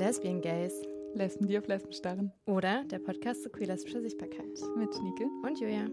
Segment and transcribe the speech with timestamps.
[0.00, 0.72] Lesbian Gays.
[1.14, 2.32] Lesben, die auf Lesben starren.
[2.46, 4.46] Oder der Podcast zur queer-lesbischer Sichtbarkeit.
[4.74, 5.24] Mit Schnieke.
[5.42, 5.88] Und Julia.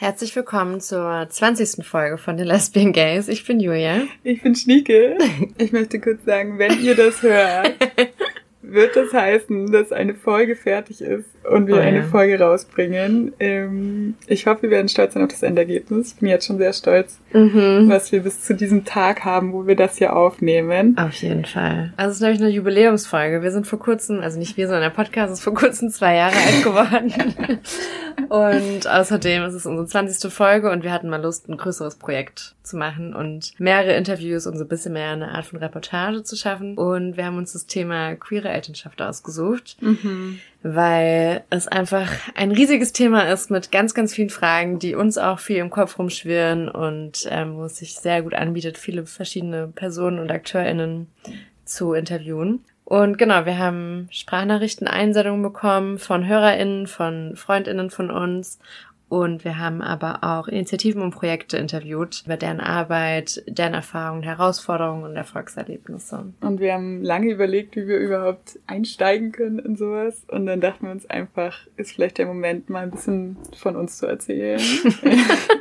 [0.00, 1.86] Herzlich willkommen zur 20.
[1.86, 3.28] Folge von den Lesbian Gays.
[3.28, 4.08] Ich bin Julia.
[4.24, 5.16] Ich bin Schnieke.
[5.56, 7.76] Ich möchte kurz sagen, wenn ihr das hört,
[8.62, 11.84] wird das heißen, dass eine Folge fertig ist und wir oh ja.
[11.84, 13.32] eine Folge rausbringen.
[13.40, 16.12] Ähm, ich hoffe, wir werden stolz sein auf das Endergebnis.
[16.12, 17.86] Ich bin jetzt schon sehr stolz, mhm.
[17.88, 20.96] was wir bis zu diesem Tag haben, wo wir das hier aufnehmen.
[20.96, 21.92] Auf jeden Fall.
[21.96, 23.42] Also es ist nämlich eine Jubiläumsfolge.
[23.42, 26.36] Wir sind vor kurzem, also nicht wir, sondern der Podcast ist vor kurzem zwei Jahre
[26.46, 27.60] alt geworden.
[28.28, 30.32] Und außerdem ist es unsere 20.
[30.32, 34.56] Folge und wir hatten mal Lust, ein größeres Projekt zu machen und mehrere Interviews und
[34.56, 36.76] so ein bisschen mehr eine Art von Reportage zu schaffen.
[36.76, 39.76] Und wir haben uns das Thema queere Elternschaft ausgesucht.
[39.80, 45.16] Mhm weil es einfach ein riesiges Thema ist mit ganz, ganz vielen Fragen, die uns
[45.16, 49.68] auch viel im Kopf rumschwirren und ähm, wo es sich sehr gut anbietet, viele verschiedene
[49.68, 51.06] Personen und AkteurInnen
[51.64, 52.64] zu interviewen.
[52.90, 58.58] Und genau, wir haben Sprachnachrichten, Einsendungen bekommen von HörerInnen, von FreundInnen von uns
[59.10, 65.02] und wir haben aber auch Initiativen und Projekte interviewt über deren Arbeit, deren Erfahrungen, Herausforderungen
[65.02, 66.32] und Erfolgserlebnisse.
[66.40, 70.22] Und wir haben lange überlegt, wie wir überhaupt einsteigen können in sowas.
[70.28, 73.98] Und dann dachten wir uns einfach, ist vielleicht der Moment, mal ein bisschen von uns
[73.98, 74.60] zu erzählen.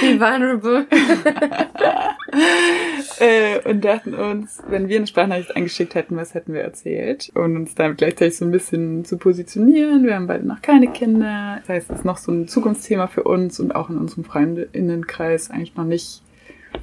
[0.00, 0.86] wie vulnerable.
[3.18, 7.30] äh, und dachten uns, wenn wir eine Sprachnachricht eingeschickt hätten, was hätten wir erzählt?
[7.34, 10.04] Und uns damit gleichzeitig so ein bisschen zu positionieren.
[10.04, 11.58] Wir haben beide noch keine Kinder.
[11.60, 15.50] Das heißt, es ist noch so ein Zukunftsthema für uns und auch in unserem Freundinnenkreis
[15.50, 16.22] eigentlich noch nicht,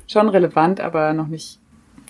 [0.08, 1.60] schon relevant, aber noch nicht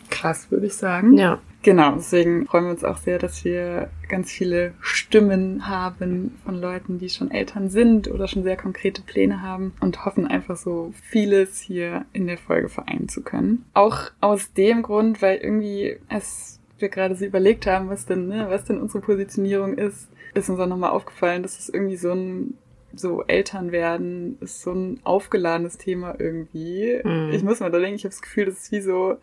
[0.10, 1.18] krass, würde ich sagen.
[1.18, 1.40] Ja.
[1.64, 6.98] Genau, deswegen freuen wir uns auch sehr, dass wir ganz viele Stimmen haben von Leuten,
[6.98, 11.60] die schon Eltern sind oder schon sehr konkrete Pläne haben und hoffen einfach so vieles
[11.60, 13.66] hier in der Folge vereinen zu können.
[13.74, 18.46] Auch aus dem Grund, weil irgendwie es wir gerade so überlegt haben, was denn, ne,
[18.50, 22.54] was denn unsere Positionierung ist, ist uns auch nochmal aufgefallen, dass es irgendwie so ein
[23.00, 27.00] so Eltern werden ist so ein aufgeladenes Thema irgendwie.
[27.04, 27.32] Mhm.
[27.32, 29.18] Ich muss mal da denken, ich habe das Gefühl, das ist wie so,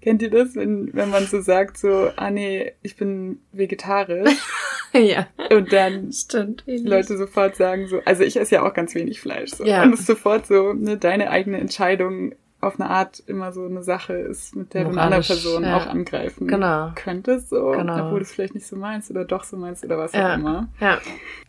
[0.00, 4.30] kennt ihr das, wenn, wenn man so sagt, so, ah nee, ich bin vegetarisch.
[4.92, 5.26] ja.
[5.50, 9.50] Und dann Stimmt, Leute sofort sagen so, also ich esse ja auch ganz wenig Fleisch.
[9.50, 9.64] So.
[9.64, 9.82] Ja.
[9.82, 12.34] Und es ist sofort so, ne, deine eigene Entscheidung
[12.66, 15.76] auf eine Art immer so eine Sache ist, mit der du eine andere Person ja.
[15.76, 16.92] auch angreifen genau.
[16.94, 18.06] könntest, so, genau.
[18.06, 20.32] obwohl du es vielleicht nicht so meinst oder doch so meinst oder was ja.
[20.32, 20.68] auch immer.
[20.80, 20.98] Ja.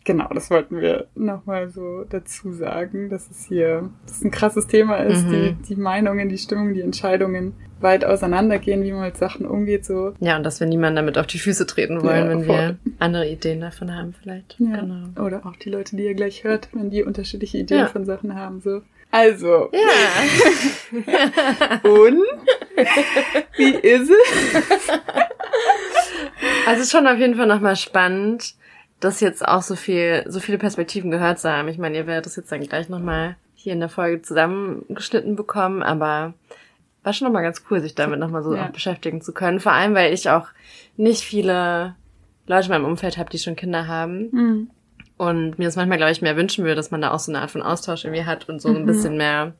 [0.04, 4.66] Genau, das wollten wir nochmal so dazu sagen, dass es hier dass es ein krasses
[4.66, 5.30] Thema ist, mhm.
[5.30, 10.14] die, die Meinungen, die Stimmung, die Entscheidungen weit auseinandergehen, wie man mit Sachen umgeht, so.
[10.20, 12.56] Ja, und dass wir niemanden damit auf die Füße treten wollen, ja, wenn voll.
[12.56, 14.56] wir andere Ideen davon haben, vielleicht.
[14.58, 14.80] Ja.
[14.80, 15.22] Genau.
[15.22, 17.86] Oder auch die Leute, die ihr gleich hört, wenn die unterschiedliche Ideen ja.
[17.86, 18.80] von Sachen haben, so.
[19.16, 19.70] Also.
[19.72, 21.00] Ja.
[21.84, 22.22] Und?
[23.56, 24.90] Wie ist es?
[26.66, 28.54] Also ist schon auf jeden Fall nochmal spannend,
[29.00, 31.68] das jetzt auch so viel, so viele Perspektiven gehört zu haben.
[31.68, 35.82] Ich meine, ihr werdet das jetzt dann gleich nochmal hier in der Folge zusammengeschnitten bekommen,
[35.82, 36.34] aber
[37.02, 38.68] war schon nochmal ganz cool, sich damit nochmal so ja.
[38.68, 39.60] beschäftigen zu können.
[39.60, 40.48] Vor allem, weil ich auch
[40.98, 41.94] nicht viele
[42.46, 44.28] Leute in meinem Umfeld habe, die schon Kinder haben.
[44.30, 44.70] Mhm.
[45.16, 47.40] Und mir das manchmal, glaube ich, mehr wünschen würde, dass man da auch so eine
[47.40, 48.76] Art von Austausch irgendwie hat und so mhm.
[48.76, 49.54] ein bisschen mehr,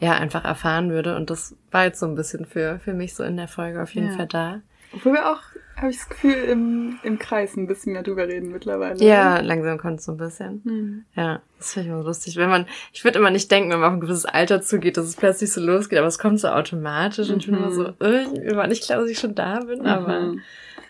[0.00, 1.16] ja, einfach erfahren würde.
[1.16, 3.94] Und das war jetzt so ein bisschen für, für mich so in der Folge auf
[3.94, 4.16] jeden ja.
[4.16, 4.60] Fall da.
[4.92, 5.40] Obwohl wir auch,
[5.76, 9.02] habe ich das Gefühl, im, im Kreis ein bisschen mehr drüber reden mittlerweile.
[9.04, 10.62] Ja, langsam kommt es so ein bisschen.
[10.64, 11.04] Mhm.
[11.14, 12.36] Ja, das finde ich immer lustig.
[12.36, 15.06] Wenn man, ich würde immer nicht denken, wenn man auf ein gewisses Alter zugeht, dass
[15.06, 17.34] es plötzlich so losgeht, aber es kommt so automatisch mhm.
[17.34, 19.80] und ich bin immer so, äh, ich bin nicht klar, dass ich schon da bin,
[19.80, 19.86] mhm.
[19.86, 20.34] aber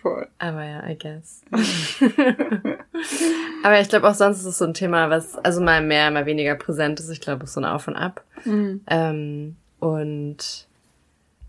[0.07, 0.29] Voll.
[0.39, 1.43] Aber ja, I guess.
[3.65, 6.27] Aber ich glaube auch sonst ist es so ein Thema, was also mal mehr, mal
[6.27, 7.11] weniger präsent ist.
[7.11, 8.23] Ich glaube, es ist so ein Auf und Ab.
[8.45, 8.83] Mhm.
[8.87, 10.66] Ähm, und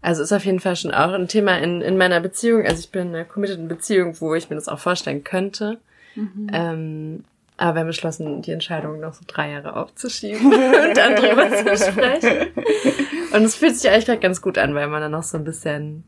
[0.02, 2.66] also ist auf jeden Fall schon auch ein Thema in, in meiner Beziehung.
[2.66, 5.80] Also ich bin in einer committeden Beziehung, wo ich mir das auch vorstellen könnte.
[6.16, 6.48] Mhm.
[6.52, 7.24] Ähm,
[7.58, 11.92] aber wir haben beschlossen, die Entscheidung noch so drei Jahre aufzuschieben und dann drüber zu
[11.92, 12.48] sprechen.
[13.34, 15.44] Und es fühlt sich eigentlich gerade ganz gut an, weil man dann noch so ein
[15.44, 16.04] bisschen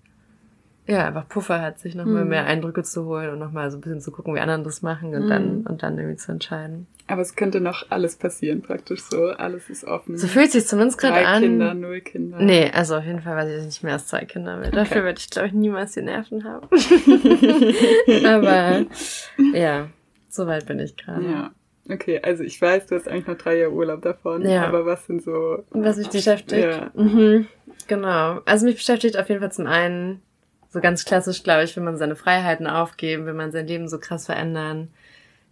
[0.89, 2.29] ja, einfach Puffer hat, sich nochmal hm.
[2.29, 5.13] mehr Eindrücke zu holen und nochmal so ein bisschen zu gucken, wie andere das machen
[5.13, 5.29] und hm.
[5.29, 6.87] dann und dann irgendwie zu entscheiden.
[7.09, 9.29] Aber es könnte noch alles passieren, praktisch so.
[9.29, 10.15] Alles ist offen.
[10.15, 11.41] So fühlt sich zumindest gerade an.
[11.41, 12.37] Kinder, null Kinder.
[12.39, 14.67] Nee, also auf jeden Fall weiß ich nicht mehr als zwei Kinder will.
[14.67, 14.75] Okay.
[14.75, 16.67] Dafür werde ich, glaube ich, niemals die Nerven haben.
[18.27, 18.85] Aber
[19.53, 19.87] ja,
[20.29, 21.25] so weit bin ich gerade.
[21.25, 21.51] Ja.
[21.91, 24.47] Okay, also ich weiß, du hast eigentlich noch drei Jahre Urlaub davon.
[24.47, 24.67] Ja.
[24.67, 25.63] Aber was sind so.
[25.71, 26.63] Was mich beschäftigt.
[26.63, 26.91] Ja.
[26.93, 27.47] Mhm.
[27.87, 28.41] Genau.
[28.45, 30.21] Also mich beschäftigt auf jeden Fall zum einen
[30.69, 33.97] so ganz klassisch, glaube ich, will man seine Freiheiten aufgeben, will man sein Leben so
[33.97, 34.89] krass verändern.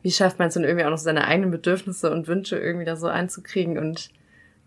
[0.08, 2.96] Wie schafft man es dann irgendwie auch noch seine eigenen Bedürfnisse und Wünsche irgendwie da
[2.96, 4.10] so einzukriegen und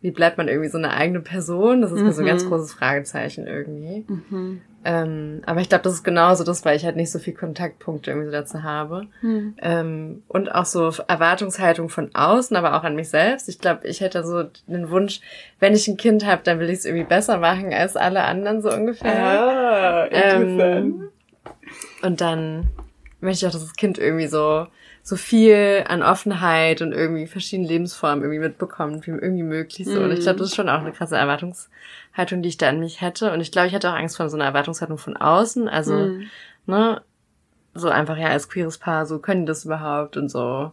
[0.03, 1.81] wie bleibt man irgendwie so eine eigene Person?
[1.81, 2.49] Das ist mir so ein ganz Mhm.
[2.49, 4.05] großes Fragezeichen irgendwie.
[4.07, 4.61] Mhm.
[4.85, 8.11] Ähm, aber ich glaube, das ist genauso das, weil ich halt nicht so viel Kontaktpunkte
[8.11, 9.07] irgendwie so dazu habe.
[9.23, 9.55] Mhm.
[9.63, 13.49] Ähm, und auch so Erwartungshaltung von außen, aber auch an mich selbst.
[13.49, 15.21] Ich glaube, ich hätte so den Wunsch,
[15.59, 18.61] wenn ich ein Kind habe, dann will ich es irgendwie besser machen als alle anderen
[18.61, 19.41] so ungefähr.
[19.41, 20.61] Ah, interessant.
[20.61, 21.09] Ähm,
[22.03, 22.67] und dann
[23.21, 24.67] möchte ich auch, dass das Kind irgendwie so
[25.11, 30.01] so viel an Offenheit und irgendwie verschiedene Lebensformen irgendwie mitbekommt, wie irgendwie möglich so.
[30.01, 33.01] Und ich glaube, das ist schon auch eine krasse Erwartungshaltung, die ich da an mich
[33.01, 33.33] hätte.
[33.33, 35.69] Und ich glaube, ich hätte auch Angst vor so einer Erwartungshaltung von außen.
[35.69, 36.31] Also, Mhm.
[36.67, 37.03] ne,
[37.75, 40.71] so einfach, ja, als queeres Paar, so können die das überhaupt und so.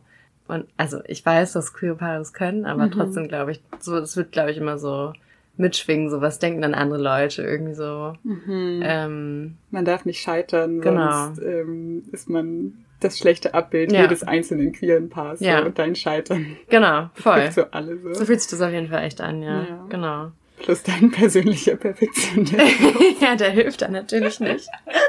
[0.48, 2.92] Und also ich weiß, dass queere Paare das können, aber Mhm.
[2.92, 5.14] trotzdem glaube ich, so, das wird, glaube ich, immer so
[5.58, 8.14] mitschwingen, so was denken dann andere Leute irgendwie so.
[8.24, 8.82] Mhm.
[8.84, 11.10] Ähm, Man darf nicht scheitern, Genau.
[11.10, 14.02] sonst ähm, ist man das schlechte Abbild Ja.
[14.02, 15.40] jedes einzelnen queeren Paars.
[15.40, 15.64] Ja.
[15.64, 17.52] Und dein Scheitern genau, voll.
[17.52, 18.14] so alle so.
[18.14, 19.62] So fühlt sich das auf jeden Fall echt an, ja.
[19.64, 19.86] Ja.
[19.90, 20.32] Genau.
[20.60, 22.60] Plus dein persönlicher Perfektionismus.
[23.22, 24.68] ja, der hilft dann natürlich nicht.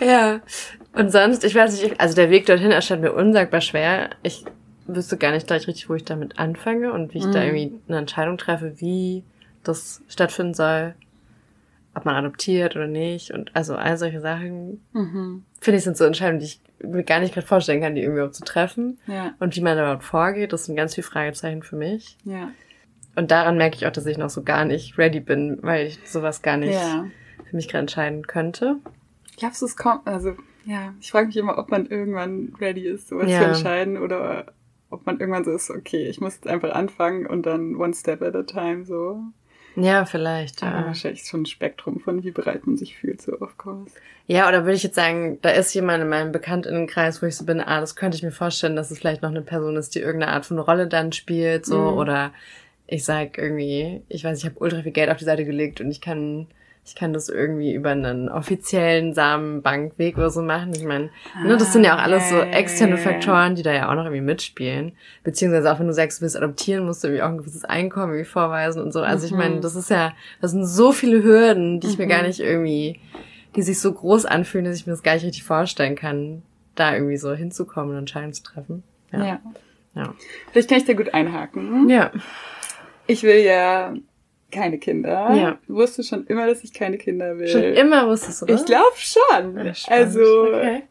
[0.00, 0.40] ja.
[0.92, 4.10] Und sonst, ich weiß nicht, ich- also der Weg dorthin erscheint mir unsagbar schwer.
[4.22, 4.44] Ich
[4.86, 7.46] wüsste gar nicht gleich richtig, wo ich damit anfange und wie ich da Mhm.
[7.56, 9.24] irgendwie eine Entscheidung treffe, wie
[9.62, 10.94] das stattfinden soll.
[11.94, 13.30] Ob man adoptiert oder nicht.
[13.30, 15.44] Und also all solche Sachen, mhm.
[15.60, 18.18] finde ich, sind so Entscheidungen, die ich mir gar nicht gerade vorstellen kann, die irgendwie
[18.18, 18.98] überhaupt zu treffen.
[19.06, 22.16] Ja, Und wie man überhaupt vorgeht, das sind ganz viele Fragezeichen für mich.
[22.24, 22.50] ja.
[23.16, 26.00] Und daran merke ich auch, dass ich noch so gar nicht ready bin, weil ich
[26.04, 27.06] sowas gar nicht Ja.
[27.48, 28.78] für mich gerade entscheiden könnte.
[29.36, 33.06] Glaubst du, es kommt, also, ja, ich frage mich immer, ob man irgendwann ready ist,
[33.10, 33.38] sowas Ja.
[33.38, 34.46] zu entscheiden oder
[34.90, 38.20] ob man irgendwann so ist, okay, ich muss jetzt einfach anfangen und dann one step
[38.20, 39.20] at a time, so.
[39.76, 40.62] Ja, vielleicht.
[40.62, 43.92] Aber Ja, wahrscheinlich schon ein Spektrum von, wie bereit man sich fühlt, so, of course.
[44.26, 47.44] ja oder würde ich jetzt sagen, da ist jemand in meinem Bekanntinnenkreis, wo ich so
[47.44, 50.00] bin, ah, das könnte ich mir vorstellen, dass es vielleicht noch eine Person ist, die
[50.00, 51.98] irgendeine Art von Rolle dann spielt, so, Mhm.
[51.98, 52.32] oder
[52.86, 55.90] ich sag irgendwie, ich weiß, ich habe ultra viel Geld auf die Seite gelegt und
[55.90, 56.46] ich kann
[56.86, 60.72] ich kann das irgendwie über einen offiziellen Samenbankweg oder so machen.
[60.74, 61.08] Ich meine,
[61.42, 62.96] ne, das sind ja auch alles so Ah, ja, ja, externe.
[62.98, 64.92] Faktoren, die da ja auch noch irgendwie mitspielen.
[65.22, 68.12] Beziehungsweise auch wenn du sagst, du willst adoptieren, musst du irgendwie auch ein gewisses Einkommen
[68.12, 69.00] irgendwie vorweisen und so.
[69.00, 69.38] Also ich Mhm.
[69.38, 72.10] meine, das ist ja, das sind so viele Hürden, die ich mir Mhm.
[72.10, 73.00] gar nicht irgendwie,
[73.56, 76.42] die sich so groß anfühlen, dass ich mir das gar nicht richtig vorstellen kann,
[76.74, 78.82] da irgendwie so hinzukommen und Entscheidungen zu treffen.
[79.12, 79.24] Ja.
[79.24, 79.40] Ja.
[79.94, 80.14] Ja.
[80.52, 81.88] Vielleicht kann ich da gut einhaken.
[81.88, 82.10] Ja.
[83.06, 83.94] Ich will ja
[84.54, 85.34] keine Kinder.
[85.34, 85.58] Ja.
[85.66, 87.48] Du wusstest schon immer, dass ich keine Kinder will.
[87.48, 88.60] Schon immer wusstest du das?
[88.60, 89.56] Ich glaube schon.
[89.56, 90.82] Ja, also, okay.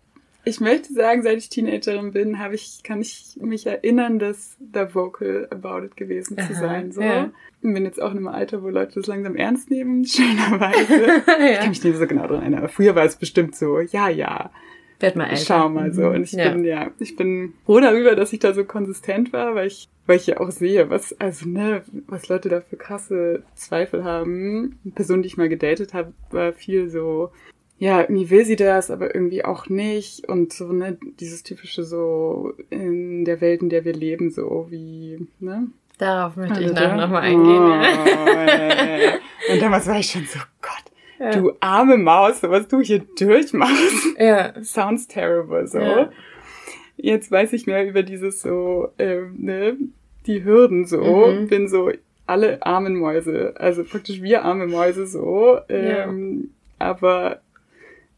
[0.44, 4.94] ich möchte sagen, seit ich Teenagerin bin, habe ich, kann ich mich erinnern, dass da
[4.94, 6.92] vocal about it gewesen zu Aha, sein.
[6.92, 7.02] So.
[7.02, 7.32] ja.
[7.62, 11.22] Ich bin jetzt auch in einem Alter, wo Leute das langsam ernst nehmen, schönerweise.
[11.26, 11.70] Ich kann ja.
[11.70, 12.60] mich nicht so genau dran erinnern.
[12.60, 14.52] Aber früher war es bestimmt so, ja, ja,
[15.04, 15.44] Werd mal älter.
[15.46, 16.02] schau mal so.
[16.04, 16.16] Mhm.
[16.16, 16.50] Und ich ja.
[16.52, 20.16] bin, ja, ich bin froh darüber, dass ich da so konsistent war, weil ich, weil
[20.18, 24.80] ich ja auch sehe, was, also, ne, was Leute da für krasse Zweifel haben.
[24.84, 27.32] Eine Person, die ich mal gedatet habe, war viel so,
[27.80, 30.28] ja, irgendwie will sie das, aber irgendwie auch nicht.
[30.30, 35.28] Und so, ne, dieses typische so in der Welt, in der wir leben, so wie,
[35.40, 35.68] ne?
[35.98, 37.62] Darauf möchte ich Also nachher da- nochmal eingehen.
[37.62, 39.14] Oh, ja.
[39.54, 41.32] Und damals war ich schon so, Gott, Ja.
[41.32, 44.18] du arme Maus, was du hier durchmachst.
[44.18, 44.54] Ja.
[44.64, 45.80] Sounds terrible, so.
[45.80, 46.10] Ja.
[46.98, 49.78] Jetzt weiß ich mehr über dieses so, ähm, ne,
[50.26, 51.48] die Hürden so, Mhm.
[51.48, 51.92] bin so,
[52.26, 57.42] alle armen Mäuse, also praktisch wir arme Mäuse so, ähm, aber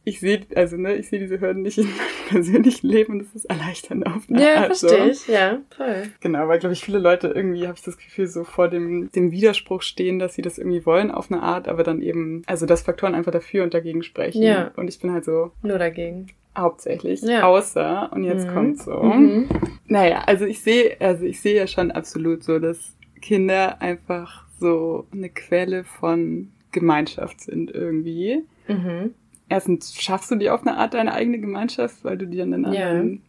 [0.06, 1.96] ich sehe, also ne, ich sehe diese Hürden nicht in meinem
[2.30, 4.76] persönlichen Leben und das ist erleichternd auf eine Ja, Art.
[4.76, 4.88] so.
[4.88, 5.28] verstehe ich.
[5.28, 6.04] Ja, voll.
[6.22, 9.32] Genau, weil, glaube ich, viele Leute irgendwie, habe ich das Gefühl, so vor dem, dem
[9.32, 12.84] Widerspruch stehen, dass sie das irgendwie wollen auf eine Art, aber dann eben, also dass
[12.84, 14.42] Faktoren einfach dafür und dagegen sprechen.
[14.44, 14.72] Ja.
[14.76, 16.28] Und ich bin halt so Nur dagegen.
[16.58, 17.44] hauptsächlich, Ja.
[17.44, 18.54] außer, und jetzt Mhm.
[18.54, 19.02] kommt so.
[19.02, 19.50] Mhm.
[19.88, 25.06] Naja, also ich sehe, also ich sehe ja schon absolut so, dass Kinder einfach so
[25.12, 28.44] eine Quelle von Gemeinschaft sind irgendwie.
[28.68, 29.14] Mhm.
[29.50, 32.90] Erstens schaffst du dir auf eine Art deine eigene Gemeinschaft, weil du dir einen Ja.
[32.90, 33.22] anderen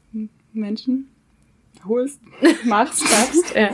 [0.53, 1.09] Menschen
[1.87, 2.21] holst,
[2.65, 3.71] machst, Schaffst, ja.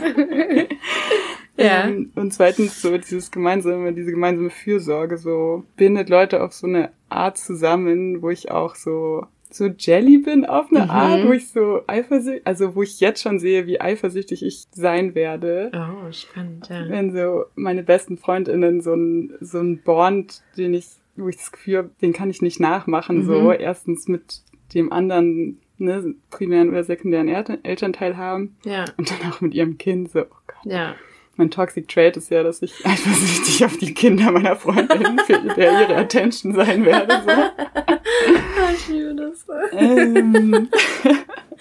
[1.57, 1.85] ja.
[1.87, 6.91] Ähm, und zweitens so dieses gemeinsame, diese gemeinsame Fürsorge so bindet Leute auf so eine
[7.09, 10.89] Art zusammen, wo ich auch so so jelly bin auf eine Mhm.
[10.89, 15.13] Art, wo ich so eifersüchtig, also wo ich jetzt schon sehe, wie eifersüchtig ich sein
[15.13, 15.69] werde.
[15.75, 16.89] Oh, spannend, ja.
[16.89, 21.51] Wenn so meine besten Freundinnen so ein, so ein Bond, den ich, wo ich das
[21.51, 23.23] Gefühl habe, den kann ich nicht nachmachen, Mhm.
[23.25, 24.41] so erstens mit
[24.73, 29.77] dem anderen, ne, primären oder sekundären Eltern Elternteil haben Ja, und dann auch mit ihrem
[29.77, 30.71] Kind, so, oh Gott.
[30.71, 30.95] ja.
[31.35, 35.81] Mein Toxic Trait ist ja, dass ich eifersüchtig auf die Kinder meiner Freundin für der
[35.81, 37.21] ihre Attention sein werde.
[37.25, 37.31] So.
[38.75, 39.45] Ich liebe das.
[39.73, 40.69] Ähm,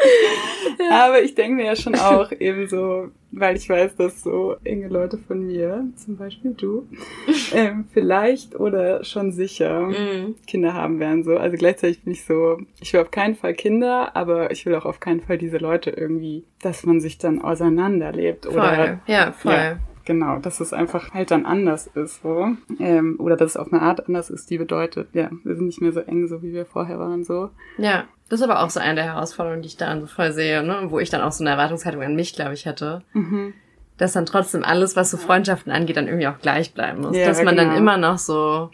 [0.91, 4.89] Aber ich denke mir ja schon auch eben so, weil ich weiß, dass so enge
[4.89, 6.87] Leute von mir, zum Beispiel du,
[7.55, 10.35] ähm, vielleicht oder schon sicher Mhm.
[10.47, 11.25] Kinder haben werden.
[11.25, 11.37] So.
[11.37, 14.85] Also gleichzeitig bin ich so, ich will auf keinen Fall Kinder, aber ich will auch
[14.87, 18.55] auf keinen Fall diese Leute irgendwie, dass man sich dann auseinanderlebt Voll.
[18.55, 19.53] oder ja, voll.
[19.53, 19.79] Ja.
[20.05, 22.49] Genau, dass es einfach halt dann anders ist, so.
[22.79, 25.81] Ähm, oder dass es auf eine Art anders ist, die bedeutet, ja, wir sind nicht
[25.81, 27.51] mehr so eng, so wie wir vorher waren, so.
[27.79, 30.63] Ja, das ist aber auch so eine der Herausforderungen, die ich daran so voll sehe,
[30.63, 30.87] ne?
[30.89, 33.03] wo ich dann auch so eine Erwartungshaltung an mich, glaube ich, hätte.
[33.13, 33.53] Mhm.
[33.99, 37.17] Dass dann trotzdem alles, was so Freundschaften angeht, dann irgendwie auch gleich bleiben muss.
[37.17, 37.79] Ja, dass man dann genau.
[37.79, 38.71] immer noch so,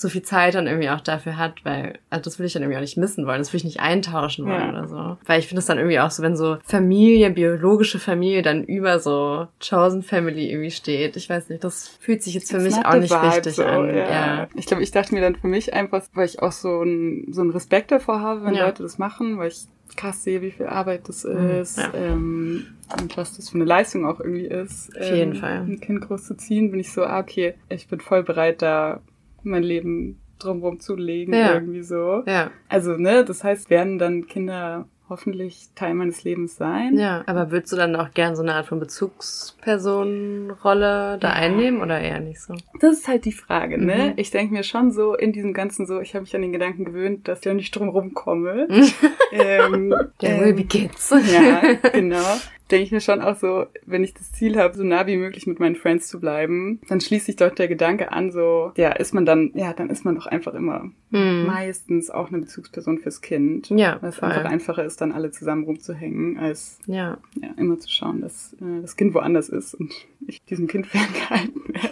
[0.00, 2.76] so viel Zeit dann irgendwie auch dafür hat, weil, also das will ich dann irgendwie
[2.76, 4.68] auch nicht missen wollen, das will ich nicht eintauschen wollen Ja.
[4.70, 5.16] oder so.
[5.26, 9.00] Weil ich finde es dann irgendwie auch so, wenn so Familie, biologische Familie dann über
[9.00, 11.16] so Chosen Family irgendwie steht.
[11.16, 13.64] Ich weiß nicht, das fühlt sich jetzt für It's mich auch nicht vibe, richtig so,
[13.64, 13.88] an.
[13.88, 14.10] Ja.
[14.10, 14.48] Ja.
[14.54, 17.40] Ich glaube, ich dachte mir dann für mich einfach, weil ich auch so einen so
[17.40, 18.66] einen Respekt davor habe, wenn Ja.
[18.66, 21.90] Leute das machen, weil ich krass sehe, wie viel Arbeit das Mhm, ist ja.
[21.94, 22.66] ähm,
[23.00, 24.96] und was das für eine Leistung auch irgendwie ist.
[24.96, 25.56] Auf jeden ähm, Fall.
[25.66, 29.00] Ein Kind groß zu ziehen, bin ich so, ah, okay, ich bin voll bereit, da
[29.42, 31.54] mein Leben drumherum zu legen, Ja.
[31.54, 32.22] irgendwie so.
[32.26, 36.98] Ja, Also, ne, das heißt, werden dann Kinder hoffentlich Teil meines Lebens sein.
[36.98, 37.22] ja.
[37.26, 41.34] Aber würdest du dann auch gern so eine Art von Bezugspersonenrolle da Ja.
[41.34, 42.54] einnehmen oder eher nicht so?
[42.80, 44.08] Das ist halt die Frage, ne?
[44.08, 44.12] Mhm.
[44.16, 46.84] Ich denke mir schon so in diesem Ganzen so, ich habe mich an den Gedanken
[46.84, 48.68] gewöhnt, dass ich auch nicht drum rumkomme.
[49.32, 51.12] ähm, ähm, will be kids.
[51.32, 52.36] Ja, genau.
[52.70, 55.46] Denke ich mir schon auch so, wenn ich das Ziel habe, so nah wie möglich
[55.46, 59.14] mit meinen Friends zu bleiben, dann schließt sich doch der Gedanke an, so, ja, ist
[59.14, 61.46] man dann, ja, dann ist man doch einfach immer Hm.
[61.46, 63.70] meistens auch eine Bezugsperson fürs Kind.
[63.70, 67.16] Ja, Weil es einfach einfacher ist, dann alle zusammen rumzuhängen, als Ja.
[67.40, 69.90] ja, immer zu schauen, dass äh, das Kind woanders ist und
[70.26, 71.88] ich diesem Kind ferngehalten werde.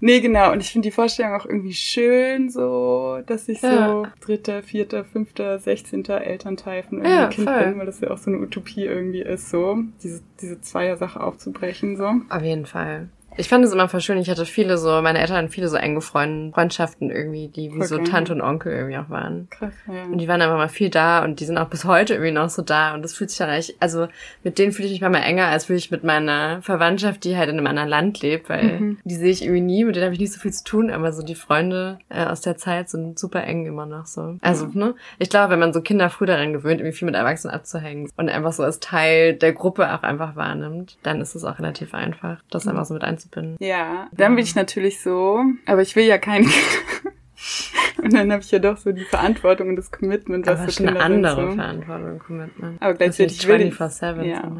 [0.00, 0.52] Nee, genau.
[0.52, 4.12] Und ich finde die Vorstellung auch irgendwie schön, so, dass ich so Ja.
[4.20, 7.64] dritter, vierter, fünfter, sechzehnter Elternteil von irgendeinem Ja, Kind voll.
[7.66, 11.96] bin, weil das ja auch so eine Utopie irgendwie ist, so, diese, diese Zweier-Sache aufzubrechen,
[11.96, 12.10] so.
[12.28, 13.08] Auf jeden Fall.
[13.36, 14.18] Ich fand es immer voll schön.
[14.18, 17.82] Ich hatte viele so, meine Eltern hatten viele so enge Freund, Freundschaften irgendwie, die wie
[17.84, 17.98] so.
[17.98, 19.48] Tante und Onkel irgendwie auch waren.
[19.50, 20.04] Krass, ja.
[20.04, 22.48] Und die waren einfach mal viel da und die sind auch bis heute irgendwie noch
[22.50, 22.94] so da.
[22.94, 24.08] Und das fühlt sich dann eigentlich, also
[24.42, 27.48] mit denen fühle ich mich manchmal enger, als würde ich mit meiner Verwandtschaft, die halt
[27.48, 28.98] in einem anderen Land lebt, weil Mhm.
[29.04, 31.12] die sehe ich irgendwie nie, mit denen habe ich nicht so viel zu tun, aber
[31.12, 34.36] so die Freunde äh, aus der Zeit sind super eng immer noch so.
[34.42, 34.94] Also, ne?
[35.18, 38.28] Ich glaube, wenn man so Kinder früh daran gewöhnt, irgendwie viel mit Erwachsenen abzuhängen und
[38.28, 42.38] einfach so als Teil der Gruppe auch einfach wahrnimmt, dann ist es auch relativ einfach,
[42.50, 43.56] das einfach so mit einzubinden.
[43.60, 46.46] Ja, dann bin ich natürlich so, aber ich will ja kein
[48.02, 50.72] Und dann habe ich ja doch so die Verantwortung und das Commitment, was Aber für
[50.72, 51.56] schon eine andere sind, so.
[51.56, 52.82] Verantwortung und Commitment.
[52.82, 54.52] Aber Das ist gleichzeitig will ich 24/7, ja.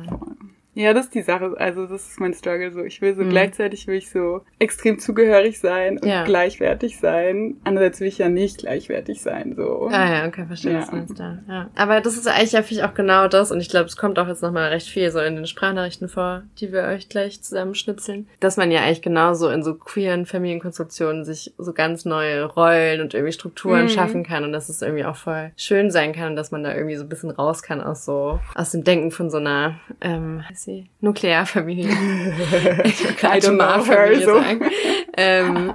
[0.75, 1.55] Ja, das ist die Sache.
[1.59, 2.73] Also das ist mein Struggle.
[2.73, 3.31] So, ich will so Mhm.
[3.31, 6.25] gleichzeitig will ich so extrem zugehörig sein und Ja.
[6.25, 7.57] gleichwertig sein.
[7.65, 9.55] Andererseits will ich ja nicht gleichwertig sein.
[9.57, 9.89] So.
[9.93, 10.85] Ah ja, okay, verstehe, Ja.
[10.87, 11.39] du meinst da.
[11.49, 11.71] Ja.
[11.75, 14.19] Aber das ist eigentlich ja finde ich auch genau das und ich glaube, es kommt
[14.19, 18.27] auch jetzt nochmal recht viel so in den Sprachnachrichten vor, die wir euch gleich zusammenschnitzeln,
[18.41, 23.15] dass man ja eigentlich genauso in so queeren Familienkonstruktionen sich so ganz neue Rollen und
[23.15, 23.89] irgendwie Strukturen Mhm.
[23.89, 26.75] schaffen kann und dass es irgendwie auch voll schön sein kann und dass man da
[26.75, 30.43] irgendwie so ein bisschen raus kann aus so, aus dem Denken von so einer, ähm,
[30.63, 31.89] sie, Nuklearfamilie.
[32.85, 34.35] ich wollte gerade Atomarfamilie so.
[34.35, 34.71] sagen.
[35.17, 35.75] Ähm,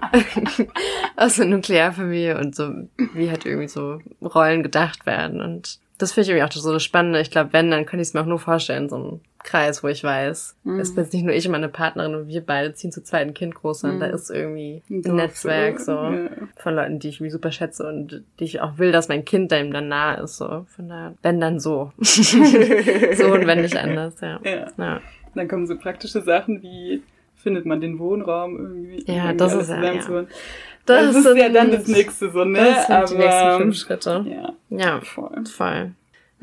[1.16, 2.72] aus einer Nuklearfamilie und so,
[3.14, 5.42] wie halt irgendwie so Rollen gedacht werden.
[5.42, 7.20] Und das finde ich irgendwie auch so das Spannende.
[7.22, 9.88] Ich glaube, wenn, dann könnte ich es mir auch nur vorstellen, so ein Kreis, wo
[9.88, 10.80] ich weiß, Mhm.
[10.80, 13.34] es ist jetzt nicht nur ich und meine Partnerin und wir beide ziehen zu zweiten
[13.34, 14.02] Kind groß, sondern Mhm.
[14.02, 16.30] da ist irgendwie Ein ein Netzwerk so, ja.
[16.58, 19.52] von Leuten, die ich irgendwie super schätze und die ich auch will, dass mein Kind
[19.52, 20.38] dem dann nah ist.
[20.38, 20.66] So.
[20.76, 21.92] Von daher, wenn dann so.
[22.02, 24.40] so und wenn nicht anders, ja.
[24.44, 24.68] Ja.
[24.78, 25.02] Ja,
[25.36, 27.02] Dann kommen so praktische Sachen wie
[27.36, 29.04] findet man den Wohnraum irgendwie.
[29.08, 29.80] Ja, irgendwie das ist ja.
[30.88, 32.58] Das Das, ist ja dann das nächste so, ne?
[32.60, 34.26] das sind Aber die nächsten fünf Schritte.
[34.28, 35.46] ja, Ja, voll.
[35.46, 35.92] voll.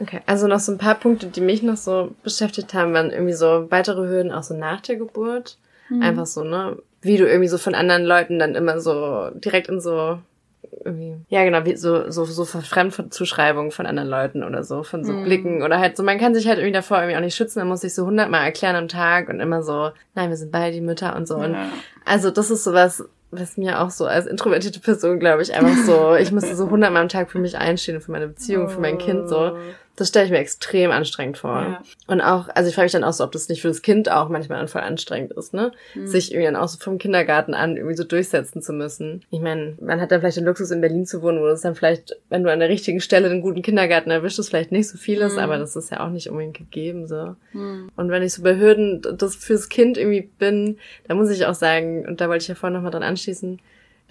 [0.00, 3.32] Okay, also noch so ein paar Punkte, die mich noch so beschäftigt haben, waren irgendwie
[3.32, 5.56] so weitere Hürden auch so nach der Geburt.
[5.88, 6.02] Mhm.
[6.02, 6.76] Einfach so, ne?
[7.00, 10.18] Wie du irgendwie so von anderen Leuten dann immer so direkt in so
[10.84, 15.12] irgendwie, ja genau, wie so, so, so Fremdzuschreibungen von anderen Leuten oder so, von so
[15.12, 15.24] Mhm.
[15.24, 17.68] Blicken oder halt so, man kann sich halt irgendwie davor irgendwie auch nicht schützen, man
[17.68, 20.80] muss sich so hundertmal erklären am Tag und immer so, nein, wir sind beide die
[20.80, 21.36] Mütter und so.
[21.36, 21.68] Und Ja.
[22.04, 23.04] also das ist sowas,
[23.38, 27.02] was mir auch so als introvertierte Person, glaube ich, einfach so, ich müsste so hundertmal
[27.02, 29.56] am Tag für mich einstehen für meine Beziehung, für mein Kind so.
[29.96, 31.60] Das stelle ich mir extrem anstrengend vor.
[31.60, 31.82] Ja.
[32.08, 34.10] Und auch, also ich frage mich dann auch so, ob das nicht für das Kind
[34.10, 35.70] auch manchmal dann voll anstrengend ist, ne?
[35.94, 36.06] Mhm.
[36.08, 39.22] Sich irgendwie dann auch so vom Kindergarten an irgendwie so durchsetzen zu müssen.
[39.30, 41.76] Ich meine, man hat dann vielleicht den Luxus in Berlin zu wohnen, wo es dann
[41.76, 44.98] vielleicht, wenn du an der richtigen Stelle den guten Kindergarten erwischst, es vielleicht nicht so
[44.98, 45.38] viel ist, Mhm.
[45.42, 47.36] aber das ist ja auch nicht unbedingt gegeben, so.
[47.52, 47.90] Mhm.
[47.94, 51.54] Und wenn ich so bei Hürden das fürs Kind irgendwie bin, da muss ich auch
[51.54, 53.60] sagen, und da wollte ich ja vorhin nochmal dran anschließen,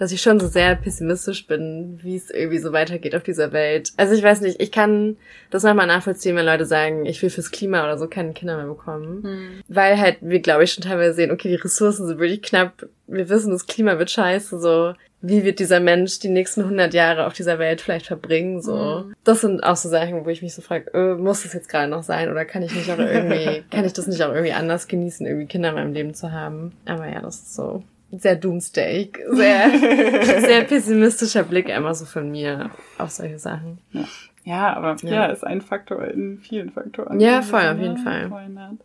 [0.04, 3.94] dass ich schon so sehr pessimistisch bin, wie es irgendwie so weitergeht auf dieser Welt.
[3.96, 5.16] Also ich weiß nicht, ich kann
[5.50, 8.68] das manchmal nachvollziehen, wenn Leute sagen, ich will fürs Klima oder so keine Kinder mehr
[8.68, 9.24] bekommen.
[9.24, 9.64] Hm.
[9.70, 12.86] Weil halt wir, glaube ich, schon teilweise sehen, okay, die Ressourcen sind wirklich knapp.
[13.08, 17.26] Wir wissen, das Klima wird scheiße, so wie wird dieser Mensch die nächsten 100 Jahre
[17.26, 19.06] auf dieser Welt vielleicht verbringen, so.
[19.06, 19.16] Mhm.
[19.24, 21.90] Das sind auch so Sachen, wo ich mich so frage, äh, muss das jetzt gerade
[21.90, 24.90] noch sein oder kann ich nicht auch irgendwie, kann ich das nicht auch irgendwie anders
[24.90, 26.74] genießen, irgendwie Kinder in meinem Leben zu haben?
[26.86, 27.84] Aber ja, das ist so
[28.20, 29.70] sehr doomsday, sehr,
[30.42, 33.80] sehr pessimistischer Blick einmal so von mir auf solche Sachen.
[33.92, 34.06] Ja.
[34.46, 35.10] Ja, aber ja.
[35.10, 37.20] ja, ist ein Faktor in vielen Faktoren.
[37.22, 38.30] Ja, voll, auf jeden Fall.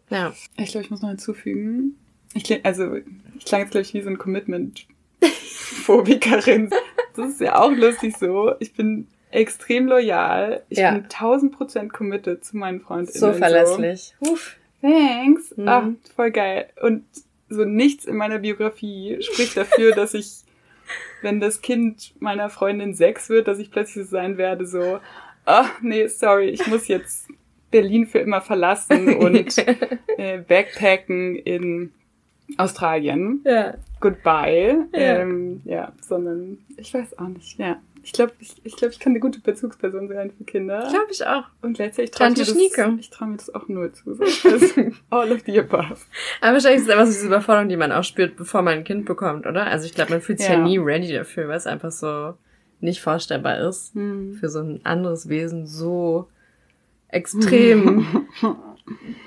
[0.08, 0.32] Ja.
[0.56, 1.96] Ich glaube, ich muss noch hinzufügen.
[2.34, 4.86] Ich, also, ich klang jetzt, glaube ich, wie so ein Commitment
[5.20, 6.70] Phobikerin.
[7.16, 8.52] Das ist ja auch lustig so.
[8.60, 10.62] Ich bin extrem loyal.
[10.68, 10.92] Ich ja.
[10.92, 13.10] bin 1000 Prozent committed zu meinen Freunden.
[13.10, 14.14] So verlässlich.
[14.20, 14.34] So.
[14.34, 14.56] Uff.
[14.80, 15.56] Thanks.
[15.56, 15.68] Mhm.
[15.68, 16.68] Ach, voll geil.
[16.80, 17.02] Und
[17.48, 20.42] so nichts in meiner Biografie spricht dafür, dass ich,
[21.22, 25.00] wenn das Kind meiner Freundin sechs wird, dass ich plötzlich so sein werde, so,
[25.44, 27.28] ach, nee, sorry, ich muss jetzt
[27.70, 29.56] Berlin für immer verlassen und
[30.16, 31.92] äh, backpacken in
[32.56, 33.42] Australien.
[33.44, 33.74] Ja.
[34.00, 34.86] Goodbye.
[34.92, 34.98] Ja.
[35.20, 37.80] Ähm, ja, sondern ich weiß auch nicht, ja.
[38.02, 40.86] Ich glaube, ich, ich, glaub, ich kann eine gute Bezugsperson sein für Kinder.
[40.88, 41.44] Glaube ich auch.
[41.62, 44.18] Und gleichzeitig traue ich, ich trau mir das auch nur zu.
[45.10, 45.98] All of the above.
[46.40, 48.84] Aber wahrscheinlich ist es einfach so diese Überforderung, die man auch spürt, bevor man ein
[48.84, 49.66] Kind bekommt, oder?
[49.66, 50.54] Also ich glaube, man fühlt sich ja.
[50.54, 50.62] ja.
[50.62, 52.34] nie ready dafür, weil es einfach so
[52.80, 54.34] nicht vorstellbar ist, hm.
[54.34, 56.28] für so ein anderes Wesen so
[57.08, 58.26] extrem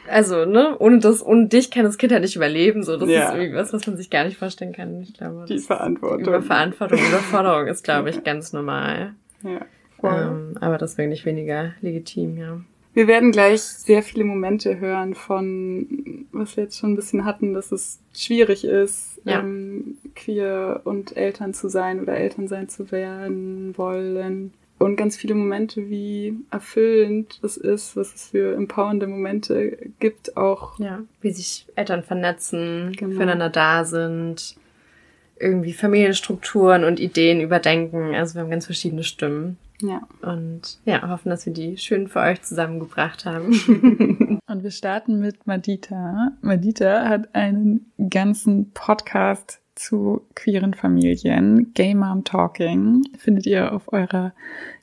[0.07, 3.29] also, ne, ohne das, ohne dich kann das Kind halt nicht überleben, so, das ja.
[3.29, 5.45] ist irgendwie was, was man sich gar nicht vorstellen kann, ich glaube.
[5.47, 6.27] Die Verantwortung.
[6.27, 9.13] Über Verantwortung, Überforderung ist, glaube ich, ganz normal.
[9.43, 9.65] Ja.
[10.03, 12.59] Ähm, aber deswegen nicht weniger legitim, ja.
[12.93, 17.53] Wir werden gleich sehr viele Momente hören von, was wir jetzt schon ein bisschen hatten,
[17.53, 19.39] dass es schwierig ist, ja.
[19.39, 24.51] ähm, queer und Eltern zu sein oder Eltern sein zu werden wollen
[24.81, 30.79] und ganz viele Momente, wie erfüllend es ist, was es für empowernde Momente gibt, auch.
[30.79, 33.15] Ja, wie sich Eltern vernetzen, genau.
[33.15, 34.55] füreinander da sind,
[35.39, 38.15] irgendwie Familienstrukturen und Ideen überdenken.
[38.15, 39.57] Also wir haben ganz verschiedene Stimmen.
[39.81, 40.01] Ja.
[40.21, 44.39] Und ja, hoffen, dass wir die schön für euch zusammengebracht haben.
[44.47, 46.31] und wir starten mit Madita.
[46.41, 51.73] Madita hat einen ganzen Podcast zu queeren Familien.
[51.73, 54.33] Gay Mom Talking findet ihr auf eurer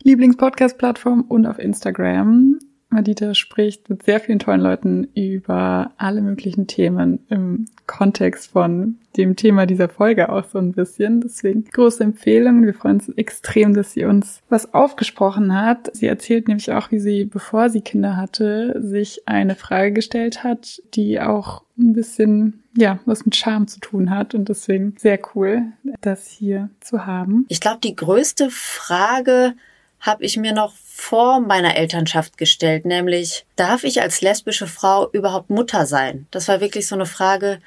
[0.03, 2.59] Lieblingspodcast-Plattform und auf Instagram.
[2.91, 9.37] Madita spricht mit sehr vielen tollen Leuten über alle möglichen Themen im Kontext von dem
[9.37, 11.21] Thema dieser Folge auch so ein bisschen.
[11.21, 12.65] Deswegen große Empfehlung.
[12.65, 15.95] Wir freuen uns extrem, dass sie uns was aufgesprochen hat.
[15.95, 20.81] Sie erzählt nämlich auch, wie sie, bevor sie Kinder hatte, sich eine Frage gestellt hat,
[20.95, 25.63] die auch ein bisschen ja, was mit Charme zu tun hat und deswegen sehr cool,
[26.01, 27.45] das hier zu haben.
[27.49, 29.55] Ich glaube, die größte Frage
[30.01, 35.51] habe ich mir noch vor meiner Elternschaft gestellt, nämlich darf ich als lesbische Frau überhaupt
[35.51, 36.29] Mutter sein?
[36.31, 37.59] Das war wirklich so eine Frage,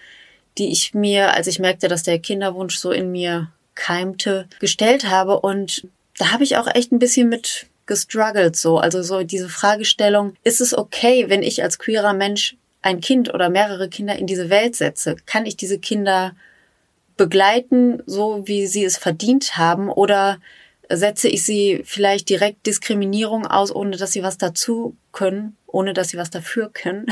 [0.57, 5.41] die ich mir, als ich merkte, dass der Kinderwunsch so in mir keimte, gestellt habe
[5.41, 10.35] und da habe ich auch echt ein bisschen mit gestruggelt so, also so diese Fragestellung,
[10.45, 14.49] ist es okay, wenn ich als queerer Mensch ein Kind oder mehrere Kinder in diese
[14.49, 16.35] Welt setze, kann ich diese Kinder
[17.17, 20.39] begleiten, so wie sie es verdient haben, oder
[20.89, 26.09] setze ich sie vielleicht direkt Diskriminierung aus, ohne dass sie was dazu können, ohne dass
[26.09, 27.05] sie was dafür können.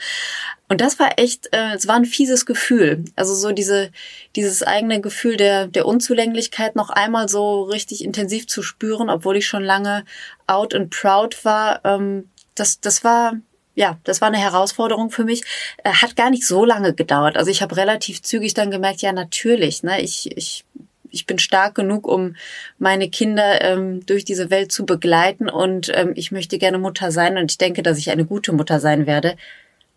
[0.68, 3.04] Und das war echt, äh, es war ein fieses Gefühl.
[3.14, 3.90] Also so diese,
[4.36, 9.46] dieses eigene Gefühl der, der Unzulänglichkeit noch einmal so richtig intensiv zu spüren, obwohl ich
[9.46, 10.04] schon lange
[10.46, 11.84] out and proud war.
[11.84, 13.34] Ähm, das, das war,
[13.74, 15.42] ja, das war eine Herausforderung für mich.
[15.84, 17.36] Äh, hat gar nicht so lange gedauert.
[17.36, 20.64] Also ich habe relativ zügig dann gemerkt, ja, natürlich, ne, ich, ich,
[21.10, 22.36] ich bin stark genug, um
[22.78, 27.36] meine Kinder ähm, durch diese Welt zu begleiten und ähm, ich möchte gerne Mutter sein
[27.38, 29.36] und ich denke, dass ich eine gute Mutter sein werde.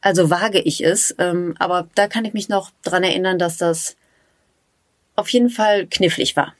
[0.02, 1.16] Also wage ich es.
[1.18, 3.96] Ähm, aber da kann ich mich noch dran erinnern, dass das
[5.16, 6.54] auf jeden Fall knifflig war.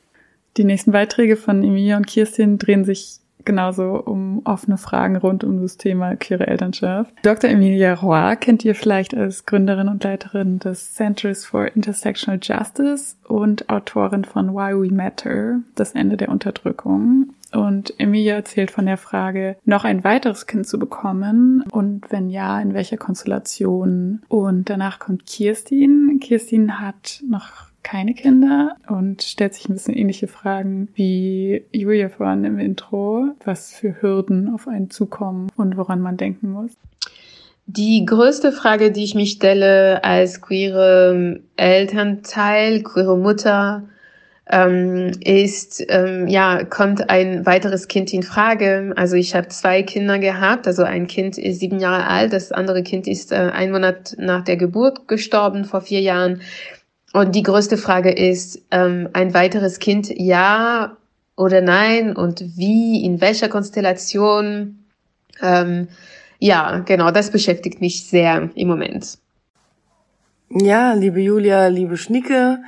[0.58, 5.62] Die nächsten Beiträge von Emilia und Kirstin drehen sich genauso um offene Fragen rund um
[5.62, 7.14] das Thema queere Elternschaft.
[7.24, 7.50] Dr.
[7.50, 13.70] Emilia Roy kennt ihr vielleicht als Gründerin und Leiterin des Centers for Intersectional Justice und
[13.70, 17.34] Autorin von Why We Matter, das Ende der Unterdrückung.
[17.54, 22.60] Und Emilia erzählt von der Frage, noch ein weiteres Kind zu bekommen und wenn ja,
[22.60, 24.22] in welcher Konstellation.
[24.28, 26.20] Und danach kommt Kirstin.
[26.22, 32.44] Kirstin hat noch keine Kinder und stellt sich ein bisschen ähnliche Fragen wie Julia vorhin
[32.44, 36.72] im Intro, was für Hürden auf einen zukommen und woran man denken muss.
[37.68, 43.84] Die größte Frage, die ich mich stelle als queere Elternteil, queere Mutter,
[44.50, 48.94] ähm, ist, ähm, ja, kommt ein weiteres Kind in Frage?
[48.96, 52.84] Also ich habe zwei Kinder gehabt, also ein Kind ist sieben Jahre alt, das andere
[52.84, 56.42] Kind ist äh, ein Monat nach der Geburt gestorben vor vier Jahren.
[57.16, 60.98] Und die größte Frage ist, ähm, ein weiteres Kind, ja
[61.38, 64.84] oder nein und wie, in welcher Konstellation?
[65.42, 65.88] Ähm,
[66.40, 69.18] ja, genau, das beschäftigt mich sehr im Moment.
[70.50, 72.60] Ja, liebe Julia, liebe Schnicke,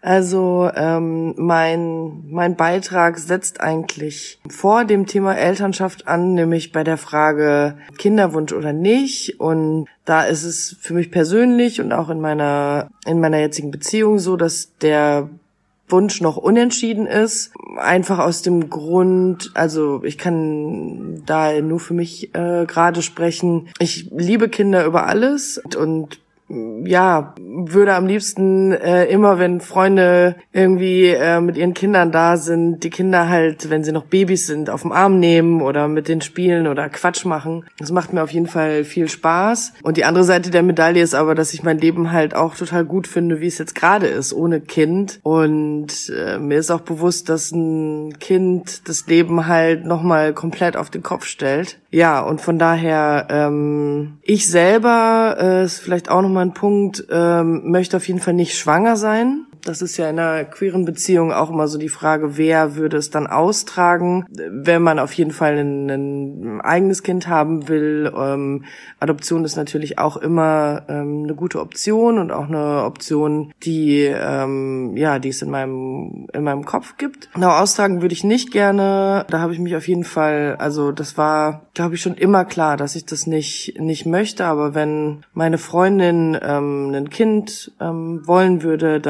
[0.00, 6.96] also ähm, mein, mein Beitrag setzt eigentlich vor dem Thema Elternschaft an, nämlich bei der
[6.96, 9.40] Frage Kinderwunsch oder nicht.
[9.40, 14.20] Und da ist es für mich persönlich und auch in meiner, in meiner jetzigen Beziehung
[14.20, 15.28] so, dass der
[15.88, 17.52] Wunsch noch unentschieden ist.
[17.78, 23.68] Einfach aus dem Grund, also ich kann da nur für mich äh, gerade sprechen.
[23.78, 31.06] Ich liebe Kinder über alles und ja, würde am liebsten äh, immer, wenn Freunde irgendwie
[31.06, 34.82] äh, mit ihren Kindern da sind, die Kinder halt, wenn sie noch Babys sind, auf
[34.82, 37.66] dem Arm nehmen oder mit denen spielen oder Quatsch machen.
[37.78, 39.74] Das macht mir auf jeden Fall viel Spaß.
[39.82, 42.84] Und die andere Seite der Medaille ist aber, dass ich mein Leben halt auch total
[42.84, 45.20] gut finde, wie es jetzt gerade ist, ohne Kind.
[45.22, 50.88] Und äh, mir ist auch bewusst, dass ein Kind das Leben halt nochmal komplett auf
[50.88, 51.78] den Kopf stellt.
[51.90, 57.70] Ja, und von daher, ähm, ich selber, äh, ist vielleicht auch nochmal ein Punkt, ähm,
[57.70, 59.46] möchte auf jeden Fall nicht schwanger sein.
[59.64, 63.10] Das ist ja in einer queeren Beziehung auch immer so die Frage, wer würde es
[63.10, 68.12] dann austragen, wenn man auf jeden Fall ein, ein eigenes Kind haben will.
[68.16, 68.64] Ähm,
[69.00, 74.96] Adoption ist natürlich auch immer ähm, eine gute Option und auch eine Option, die ähm,
[74.96, 77.32] ja, die es in meinem in meinem Kopf gibt.
[77.34, 79.24] Genau austragen würde ich nicht gerne.
[79.30, 82.76] Da habe ich mich auf jeden Fall, also das war, glaube ich, schon immer klar,
[82.76, 84.44] dass ich das nicht nicht möchte.
[84.44, 89.00] Aber wenn meine Freundin ähm, ein Kind ähm, wollen würde,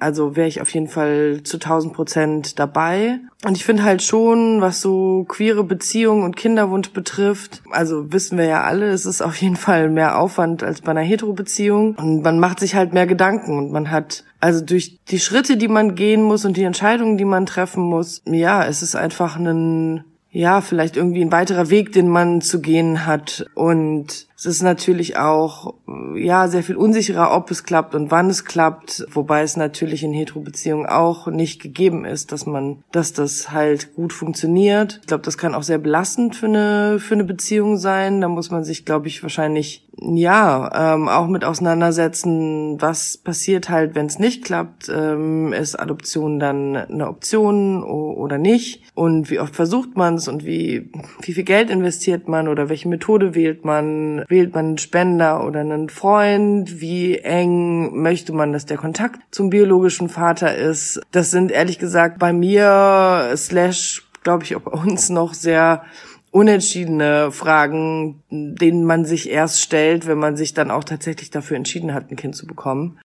[0.00, 3.20] also wäre ich auf jeden Fall zu 1000 Prozent dabei.
[3.44, 8.46] Und ich finde halt schon, was so queere Beziehungen und Kinderwunsch betrifft, also wissen wir
[8.46, 11.94] ja alle, es ist auf jeden Fall mehr Aufwand als bei einer Hetero-Beziehung.
[11.96, 15.68] Und man macht sich halt mehr Gedanken und man hat also durch die Schritte, die
[15.68, 20.04] man gehen muss und die Entscheidungen, die man treffen muss, ja, es ist einfach ein
[20.36, 23.46] ja, vielleicht irgendwie ein weiterer Weg, den man zu gehen hat.
[23.54, 25.74] Und es ist natürlich auch,
[26.14, 29.06] ja, sehr viel unsicherer, ob es klappt und wann es klappt.
[29.10, 34.12] Wobei es natürlich in Hetero-Beziehungen auch nicht gegeben ist, dass man, dass das halt gut
[34.12, 34.98] funktioniert.
[35.00, 38.20] Ich glaube, das kann auch sehr belastend für eine, für eine Beziehung sein.
[38.20, 43.94] Da muss man sich, glaube ich, wahrscheinlich ja, ähm, auch mit auseinandersetzen, was passiert halt,
[43.94, 44.90] wenn es nicht klappt.
[44.94, 48.82] Ähm, ist Adoption dann eine Option oder nicht?
[48.94, 50.90] Und wie oft versucht man es und wie,
[51.22, 54.25] wie viel Geld investiert man oder welche Methode wählt man?
[54.28, 56.80] Wählt man einen Spender oder einen Freund?
[56.80, 61.00] Wie eng möchte man, dass der Kontakt zum biologischen Vater ist?
[61.12, 65.84] Das sind ehrlich gesagt bei mir slash glaube ich, auch bei uns noch sehr
[66.32, 71.94] unentschiedene Fragen, denen man sich erst stellt, wenn man sich dann auch tatsächlich dafür entschieden
[71.94, 72.98] hat, ein Kind zu bekommen.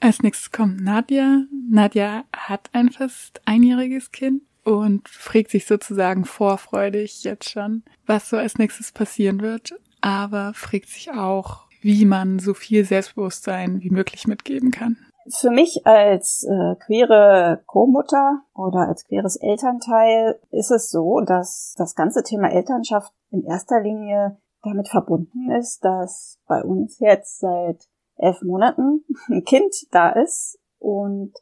[0.00, 1.44] Als nächstes kommt Nadja.
[1.70, 8.36] Nadja hat ein fast einjähriges Kind und fragt sich sozusagen vorfreudig jetzt schon, was so
[8.36, 14.26] als nächstes passieren wird, aber fragt sich auch, wie man so viel Selbstbewusstsein wie möglich
[14.26, 14.96] mitgeben kann.
[15.28, 21.94] Für mich als äh, queere Co-Mutter oder als queeres Elternteil ist es so, dass das
[21.94, 28.42] ganze Thema Elternschaft in erster Linie damit verbunden ist, dass bei uns jetzt seit elf
[28.42, 31.34] Monaten ein Kind da ist und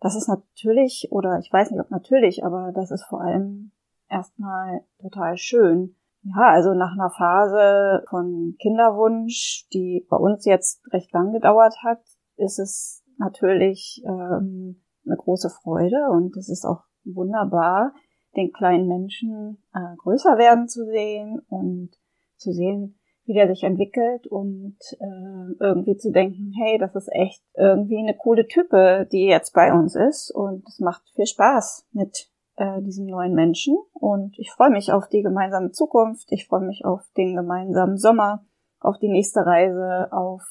[0.00, 3.70] das ist natürlich, oder ich weiß nicht, ob natürlich, aber das ist vor allem
[4.08, 5.94] erstmal total schön.
[6.24, 12.00] Ja, also nach einer Phase von Kinderwunsch, die bei uns jetzt recht lang gedauert hat,
[12.36, 17.92] ist es natürlich ähm, eine große Freude und es ist auch wunderbar,
[18.36, 21.90] den kleinen Menschen äh, größer werden zu sehen und
[22.36, 27.42] zu sehen, wie der sich entwickelt und äh, irgendwie zu denken, hey, das ist echt
[27.54, 32.31] irgendwie eine coole Type, die jetzt bei uns ist und es macht viel Spaß mit
[32.56, 36.84] äh, diesem neuen Menschen und ich freue mich auf die gemeinsame Zukunft, ich freue mich
[36.84, 38.44] auf den gemeinsamen Sommer,
[38.80, 40.42] auf die nächste Reise, auf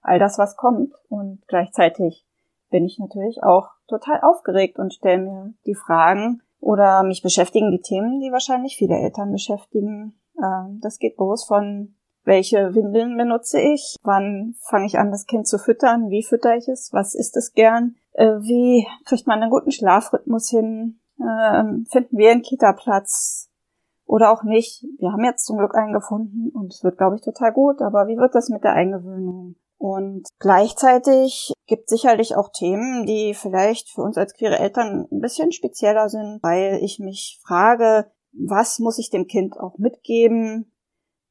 [0.00, 0.94] all das, was kommt.
[1.08, 2.26] Und gleichzeitig
[2.70, 7.80] bin ich natürlich auch total aufgeregt und stelle mir die Fragen oder mich beschäftigen die
[7.80, 10.20] Themen, die wahrscheinlich viele Eltern beschäftigen.
[10.38, 11.94] Ähm, das geht los von
[12.24, 13.96] welche Windeln benutze ich?
[14.02, 16.10] Wann fange ich an, das Kind zu füttern?
[16.10, 16.92] Wie fütter ich es?
[16.92, 17.96] Was ist es gern?
[18.12, 21.00] Äh, wie kriegt man einen guten Schlafrhythmus hin?
[21.20, 23.50] Ähm, finden wir einen Kita-Platz
[24.04, 24.84] oder auch nicht?
[24.98, 27.82] Wir haben jetzt zum Glück einen gefunden und es wird, glaube ich, total gut.
[27.82, 29.56] Aber wie wird das mit der Eingewöhnung?
[29.78, 35.52] Und gleichzeitig gibt sicherlich auch Themen, die vielleicht für uns als queere Eltern ein bisschen
[35.52, 40.72] spezieller sind, weil ich mich frage, was muss ich dem Kind auch mitgeben,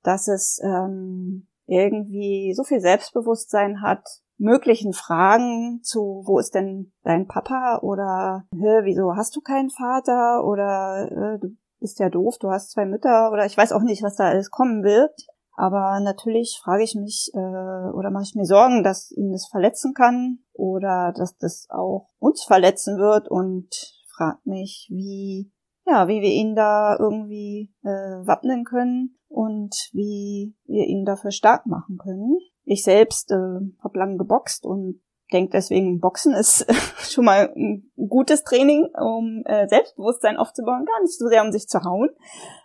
[0.03, 7.27] dass es ähm, irgendwie so viel Selbstbewusstsein hat, möglichen Fragen zu, wo ist denn dein
[7.27, 12.71] Papa oder wieso hast du keinen Vater oder äh, du bist ja doof, du hast
[12.71, 15.13] zwei Mütter oder ich weiß auch nicht, was da alles kommen wird.
[15.59, 19.95] Aber natürlich frage ich mich äh, oder mache ich mir Sorgen, dass ihn das verletzen
[19.95, 23.67] kann oder dass das auch uns verletzen wird und
[24.15, 25.51] frage mich, wie
[25.87, 31.65] ja, wie wir ihn da irgendwie äh, wappnen können und wie wir ihn dafür stark
[31.65, 32.37] machen können.
[32.69, 33.35] Ich selbst äh,
[33.81, 35.01] habe lange geboxt und
[35.31, 36.65] denke deswegen, Boxen ist
[37.09, 41.69] schon mal ein gutes Training, um äh, Selbstbewusstsein aufzubauen, gar nicht so sehr um sich
[41.69, 42.09] zu hauen.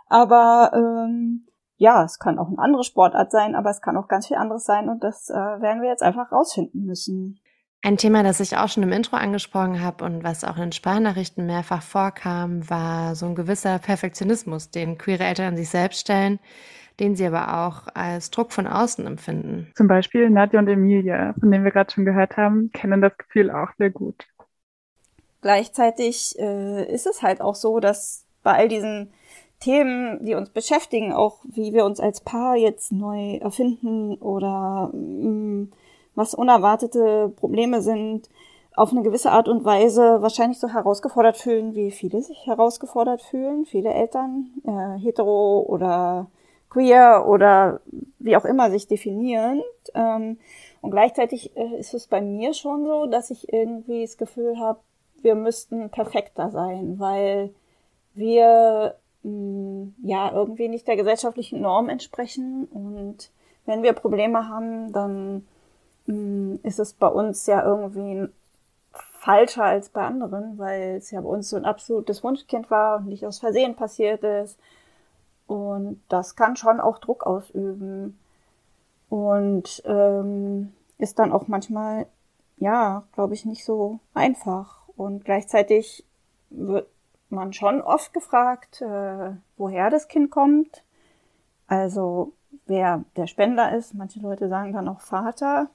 [0.08, 4.26] Aber ähm, ja, es kann auch eine andere Sportart sein, aber es kann auch ganz
[4.26, 7.40] viel anderes sein und das äh, werden wir jetzt einfach rausfinden müssen.
[7.84, 11.46] Ein Thema, das ich auch schon im Intro angesprochen habe und was auch in Sprachnachrichten
[11.46, 16.40] mehrfach vorkam, war so ein gewisser Perfektionismus, den queere Eltern an sich selbst stellen,
[17.02, 19.72] den sie aber auch als Druck von außen empfinden.
[19.74, 23.50] Zum Beispiel Nadja und Emilia, von denen wir gerade schon gehört haben, kennen das Gefühl
[23.50, 24.24] auch sehr gut.
[25.40, 29.12] Gleichzeitig äh, ist es halt auch so, dass bei all diesen
[29.58, 35.28] Themen, die uns beschäftigen, auch wie wir uns als Paar jetzt neu erfinden oder mh,
[35.28, 35.72] mm,
[36.14, 38.28] was unerwartete Probleme sind,
[38.76, 43.66] auf eine gewisse Art und Weise wahrscheinlich so herausgefordert fühlen, wie viele sich herausgefordert fühlen,
[43.66, 46.28] viele Eltern, äh, hetero oder
[46.72, 47.80] queer oder
[48.18, 49.62] wie auch immer sich definieren.
[49.94, 50.38] Ähm,
[50.80, 54.80] und gleichzeitig äh, ist es bei mir schon so, dass ich irgendwie das Gefühl habe,
[55.20, 57.50] wir müssten perfekter sein, weil
[58.14, 63.30] wir mh, ja irgendwie nicht der gesellschaftlichen Norm entsprechen und
[63.66, 65.46] wenn wir Probleme haben, dann
[66.06, 68.28] mh, ist es bei uns ja irgendwie
[69.20, 73.06] falscher als bei anderen, weil es ja bei uns so ein absolutes Wunschkind war und
[73.06, 74.58] nicht aus Versehen passiert ist.
[75.46, 78.18] Und das kann schon auch Druck ausüben
[79.08, 82.06] und ähm, ist dann auch manchmal,
[82.56, 84.88] ja, glaube ich, nicht so einfach.
[84.96, 86.06] Und gleichzeitig
[86.50, 86.86] wird
[87.28, 90.82] man schon oft gefragt, äh, woher das Kind kommt.
[91.66, 92.32] Also
[92.66, 93.94] wer der Spender ist.
[93.94, 95.68] Manche Leute sagen dann auch Vater.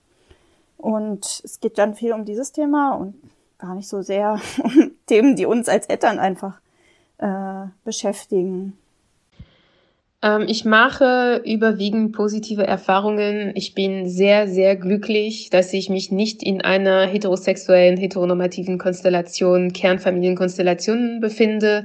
[0.78, 3.16] Und es geht dann viel um dieses Thema und
[3.58, 6.62] gar nicht so sehr um Themen, die uns als Eltern einfach
[7.18, 8.78] äh, beschäftigen.
[10.24, 13.52] Ähm, ich mache überwiegend positive Erfahrungen.
[13.56, 21.20] Ich bin sehr, sehr glücklich, dass ich mich nicht in einer heterosexuellen, heteronormativen Konstellation, Kernfamilienkonstellation
[21.20, 21.84] befinde.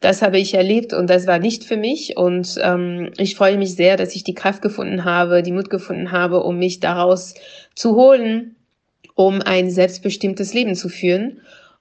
[0.00, 2.16] Das habe ich erlebt und das war nicht für mich.
[2.16, 6.12] Und ähm, ich freue mich sehr, dass ich die Kraft gefunden habe, die Mut gefunden
[6.12, 7.34] habe, um mich daraus
[7.74, 8.54] zu holen,
[9.14, 11.40] um ein selbstbestimmtes Leben zu führen.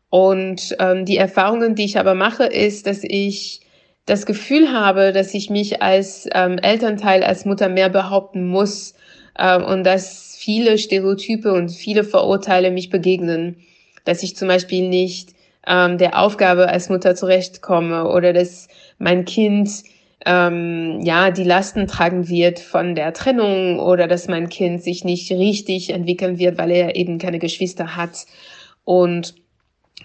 [0.10, 3.62] Und ähm, die Erfahrungen, die ich aber mache, ist, dass ich
[4.06, 8.96] das Gefühl habe, dass ich mich als ähm, Elternteil, als Mutter mehr behaupten muss
[9.38, 13.58] ähm, und dass viele Stereotype und viele Verurteile mich begegnen.
[14.06, 15.34] Dass ich zum Beispiel nicht
[15.68, 19.70] ähm, der Aufgabe als Mutter zurechtkomme oder dass mein Kind
[20.26, 25.32] ähm, ja die Lasten tragen wird von der Trennung oder dass mein Kind sich nicht
[25.32, 28.26] richtig entwickeln wird, weil er eben keine Geschwister hat.
[28.84, 29.36] Und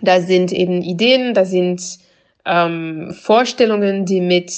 [0.03, 1.99] da sind eben Ideen, da sind
[2.47, 4.53] ähm, Vorstellungen, die mit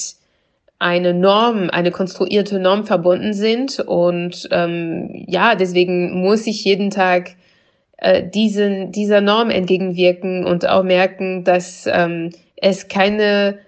[0.79, 3.81] eine Norm, eine konstruierte Norm verbunden sind.
[3.81, 7.33] Und ähm, ja, deswegen muss ich jeden Tag
[7.96, 13.59] äh, diesen, dieser Norm entgegenwirken und auch merken, dass ähm, es keine,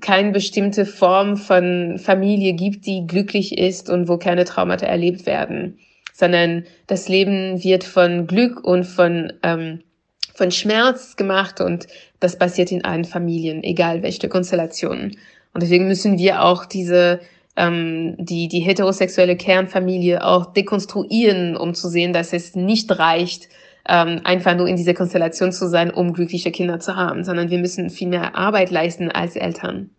[0.00, 5.78] keine bestimmte Form von Familie gibt, die glücklich ist und wo keine Traumata erlebt werden,
[6.12, 9.82] sondern das Leben wird von Glück und von ähm,
[10.36, 11.86] von Schmerz gemacht und
[12.20, 15.16] das passiert in allen Familien, egal welche Konstellationen.
[15.54, 17.20] Und deswegen müssen wir auch diese
[17.56, 23.48] ähm, die die heterosexuelle Kernfamilie auch dekonstruieren, um zu sehen, dass es nicht reicht,
[23.88, 27.58] ähm, einfach nur in dieser Konstellation zu sein, um glückliche Kinder zu haben, sondern wir
[27.58, 29.90] müssen viel mehr Arbeit leisten als Eltern.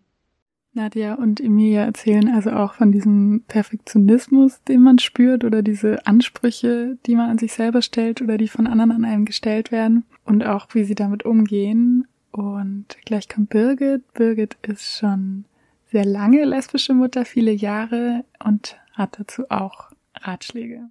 [0.74, 6.98] Nadja und Emilia erzählen also auch von diesem Perfektionismus, den man spürt oder diese Ansprüche,
[7.06, 10.44] die man an sich selber stellt oder die von anderen an einem gestellt werden und
[10.44, 12.06] auch wie sie damit umgehen.
[12.30, 14.12] Und gleich kommt Birgit.
[14.12, 15.44] Birgit ist schon
[15.90, 20.82] sehr lange lesbische Mutter, viele Jahre und hat dazu auch Ratschläge.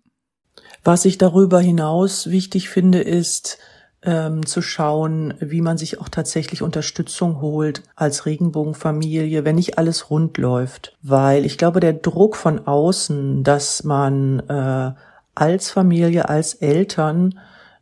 [0.84, 3.60] Was ich darüber hinaus wichtig finde, ist,
[4.04, 10.10] ähm, zu schauen, wie man sich auch tatsächlich Unterstützung holt als Regenbogenfamilie, wenn nicht alles
[10.10, 10.96] rund läuft.
[11.02, 14.94] Weil ich glaube, der Druck von außen, dass man äh,
[15.36, 17.40] als Familie, als Eltern,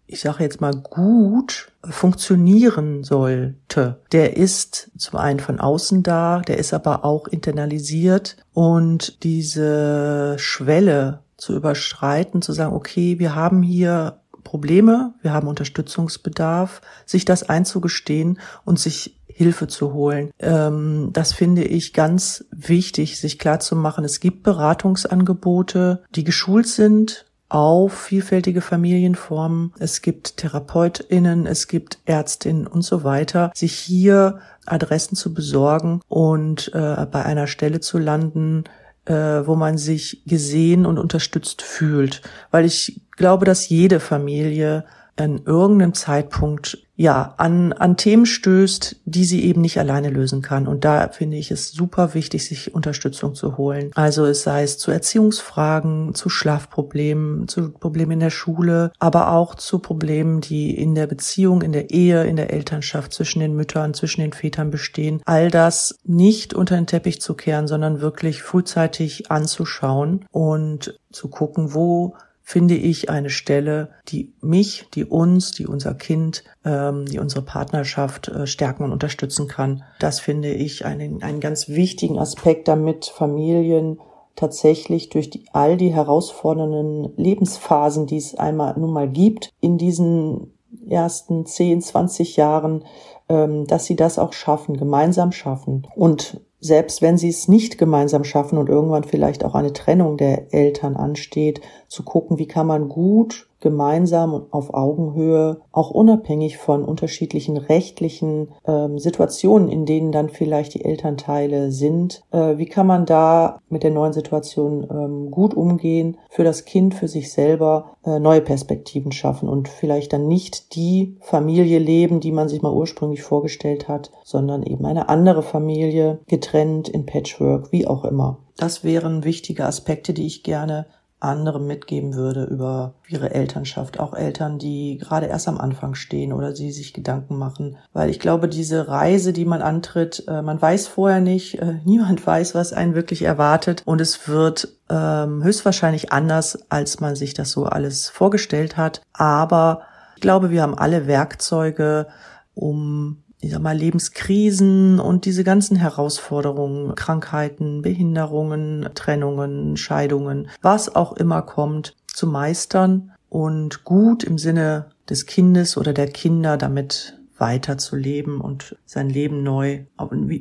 [0.07, 3.99] ich sage jetzt mal gut funktionieren sollte.
[4.11, 11.21] Der ist zum einen von außen da, der ist aber auch internalisiert und diese Schwelle
[11.37, 18.39] zu überschreiten, zu sagen, okay, wir haben hier Probleme, wir haben Unterstützungsbedarf, sich das einzugestehen
[18.63, 20.31] und sich Hilfe zu holen.
[20.39, 24.05] Ähm, das finde ich ganz wichtig, sich klar zu machen.
[24.05, 29.73] Es gibt Beratungsangebote, die geschult sind auf vielfältige Familienformen.
[29.79, 33.51] Es gibt TherapeutInnen, es gibt Ärztinnen und so weiter.
[33.55, 38.63] Sich hier Adressen zu besorgen und äh, bei einer Stelle zu landen,
[39.05, 42.21] äh, wo man sich gesehen und unterstützt fühlt.
[42.51, 49.25] Weil ich glaube, dass jede Familie an irgendeinem Zeitpunkt ja an, an Themen stößt, die
[49.25, 50.67] sie eben nicht alleine lösen kann.
[50.67, 53.91] Und da finde ich es super wichtig, sich Unterstützung zu holen.
[53.95, 59.55] Also es sei es zu Erziehungsfragen, zu Schlafproblemen, zu Problemen in der Schule, aber auch
[59.55, 63.93] zu Problemen, die in der Beziehung, in der Ehe, in der Elternschaft zwischen den Müttern,
[63.93, 65.21] zwischen den Vätern bestehen.
[65.25, 71.73] All das nicht unter den Teppich zu kehren, sondern wirklich frühzeitig anzuschauen und zu gucken,
[71.73, 72.15] wo
[72.47, 78.27] finde ich eine Stelle, die mich, die uns, die unser Kind, ähm, die unsere Partnerschaft
[78.27, 79.83] äh, stärken und unterstützen kann.
[79.99, 83.99] Das finde ich einen, einen ganz wichtigen Aspekt, damit Familien
[84.35, 90.53] tatsächlich durch die, all die herausfordernden Lebensphasen, die es einmal nun mal gibt, in diesen
[90.87, 92.85] ersten 10, 20 Jahren,
[93.27, 95.87] ähm, dass sie das auch schaffen, gemeinsam schaffen.
[95.95, 100.53] Und selbst wenn sie es nicht gemeinsam schaffen und irgendwann vielleicht auch eine Trennung der
[100.53, 106.85] Eltern ansteht, zu gucken, wie kann man gut gemeinsam und auf Augenhöhe, auch unabhängig von
[106.85, 113.07] unterschiedlichen rechtlichen ähm, Situationen, in denen dann vielleicht die Elternteile sind, äh, wie kann man
[113.07, 118.19] da mit der neuen Situation ähm, gut umgehen, für das Kind, für sich selber äh,
[118.19, 123.23] neue Perspektiven schaffen und vielleicht dann nicht die Familie leben, die man sich mal ursprünglich
[123.23, 128.37] vorgestellt hat, sondern eben eine andere Familie, getrennt in Patchwork, wie auch immer.
[128.57, 130.85] Das wären wichtige Aspekte, die ich gerne
[131.25, 133.99] anderem mitgeben würde über ihre Elternschaft.
[133.99, 137.77] Auch Eltern, die gerade erst am Anfang stehen oder sie sich Gedanken machen.
[137.93, 142.25] Weil ich glaube, diese Reise, die man antritt, äh, man weiß vorher nicht, äh, niemand
[142.25, 143.81] weiß, was einen wirklich erwartet.
[143.85, 149.01] Und es wird ähm, höchstwahrscheinlich anders, als man sich das so alles vorgestellt hat.
[149.13, 149.81] Aber
[150.15, 152.07] ich glaube, wir haben alle Werkzeuge,
[152.53, 161.13] um ich sag mal, Lebenskrisen und diese ganzen Herausforderungen, Krankheiten, Behinderungen, Trennungen, Scheidungen, was auch
[161.13, 168.41] immer kommt, zu meistern und gut im Sinne des Kindes oder der Kinder damit weiterzuleben
[168.41, 169.85] und sein Leben neu,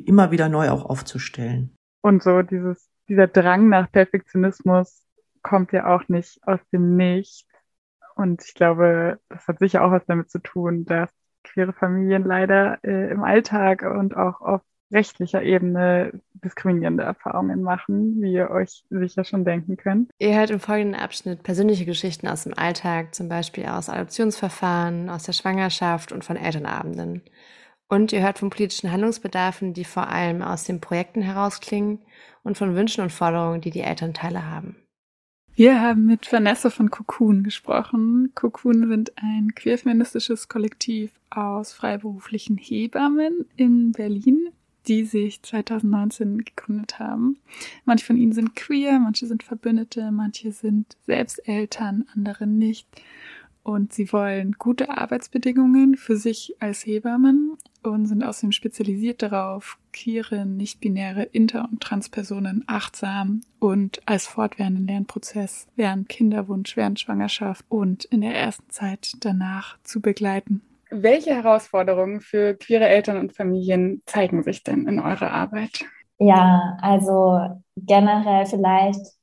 [0.05, 1.75] immer wieder neu auch aufzustellen.
[2.01, 5.03] Und so dieses, dieser Drang nach Perfektionismus
[5.43, 7.45] kommt ja auch nicht aus dem Nichts.
[8.15, 11.11] Und ich glaube, das hat sicher auch was damit zu tun, dass
[11.45, 18.33] queere Familien leider äh, im Alltag und auch auf rechtlicher Ebene diskriminierende Erfahrungen machen, wie
[18.33, 20.11] ihr euch sicher schon denken könnt.
[20.19, 25.23] Ihr hört im folgenden Abschnitt persönliche Geschichten aus dem Alltag, zum Beispiel aus Adoptionsverfahren, aus
[25.23, 27.23] der Schwangerschaft und von Elternabenden.
[27.87, 31.99] Und ihr hört von politischen Handlungsbedarfen, die vor allem aus den Projekten herausklingen
[32.43, 34.75] und von Wünschen und Forderungen, die die Elternteile haben.
[35.57, 38.33] Wir haben mit Vanessa von Cocoon gesprochen.
[38.35, 44.49] Cocoon sind ein queerfeministisches Kollektiv aus freiberuflichen Hebammen in Berlin,
[44.85, 47.37] die sich 2019 gegründet haben.
[47.85, 52.85] Manche von ihnen sind queer, manche sind Verbündete, manche sind selbst Eltern, andere nicht
[53.65, 57.57] und sie wollen gute Arbeitsbedingungen für sich als Hebammen
[57.89, 65.67] und sind außerdem spezialisiert darauf, queere, nicht-binäre Inter- und Transpersonen achtsam und als fortwährenden Lernprozess
[65.75, 70.61] während Kinderwunsch, während Schwangerschaft und in der ersten Zeit danach zu begleiten.
[70.91, 75.83] Welche Herausforderungen für queere Eltern und Familien zeigen sich denn in eurer Arbeit?
[76.19, 79.15] Ja, also generell vielleicht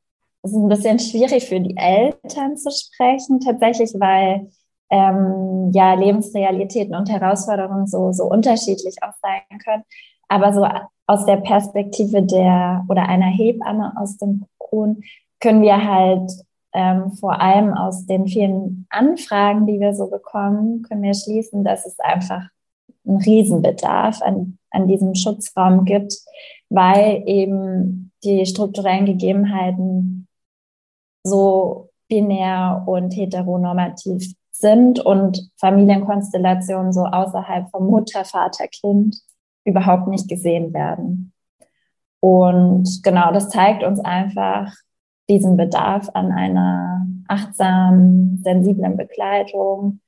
[0.42, 4.50] es ist ein bisschen schwierig für die Eltern zu sprechen, tatsächlich, weil
[4.92, 9.84] ähm, ja Lebensrealitäten und Herausforderungen so, so unterschiedlich auch sein können.
[10.28, 10.66] Aber so
[11.06, 15.02] aus der Perspektive der oder einer Hebamme aus dem Kuhn
[15.40, 16.30] können wir halt
[16.74, 21.86] ähm, vor allem aus den vielen Anfragen, die wir so bekommen, können wir schließen, dass
[21.86, 22.42] es einfach
[23.06, 26.14] einen Riesenbedarf an, an diesem Schutzraum gibt,
[26.68, 30.28] weil eben die strukturellen Gegebenheiten
[31.24, 39.18] so binär und heteronormativ sind und Familienkonstellationen so außerhalb vom Mutter, Vater, Kind
[39.66, 41.34] überhaupt nicht gesehen werden.
[42.20, 44.72] Und genau, das zeigt uns einfach
[45.28, 50.00] diesen Bedarf an einer achtsamen, sensiblen Begleitung.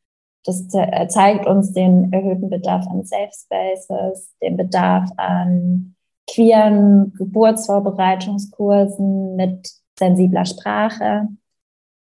[0.45, 5.95] Das zeigt uns den erhöhten Bedarf an Safe Spaces, den Bedarf an
[6.31, 11.29] queeren Geburtsvorbereitungskursen mit sensibler Sprache.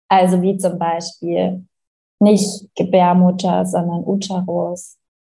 [0.09, 1.67] Also wie zum Beispiel
[2.21, 4.99] nicht Gebärmutter, sondern Uterus,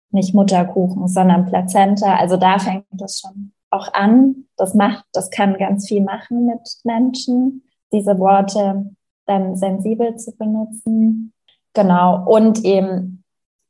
[0.09, 2.15] nicht Mutterkuchen, sondern Plazenta.
[2.15, 4.47] Also da fängt das schon auch an.
[4.57, 7.63] Das macht, das kann ganz viel machen mit Menschen,
[7.93, 8.93] diese Worte
[9.25, 11.33] dann sensibel zu benutzen.
[11.73, 12.25] Genau.
[12.25, 13.23] Und eben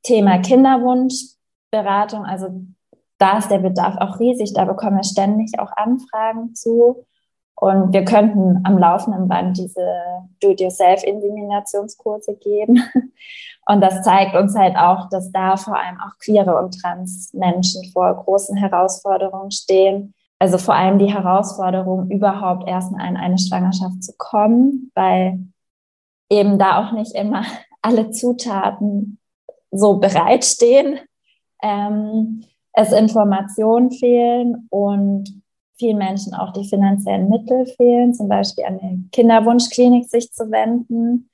[0.04, 2.26] Thema Kinderwunschberatung.
[2.26, 2.48] Also
[3.18, 4.54] da ist der Bedarf auch riesig.
[4.54, 7.06] Da bekommen wir ständig auch Anfragen zu.
[7.62, 9.86] Und wir könnten am laufenden Band diese
[10.42, 12.82] Do-it-yourself-Inseminationskurse geben.
[13.68, 17.84] Und das zeigt uns halt auch, dass da vor allem auch queere und trans Menschen
[17.94, 20.16] vor großen Herausforderungen stehen.
[20.40, 25.46] Also vor allem die Herausforderung, überhaupt erst in eine Schwangerschaft zu kommen, weil
[26.32, 27.44] eben da auch nicht immer
[27.84, 29.20] alle Zutaten
[29.70, 31.00] so bereitstehen,
[31.62, 32.44] ähm,
[32.74, 35.42] es Informationen fehlen und
[35.82, 41.30] vielen Menschen auch die finanziellen Mittel fehlen, zum Beispiel an die Kinderwunschklinik sich zu wenden.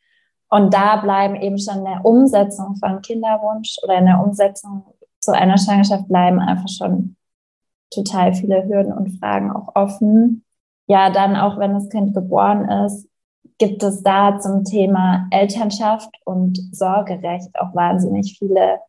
[0.50, 4.86] Und da bleiben eben schon in der Umsetzung von Kinderwunsch oder in der Umsetzung
[5.20, 7.18] zu einer Schwangerschaft bleiben einfach schon
[7.90, 10.46] total viele Hürden und Fragen auch offen.
[10.88, 13.10] Ja, dann auch wenn das Kind geboren ist,
[13.58, 18.80] gibt es da zum Thema Elternschaft und Sorgerecht auch wahnsinnig viele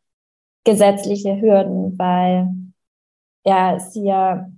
[0.62, 2.54] gesetzliche Hürden, weil
[3.44, 4.52] ja es hier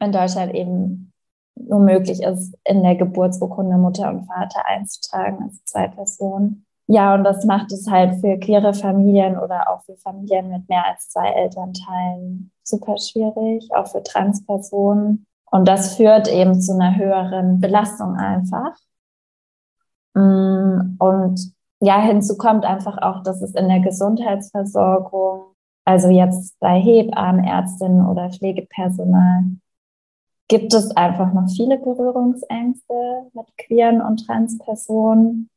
[0.00, 1.12] in Deutschland eben
[1.56, 6.64] nur möglich ist, in der Geburtsurkunde Mutter und Vater einzutragen, also zwei Personen.
[6.86, 10.86] Ja, und das macht es halt für queere Familien oder auch für Familien mit mehr
[10.86, 15.26] als zwei Elternteilen super schwierig, auch für Transpersonen.
[15.50, 18.74] Und das führt eben zu einer höheren Belastung einfach.
[20.14, 25.42] Mm, und ja, hinzu kommt einfach auch, dass es in der Gesundheitsversorgung,
[25.84, 29.44] also jetzt bei Hebammen, Ärztinnen oder Pflegepersonal,
[30.48, 32.94] gibt es einfach noch viele Berührungsängste
[33.34, 35.50] mit queeren und Transpersonen,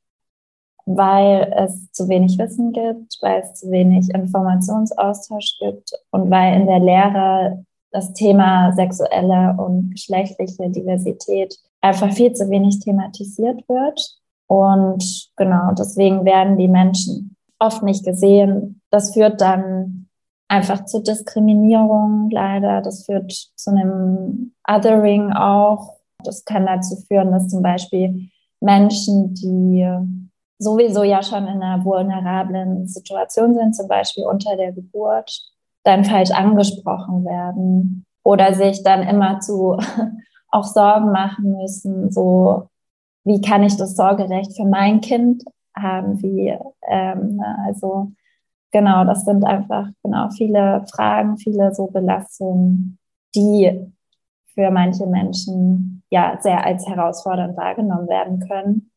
[0.85, 6.67] weil es zu wenig Wissen gibt, weil es zu wenig Informationsaustausch gibt und weil in
[6.67, 14.17] der Lehre das Thema sexuelle und geschlechtliche Diversität einfach viel zu wenig thematisiert wird.
[14.47, 18.81] Und genau, deswegen werden die Menschen oft nicht gesehen.
[18.89, 20.01] Das führt dann
[20.52, 22.82] einfach zu Diskriminierung leider.
[22.82, 25.97] Das führt zu einem Othering auch.
[26.24, 28.30] Das kann dazu führen, dass zum Beispiel
[28.60, 29.88] Menschen, die
[30.60, 35.32] sowieso ja schon in einer vulnerablen Situation sind, zum Beispiel unter der Geburt,
[35.84, 39.78] dann falsch angesprochen werden oder sich dann immer zu
[40.52, 42.68] auch Sorgen machen müssen, so
[43.24, 45.43] wie kann ich das Sorgerecht für mein Kind
[45.76, 46.56] haben, wie
[46.88, 48.12] ähm, also
[48.72, 52.97] genau, das sind einfach genau viele Fragen, viele so Belastungen,
[53.36, 53.91] die
[54.53, 58.91] für manche Menschen ja sehr als herausfordernd wahrgenommen werden können.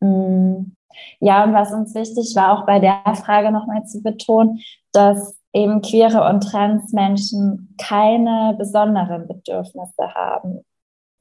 [0.00, 0.72] Mm.
[1.20, 4.60] Ja, und was uns wichtig war, auch bei der Frage nochmal zu betonen,
[4.92, 10.64] dass eben queere und trans Menschen keine besonderen Bedürfnisse haben,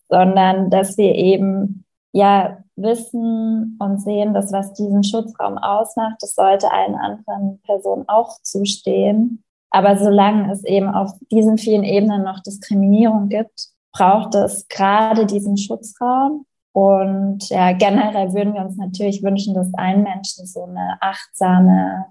[0.10, 6.72] sondern dass wir eben ja wissen und sehen, dass was diesen Schutzraum ausmacht, das sollte
[6.72, 9.44] allen anderen Personen auch zustehen.
[9.70, 15.58] Aber solange es eben auf diesen vielen Ebenen noch Diskriminierung gibt, braucht es gerade diesen
[15.58, 16.46] Schutzraum.
[16.74, 22.06] Und ja, generell würden wir uns natürlich wünschen, dass allen Menschen so eine achtsame,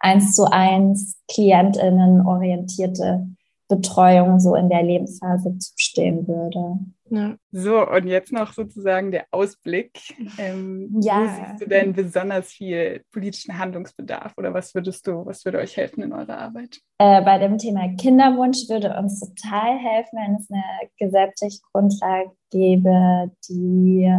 [0.00, 3.28] eins zu eins KlientInnen orientierte
[3.68, 6.78] Betreuung so in der Lebensphase zustehen würde.
[7.10, 7.36] Ja.
[7.50, 9.98] So, und jetzt noch sozusagen der Ausblick.
[10.38, 11.20] Ähm, ja.
[11.20, 15.76] Wo siehst du denn besonders viel politischen Handlungsbedarf oder was würdest du, was würde euch
[15.76, 16.80] helfen in eurer Arbeit?
[16.98, 23.30] Äh, bei dem Thema Kinderwunsch würde uns total helfen, wenn es eine gesetzliche Grundlage gäbe,
[23.48, 24.12] die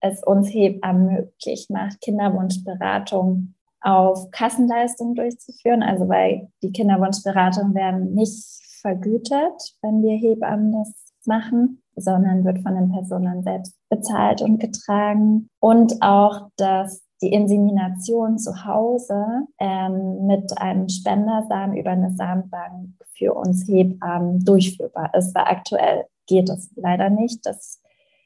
[0.00, 5.82] es uns Hebammen möglich macht, Kinderwunschberatung auf Kassenleistungen durchzuführen.
[5.82, 8.44] Also weil die Kinderwunschberatungen werden nicht
[8.80, 10.92] vergütet, wenn wir Hebammen das
[11.26, 15.48] machen, sondern wird von den Personen selbst bezahlt und getragen.
[15.60, 19.24] Und auch, dass die Insemination zu Hause
[19.58, 26.50] ähm, mit einem Spendersamen über eine Samenbank für uns Hebammen durchführbar ist, weil aktuell geht
[26.50, 27.80] es leider nicht, dass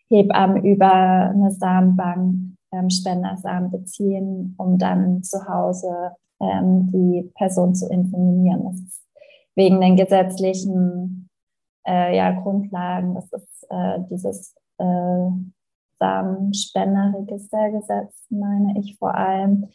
[0.08, 7.88] Hebammen über eine Samenbank ähm, Spendersamen beziehen, um dann zu Hause ähm, die Person zu
[7.88, 8.64] inseminieren.
[8.64, 9.02] Das ist
[9.54, 11.27] wegen den gesetzlichen
[11.88, 13.14] äh, ja, Grundlagen.
[13.14, 15.30] Das ist äh, dieses äh,
[15.98, 19.68] Samenspenderregistergesetz, meine ich vor allem,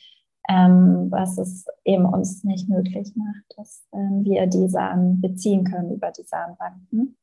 [0.49, 5.91] ähm, was es eben uns nicht möglich macht, dass ähm, wir die Samen beziehen können
[5.91, 7.18] über die Samenbanken.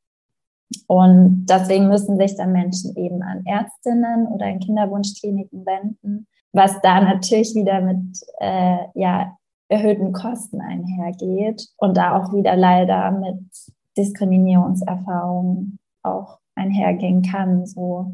[0.87, 7.01] Und deswegen müssen sich dann Menschen eben an Ärztinnen oder in Kinderwunschkliniken wenden, was da
[7.01, 9.37] natürlich wieder mit äh, ja,
[9.69, 13.45] erhöhten Kosten einhergeht und da auch wieder leider mit
[14.01, 17.67] Diskriminierungserfahrungen auch einhergehen kann.
[17.67, 18.13] So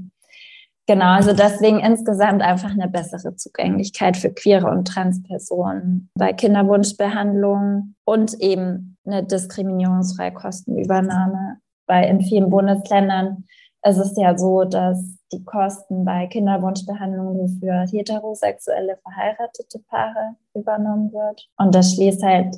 [0.88, 8.34] Genau, also deswegen insgesamt einfach eine bessere Zugänglichkeit für queere und Transpersonen bei Kinderwunschbehandlung und
[8.34, 11.56] eben eine diskriminierungsfreie Kostenübernahme.
[11.88, 13.44] Weil in vielen Bundesländern
[13.84, 21.12] ist es ja so, dass die Kosten bei Kinderwunschbehandlung nur für heterosexuelle verheiratete Paare übernommen
[21.12, 21.48] wird.
[21.56, 22.56] Und das schließt halt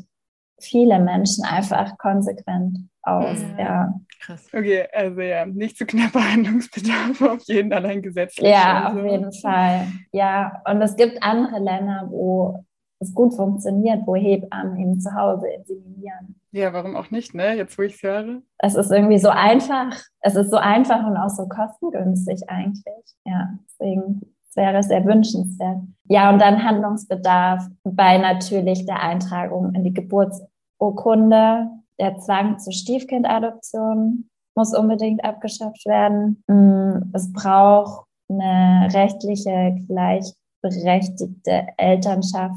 [0.60, 3.40] viele Menschen einfach konsequent aus.
[3.56, 3.64] Ja.
[3.64, 3.94] ja.
[4.20, 4.48] Krass.
[4.52, 8.50] Okay, also ja, nicht zu knapper Handlungsbedarf auf jeden allein gesetzlich.
[8.50, 9.00] Ja, also.
[9.00, 9.86] auf jeden Fall.
[10.12, 12.64] Ja, und es gibt andere Länder, wo
[13.00, 16.40] es gut funktioniert, wo Hebammen eben zu Hause inseminieren.
[16.50, 17.54] Ja, warum auch nicht, ne?
[17.54, 18.42] Jetzt, wo ich es höre.
[18.58, 19.96] Es ist irgendwie so einfach.
[20.20, 23.04] Es ist so einfach und auch so kostengünstig eigentlich.
[23.24, 24.22] Ja, deswegen
[24.56, 25.78] wäre sehr wünschenswert.
[26.04, 34.28] Ja, und dann Handlungsbedarf bei natürlich der Eintragung in die Geburtsurkunde der Zwang zur Stiefkindadoption
[34.54, 36.42] muss unbedingt abgeschafft werden.
[36.48, 42.56] Mm, es braucht eine rechtliche gleichberechtigte Elternschaft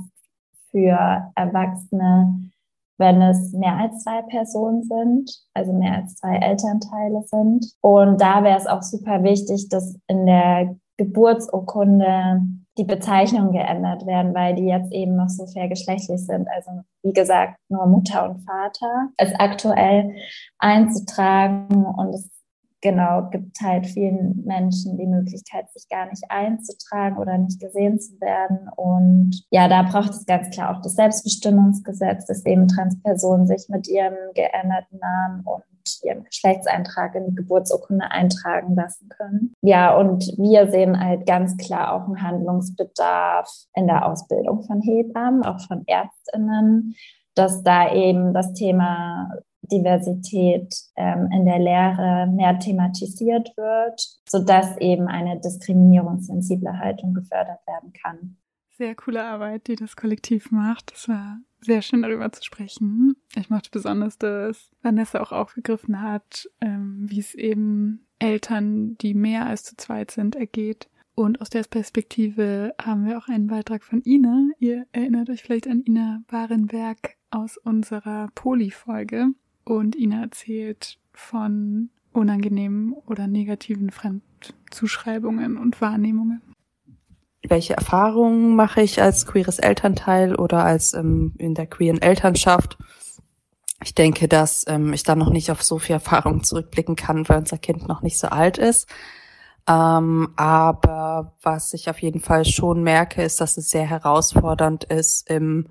[0.71, 2.51] für Erwachsene,
[2.97, 7.71] wenn es mehr als zwei Personen sind, also mehr als zwei Elternteile sind.
[7.81, 12.41] Und da wäre es auch super wichtig, dass in der Geburtsurkunde
[12.77, 16.47] die Bezeichnungen geändert werden, weil die jetzt eben noch so vergeschlechtlich sind.
[16.49, 16.71] Also
[17.03, 20.15] wie gesagt, nur Mutter und Vater ist aktuell
[20.59, 22.29] einzutragen und es
[22.81, 28.19] genau gibt halt vielen Menschen die Möglichkeit, sich gar nicht einzutragen oder nicht gesehen zu
[28.21, 28.69] werden.
[28.75, 33.87] Und ja, da braucht es ganz klar auch das Selbstbestimmungsgesetz, dass eben Transpersonen sich mit
[33.87, 35.63] ihrem geänderten Namen und
[36.03, 39.53] ihren Geschlechtseintrag in die Geburtsurkunde eintragen lassen können.
[39.61, 45.43] Ja, und wir sehen halt ganz klar auch einen Handlungsbedarf in der Ausbildung von Hebammen,
[45.43, 46.95] auch von Ärztinnen,
[47.35, 49.29] dass da eben das Thema
[49.71, 57.93] Diversität ähm, in der Lehre mehr thematisiert wird, sodass eben eine diskriminierungssensible Haltung gefördert werden
[57.93, 58.37] kann.
[58.77, 60.91] Sehr coole Arbeit, die das Kollektiv macht.
[60.91, 63.15] Das war sehr schön darüber zu sprechen.
[63.35, 69.45] Ich mochte besonders, dass Vanessa auch aufgegriffen hat, ähm, wie es eben Eltern, die mehr
[69.45, 70.89] als zu zweit sind, ergeht.
[71.13, 74.49] Und aus der Perspektive haben wir auch einen Beitrag von Ina.
[74.59, 79.27] Ihr erinnert euch vielleicht an Ina Barenberg aus unserer Poli-Folge.
[79.63, 86.41] Und Ina erzählt von unangenehmen oder negativen Fremdzuschreibungen und Wahrnehmungen
[87.47, 92.77] welche Erfahrungen mache ich als queeres Elternteil oder als ähm, in der queeren Elternschaft.
[93.83, 97.39] Ich denke, dass ähm, ich da noch nicht auf so viel Erfahrung zurückblicken kann, weil
[97.39, 98.87] unser Kind noch nicht so alt ist.
[99.67, 105.29] Ähm, aber was ich auf jeden Fall schon merke, ist, dass es sehr herausfordernd ist,
[105.29, 105.67] im,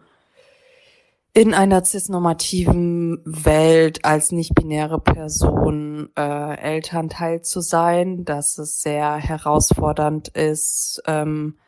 [1.33, 10.29] in einer cisnormativen Welt als nicht-binäre Person äh, Elternteil zu sein, dass es sehr herausfordernd
[10.29, 11.59] ist, ähm,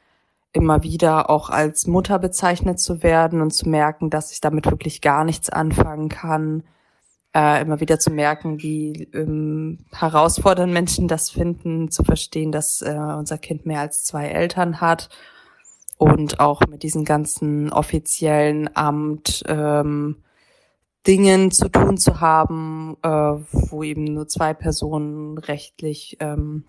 [0.53, 5.01] immer wieder auch als Mutter bezeichnet zu werden und zu merken, dass ich damit wirklich
[5.01, 6.65] gar nichts anfangen kann.
[7.35, 12.93] Äh, immer wieder zu merken, wie ähm, herausfordernd Menschen das finden, zu verstehen, dass äh,
[12.93, 15.09] unser Kind mehr als zwei Eltern hat
[16.03, 20.17] und auch mit diesen ganzen offiziellen Amt ähm,
[21.07, 26.65] Dingen zu tun zu haben, äh, wo eben nur zwei Personen rechtlich ähm,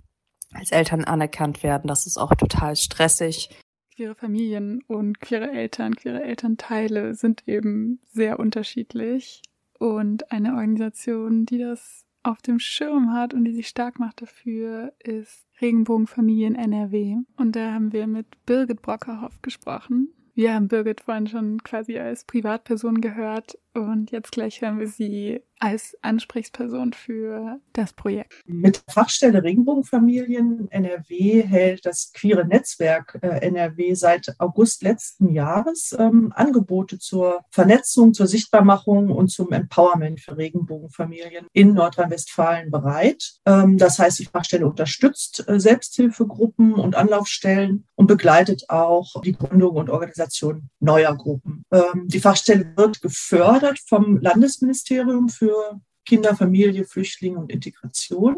[0.53, 1.87] als Eltern anerkannt werden.
[1.87, 3.49] Das ist auch total stressig
[3.95, 9.41] queere Familien und queere Eltern, queere Elternteile sind eben sehr unterschiedlich.
[9.79, 14.93] Und eine Organisation, die das auf dem Schirm hat und die sich stark macht dafür,
[14.99, 17.17] ist Regenbogenfamilien NRW.
[17.37, 20.09] Und da haben wir mit Birgit Brockerhoff gesprochen.
[20.33, 25.41] Wir haben Birgit vorhin schon quasi als Privatperson gehört und jetzt gleich hören wir sie
[25.59, 28.33] als Ansprechperson für das Projekt.
[28.45, 35.95] Mit der Fachstelle Regenbogenfamilien NRW hält das queere Netzwerk äh, NRW seit August letzten Jahres
[35.97, 43.35] ähm, Angebote zur Vernetzung, zur Sichtbarmachung und zum Empowerment für Regenbogenfamilien in Nordrhein-Westfalen bereit.
[43.45, 49.77] Ähm, das heißt, die Fachstelle unterstützt äh, Selbsthilfegruppen und Anlaufstellen und begleitet auch die Gründung
[49.77, 51.63] und Organisation neuer Gruppen.
[51.71, 58.37] Ähm, die Fachstelle wird gefördert gefördert vom Landesministerium für Kinder, Familie, Flüchtlinge und Integration.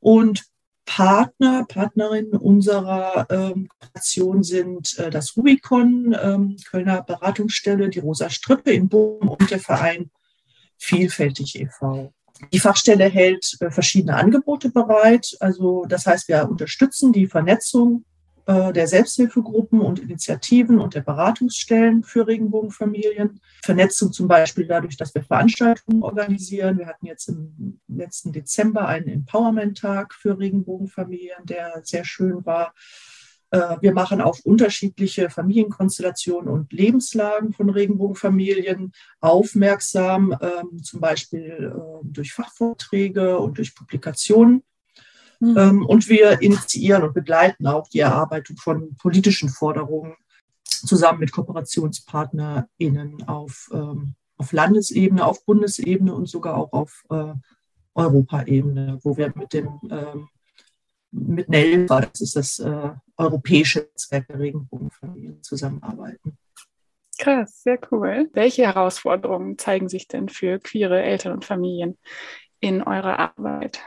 [0.00, 0.44] Und
[0.84, 8.72] Partner, Partnerinnen unserer ähm, Kooperation sind äh, das Rubicon, ähm, Kölner Beratungsstelle, die Rosa Strippe
[8.72, 10.10] in Bochum und der Verein
[10.78, 12.12] Vielfältig e.V.
[12.52, 15.36] Die Fachstelle hält äh, verschiedene Angebote bereit.
[15.38, 18.04] Also das heißt, wir unterstützen die Vernetzung
[18.46, 23.40] der Selbsthilfegruppen und Initiativen und der Beratungsstellen für Regenbogenfamilien.
[23.62, 26.78] Vernetzung zum Beispiel dadurch, dass wir Veranstaltungen organisieren.
[26.78, 32.74] Wir hatten jetzt im letzten Dezember einen Empowerment-Tag für Regenbogenfamilien, der sehr schön war.
[33.52, 42.12] Äh, wir machen auf unterschiedliche Familienkonstellationen und Lebenslagen von Regenbogenfamilien aufmerksam, ähm, zum Beispiel ähm,
[42.12, 44.64] durch Fachvorträge und durch Publikationen.
[45.42, 45.84] Mhm.
[45.86, 50.14] Und wir initiieren und begleiten auch die Erarbeitung von politischen Forderungen
[50.62, 57.34] zusammen mit KooperationspartnerInnen auf, ähm, auf Landesebene, auf Bundesebene und sogar auch auf äh,
[57.94, 60.28] Europaebene, wo wir mit dem ähm,
[61.10, 66.38] mit NELVA, das ist das äh, europäische Netzwerk der Regenbogenfamilien, zusammenarbeiten.
[67.18, 68.30] Krass, sehr cool.
[68.32, 71.98] Welche Herausforderungen zeigen sich denn für queere Eltern und Familien
[72.60, 73.80] in eurer Arbeit?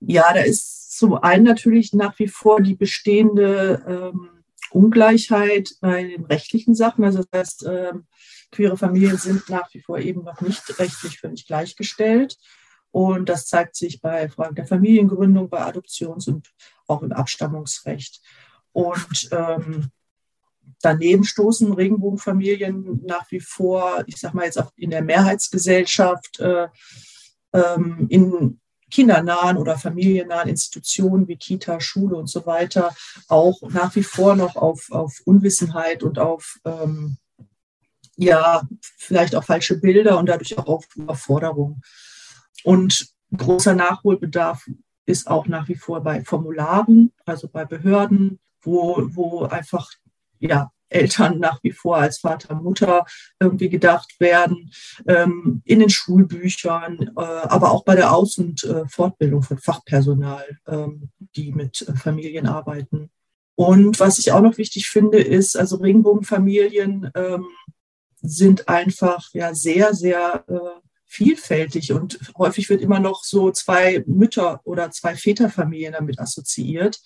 [0.00, 4.30] Ja, da ist zum einen natürlich nach wie vor die bestehende ähm,
[4.70, 7.04] Ungleichheit bei den rechtlichen Sachen.
[7.04, 8.06] Also das heißt, ähm,
[8.50, 12.36] queere Familien sind nach wie vor eben noch nicht rechtlich völlig gleichgestellt.
[12.90, 16.50] Und das zeigt sich bei Fragen der Familiengründung, bei Adoptions- und
[16.86, 18.20] auch im Abstammungsrecht.
[18.72, 19.90] Und ähm,
[20.80, 26.68] daneben stoßen Regenbogenfamilien nach wie vor, ich sage mal jetzt auch in der Mehrheitsgesellschaft, äh,
[27.52, 28.60] ähm, in
[28.90, 32.94] kindernahen oder familiennahen Institutionen wie Kita, Schule und so weiter
[33.28, 37.18] auch nach wie vor noch auf, auf Unwissenheit und auf ähm,
[38.16, 38.62] ja,
[38.96, 41.80] vielleicht auch falsche Bilder und dadurch auch auf Überforderung.
[42.64, 44.68] Und großer Nachholbedarf
[45.06, 49.88] ist auch nach wie vor bei Formularen, also bei Behörden, wo, wo einfach
[50.40, 53.04] ja, Eltern nach wie vor als Vater, Mutter
[53.40, 54.70] irgendwie gedacht werden,
[55.06, 60.58] ähm, in den Schulbüchern, äh, aber auch bei der Aus- und äh, Fortbildung von Fachpersonal,
[60.66, 63.10] ähm, die mit äh, Familien arbeiten.
[63.54, 67.46] Und was ich auch noch wichtig finde, ist, also Regenbogenfamilien ähm,
[68.20, 74.60] sind einfach ja sehr, sehr äh, vielfältig und häufig wird immer noch so zwei Mütter
[74.64, 77.00] oder zwei Väterfamilien damit assoziiert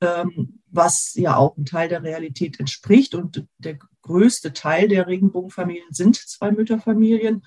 [0.00, 3.14] was ja auch ein Teil der Realität entspricht.
[3.14, 7.44] Und der größte Teil der Regenbogenfamilien sind zwei Mütterfamilien.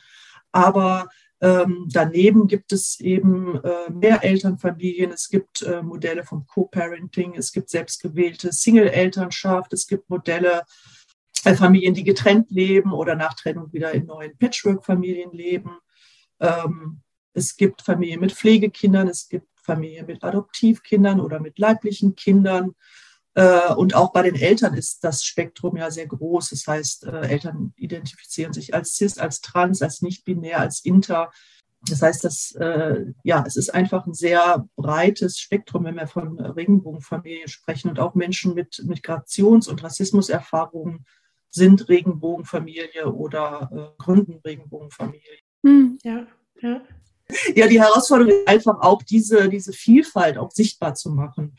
[0.51, 1.09] Aber
[1.43, 7.51] ähm, daneben gibt es eben äh, mehr Elternfamilien, es gibt äh, Modelle vom Co-Parenting, es
[7.51, 10.63] gibt selbstgewählte Single-Elternschaft, es gibt Modelle
[11.43, 15.71] äh, Familien, die getrennt leben oder nach Trennung wieder in neuen Patchwork-Familien leben.
[16.39, 17.01] Ähm,
[17.33, 22.75] es gibt Familien mit Pflegekindern, es gibt Familie mit Adoptivkindern oder mit leiblichen Kindern.
[23.35, 26.49] Äh, und auch bei den Eltern ist das Spektrum ja sehr groß.
[26.49, 31.31] Das heißt, äh, Eltern identifizieren sich als cis, als trans, als nicht-binär, als inter.
[31.87, 36.39] Das heißt, dass, äh, ja, es ist einfach ein sehr breites Spektrum, wenn wir von
[36.39, 37.89] Regenbogenfamilien sprechen.
[37.89, 41.05] Und auch Menschen mit Migrations- und Rassismuserfahrungen
[41.49, 45.37] sind Regenbogenfamilie oder gründen Regenbogenfamilie.
[45.63, 46.25] Hm, ja,
[46.61, 46.81] ja
[47.55, 51.55] ja, die Herausforderung ist einfach auch diese, diese Vielfalt auch sichtbar zu machen.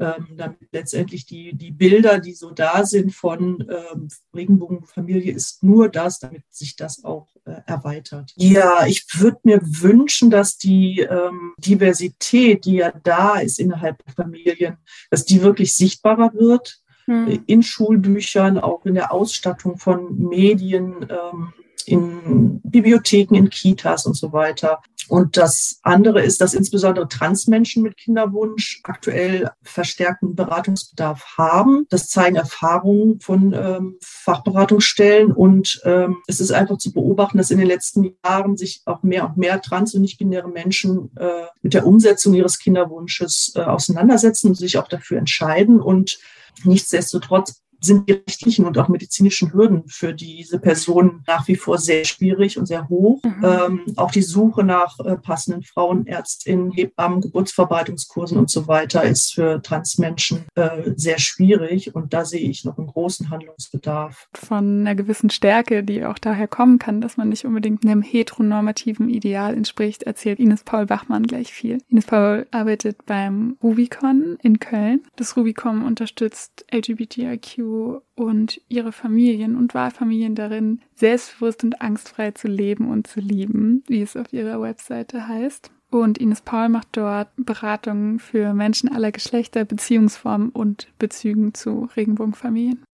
[0.00, 5.90] Ähm, damit letztendlich die, die Bilder, die so da sind von ähm, Regenbogenfamilie, ist nur
[5.90, 8.32] das, damit sich das auch äh, erweitert.
[8.36, 14.14] Ja, ich würde mir wünschen, dass die ähm, Diversität, die ja da ist innerhalb der
[14.14, 14.78] Familien,
[15.10, 17.44] dass die wirklich sichtbarer wird hm.
[17.44, 21.06] in Schulbüchern, auch in der Ausstattung von Medien.
[21.10, 21.52] Ähm,
[21.86, 24.80] in Bibliotheken, in Kitas und so weiter.
[25.08, 31.86] Und das andere ist, dass insbesondere Transmenschen mit Kinderwunsch aktuell verstärkten Beratungsbedarf haben.
[31.90, 35.32] Das zeigen Erfahrungen von ähm, Fachberatungsstellen.
[35.32, 39.28] Und ähm, es ist einfach zu beobachten, dass in den letzten Jahren sich auch mehr
[39.28, 44.54] und mehr trans- und nicht-binäre Menschen äh, mit der Umsetzung ihres Kinderwunsches äh, auseinandersetzen und
[44.54, 45.80] sich auch dafür entscheiden.
[45.80, 46.18] Und
[46.64, 52.04] nichtsdestotrotz sind die rechtlichen und auch medizinischen Hürden für diese Personen nach wie vor sehr
[52.04, 53.22] schwierig und sehr hoch.
[53.22, 53.44] Mhm.
[53.44, 59.62] Ähm, auch die Suche nach äh, passenden Frauenärztinnen, Hebammen, Geburtsverbreitungskursen und so weiter ist für
[59.62, 61.94] Transmenschen äh, sehr schwierig.
[61.94, 64.28] Und da sehe ich noch einen großen Handlungsbedarf.
[64.34, 69.08] Von einer gewissen Stärke, die auch daher kommen kann, dass man nicht unbedingt einem heteronormativen
[69.08, 71.78] Ideal entspricht, erzählt Ines Paul Bachmann gleich viel.
[71.88, 75.02] Ines Paul arbeitet beim Rubicon in Köln.
[75.16, 77.69] Das Rubicon unterstützt LGBTIQ
[78.14, 84.02] und ihre Familien und Wahlfamilien darin, selbstbewusst und angstfrei zu leben und zu lieben, wie
[84.02, 85.70] es auf ihrer Webseite heißt.
[85.90, 92.84] und Ines Paul macht dort Beratungen für Menschen aller Geschlechter, Beziehungsformen und Bezügen zu Regenbogenfamilien.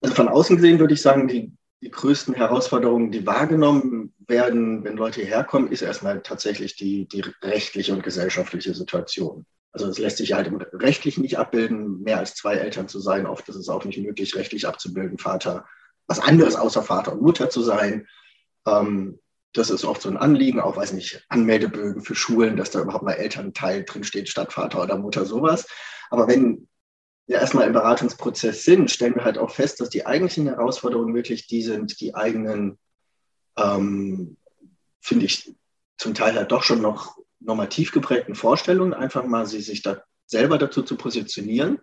[0.00, 1.52] Also von außen gesehen würde ich sagen, die,
[1.82, 7.22] die größten Herausforderungen, die wahrgenommen werden, wenn Leute hierher kommen, ist erstmal tatsächlich die, die
[7.42, 9.44] rechtliche und gesellschaftliche Situation.
[9.72, 13.26] Also es lässt sich halt rechtlich nicht abbilden, mehr als zwei Eltern zu sein.
[13.26, 15.66] Oft ist es auch nicht möglich, rechtlich abzubilden, Vater,
[16.06, 18.08] was anderes außer Vater und Mutter zu sein.
[18.66, 19.20] Ähm,
[19.52, 23.04] das ist oft so ein Anliegen, auch weiß nicht, Anmeldebögen für Schulen, dass da überhaupt
[23.04, 25.66] mal Elternteil drinsteht, statt Vater oder Mutter, sowas.
[26.10, 26.68] Aber wenn
[27.26, 31.46] wir erstmal im Beratungsprozess sind, stellen wir halt auch fest, dass die eigentlichen Herausforderungen wirklich
[31.46, 32.78] die sind, die eigenen,
[33.58, 34.36] ähm,
[35.00, 35.54] finde ich,
[35.98, 40.58] zum Teil halt doch schon noch normativ geprägten Vorstellungen, einfach mal sie sich da selber
[40.58, 41.78] dazu zu positionieren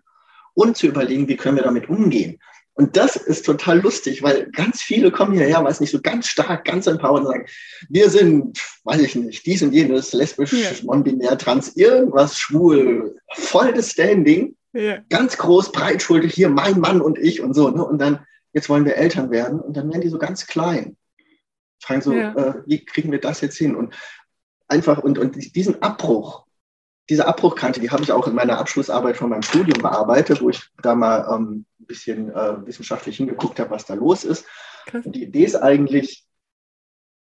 [0.54, 2.38] und zu überlegen, wie können wir damit umgehen.
[2.78, 6.66] Und das ist total lustig, weil ganz viele kommen hierher, weiß nicht, so ganz stark,
[6.66, 7.46] ganz empowered und sagen,
[7.88, 10.70] wir sind, weiß ich nicht, dies und jenes, lesbisch, ja.
[10.82, 14.98] non-binär, trans, irgendwas schwul, voll das Standing, ja.
[15.08, 17.70] ganz groß, breitschuldig, hier mein Mann und ich und so.
[17.70, 17.82] Ne?
[17.82, 20.98] Und dann, jetzt wollen wir Eltern werden und dann werden die so ganz klein.
[21.80, 22.34] Fragen so, ja.
[22.34, 23.74] äh, wie kriegen wir das jetzt hin?
[23.74, 23.94] Und
[24.68, 26.46] einfach, und, und diesen Abbruch,
[27.08, 30.60] diese Abbruchkante, die habe ich auch in meiner Abschlussarbeit von meinem Studium bearbeitet, wo ich
[30.82, 34.44] da mal ähm, ein bisschen äh, wissenschaftlich hingeguckt habe, was da los ist.
[34.92, 36.26] Und die Idee ist eigentlich,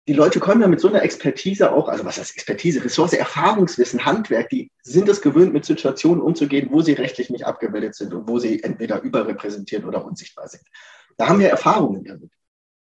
[0.07, 4.05] die Leute kommen ja mit so einer Expertise auch, also was heißt Expertise, Ressource, Erfahrungswissen,
[4.05, 8.27] Handwerk, die sind es gewöhnt, mit Situationen umzugehen, wo sie rechtlich nicht abgebildet sind und
[8.27, 10.63] wo sie entweder überrepräsentiert oder unsichtbar sind.
[11.17, 12.31] Da haben wir Erfahrungen damit.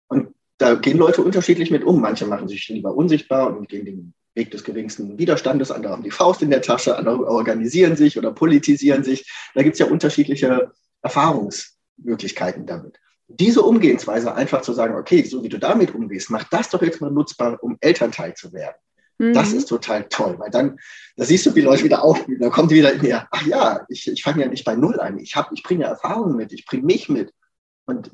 [0.08, 2.00] Und da gehen Leute unterschiedlich mit um.
[2.00, 6.10] Manche machen sich lieber unsichtbar und gehen den Weg des geringsten Widerstandes, andere haben die
[6.10, 9.30] Faust in der Tasche, andere organisieren sich oder politisieren sich.
[9.54, 10.70] Da gibt es ja unterschiedliche
[11.02, 13.00] Erfahrungsmöglichkeiten damit.
[13.26, 17.00] Diese Umgehensweise einfach zu sagen, okay, so wie du damit umgehst, mach das doch jetzt
[17.00, 18.76] mal nutzbar, um Elternteil zu werden.
[19.18, 19.34] Mhm.
[19.34, 20.78] Das ist total toll, weil dann,
[21.16, 22.40] da siehst du, wie Leute wieder aufblühen.
[22.40, 25.18] Da kommt wieder in mir, ach ja, ich, ich fange ja nicht bei Null an.
[25.18, 27.32] Ich, hab, ich bringe ja Erfahrungen mit, ich bringe mich mit.
[27.86, 28.10] Und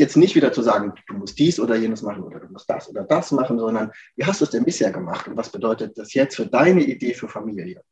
[0.00, 2.88] jetzt nicht wieder zu sagen, du musst dies oder jenes machen oder du musst das
[2.88, 6.14] oder das machen, sondern wie hast du es denn bisher gemacht und was bedeutet das
[6.14, 7.84] jetzt für deine Idee für Familie?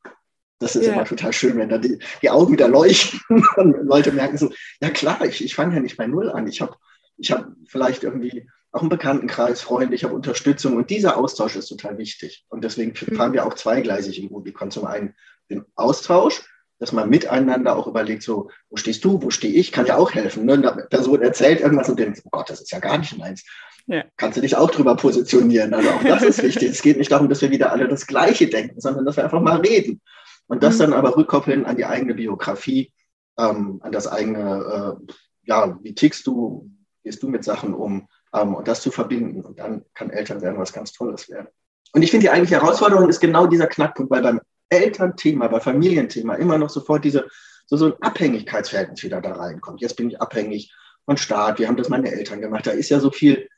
[0.59, 0.95] Das ist ja.
[0.95, 3.21] immer total schön, wenn da die, die Augen wieder leuchten
[3.57, 4.51] und Leute merken so,
[4.81, 6.49] ja klar, ich, ich fange ja nicht bei Null an.
[6.49, 6.75] Ich habe
[7.17, 11.69] ich hab vielleicht irgendwie auch einen Bekanntenkreis, Freunde, ich habe Unterstützung und dieser Austausch ist
[11.69, 12.45] total wichtig.
[12.49, 13.17] Und deswegen mhm.
[13.17, 14.71] fahren wir auch zweigleisig im Rubicon.
[14.71, 15.15] Zum einen
[15.51, 16.45] den Austausch,
[16.79, 20.13] dass man miteinander auch überlegt, so, wo stehst du, wo stehe ich, kann ja auch
[20.13, 20.45] helfen.
[20.45, 20.55] Ne?
[20.55, 23.45] Eine Person erzählt irgendwas und denkt, oh Gott, das ist ja gar nicht meins.
[23.87, 24.05] Ja.
[24.17, 25.75] Kannst du dich auch drüber positionieren.
[25.75, 26.71] Also auch das ist wichtig.
[26.71, 29.41] es geht nicht darum, dass wir wieder alle das Gleiche denken, sondern dass wir einfach
[29.41, 30.01] mal reden.
[30.47, 30.79] Und das mhm.
[30.81, 32.93] dann aber rückkoppeln an die eigene Biografie,
[33.39, 35.13] ähm, an das eigene, äh,
[35.45, 36.71] ja, wie tickst du,
[37.03, 39.41] gehst du mit Sachen um ähm, und das zu verbinden.
[39.41, 41.49] Und dann kann Eltern werden was ganz Tolles werden.
[41.93, 44.41] Und ich finde, die eigentliche Herausforderung ist genau dieser Knackpunkt, weil beim
[44.71, 47.29] Elternthema, bei Familienthema immer noch sofort diese,
[47.67, 49.81] so, so ein Abhängigkeitsverhältnis wieder da reinkommt.
[49.81, 50.73] Jetzt bin ich abhängig
[51.05, 52.67] von Staat, wir haben das meine Eltern gemacht.
[52.67, 53.49] Da ist ja so viel,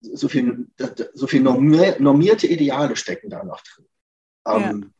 [0.00, 0.66] so viel,
[1.14, 3.86] so viel normierte Ideale stecken da noch drin.
[4.46, 4.92] Ähm,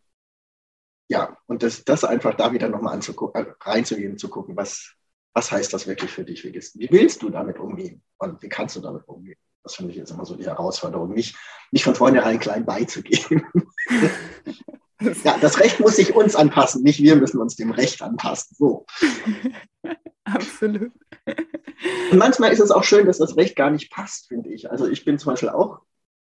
[1.09, 1.19] ja.
[1.19, 4.95] ja, und das, das einfach da wieder nochmal äh, reinzugehen, zu gucken, was,
[5.35, 6.45] was heißt das wirklich für dich?
[6.45, 8.03] Wie, wie willst du damit umgehen?
[8.19, 9.39] Und wie kannst du damit umgehen?
[9.63, 11.37] Das finde ich jetzt immer so die Herausforderung, nicht,
[11.73, 13.45] nicht von vornherein klein beizugeben.
[15.25, 18.57] Ja, das Recht muss sich uns anpassen, nicht wir müssen uns dem Recht anpassen.
[18.59, 18.87] So.
[20.25, 20.93] Absolut.
[22.11, 24.71] Und manchmal ist es auch schön, dass das Recht gar nicht passt, finde ich.
[24.71, 25.81] Also ich bin zum Beispiel auch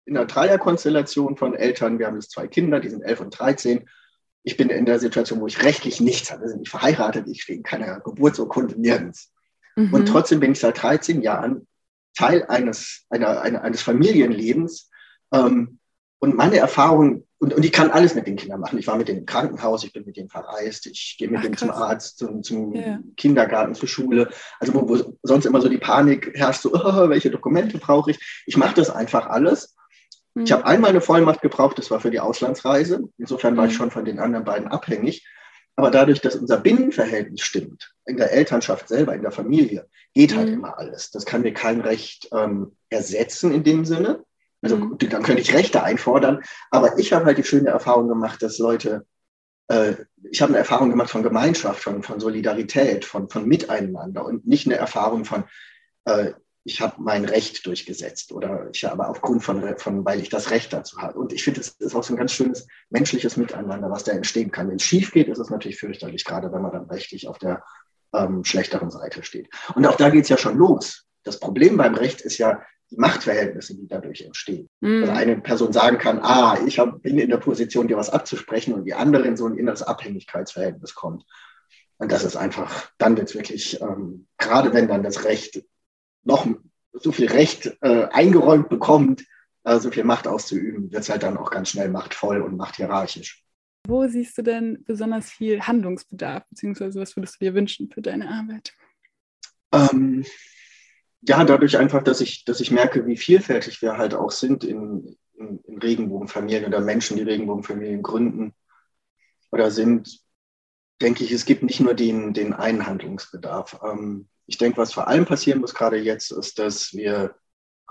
[0.06, 2.00] in einer Dreierkonstellation von Eltern.
[2.00, 3.88] Wir haben jetzt zwei Kinder, die sind elf und 13.
[4.44, 6.44] Ich bin in der Situation, wo ich rechtlich nichts habe.
[6.44, 9.32] Wir sind nicht verheiratet, ich stehe in keiner Geburtsurkunde nirgends.
[9.76, 9.94] Mhm.
[9.94, 11.68] Und trotzdem bin ich seit 13 Jahren
[12.16, 14.90] Teil eines, einer, einer, eines Familienlebens.
[15.32, 15.80] Ähm,
[16.20, 18.78] und meine Erfahrung und, und ich kann alles mit den Kindern machen.
[18.78, 21.42] Ich war mit denen im Krankenhaus, ich bin mit denen verreist, ich gehe mit Ach,
[21.42, 23.00] denen zum Arzt, zum, zum ja.
[23.18, 24.30] Kindergarten, zur Schule.
[24.60, 28.44] Also wo, wo, sonst immer so die Panik herrscht, so, oh, welche Dokumente brauche ich?
[28.46, 29.76] Ich mache das einfach alles.
[30.36, 30.44] Mhm.
[30.44, 33.10] Ich habe einmal eine Vollmacht gebraucht, das war für die Auslandsreise.
[33.18, 33.78] Insofern war ich mhm.
[33.78, 35.28] schon von den anderen beiden abhängig.
[35.76, 40.50] Aber dadurch, dass unser Binnenverhältnis stimmt, in der Elternschaft selber, in der Familie, geht halt
[40.50, 40.54] mhm.
[40.54, 41.10] immer alles.
[41.10, 44.24] Das kann mir kein Recht ähm, ersetzen in dem Sinne.
[44.62, 44.98] Also mhm.
[44.98, 46.42] dann könnte ich Rechte einfordern.
[46.70, 49.06] Aber ich habe halt die schöne Erfahrung gemacht, dass Leute,
[49.68, 49.94] äh,
[50.30, 54.68] ich habe eine Erfahrung gemacht von Gemeinschaft, von, von Solidarität, von, von Miteinander und nicht
[54.68, 55.44] eine Erfahrung von,
[56.06, 56.34] äh,
[56.64, 60.72] ich habe mein Recht durchgesetzt oder ich habe aufgrund von, von, weil ich das Recht
[60.72, 61.18] dazu habe.
[61.18, 64.52] Und ich finde, es ist auch so ein ganz schönes menschliches Miteinander, was da entstehen
[64.52, 64.70] kann.
[64.70, 67.64] Wenn es schief geht, ist es natürlich fürchterlich, gerade wenn man dann rechtlich auf der
[68.14, 69.50] ähm, schlechteren Seite steht.
[69.74, 71.06] Und auch da geht es ja schon los.
[71.24, 72.62] Das Problem beim Recht ist ja,
[72.92, 74.70] die Machtverhältnisse, die dadurch entstehen.
[74.82, 75.04] Mhm.
[75.04, 78.74] Also eine Person sagen kann, ah, ich hab, bin in der Position, dir was abzusprechen
[78.74, 81.26] und die andere in so ein inneres Abhängigkeitsverhältnis kommt.
[81.98, 85.64] Und das ist einfach, dann wird es wirklich, ähm, gerade wenn dann das Recht
[86.24, 86.48] noch
[86.94, 89.24] so viel Recht äh, eingeräumt bekommt,
[89.64, 93.44] äh, so viel Macht auszuüben, wird es halt dann auch ganz schnell machtvoll und machthierarchisch.
[93.88, 98.30] Wo siehst du denn besonders viel Handlungsbedarf, beziehungsweise was würdest du dir wünschen für deine
[98.30, 98.74] Arbeit?
[99.72, 100.26] Ähm,
[101.22, 105.18] ja, dadurch einfach, dass ich, dass ich merke, wie vielfältig wir halt auch sind in,
[105.36, 108.54] in, in Regenbogenfamilien oder Menschen, die Regenbogenfamilien gründen
[109.52, 110.20] oder sind,
[111.02, 113.80] denke ich, es gibt nicht nur den, den einen Handlungsbedarf.
[113.84, 117.36] Ähm, ich denke, was vor allem passieren muss gerade jetzt, ist, dass wir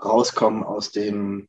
[0.03, 1.47] rauskommen aus dem,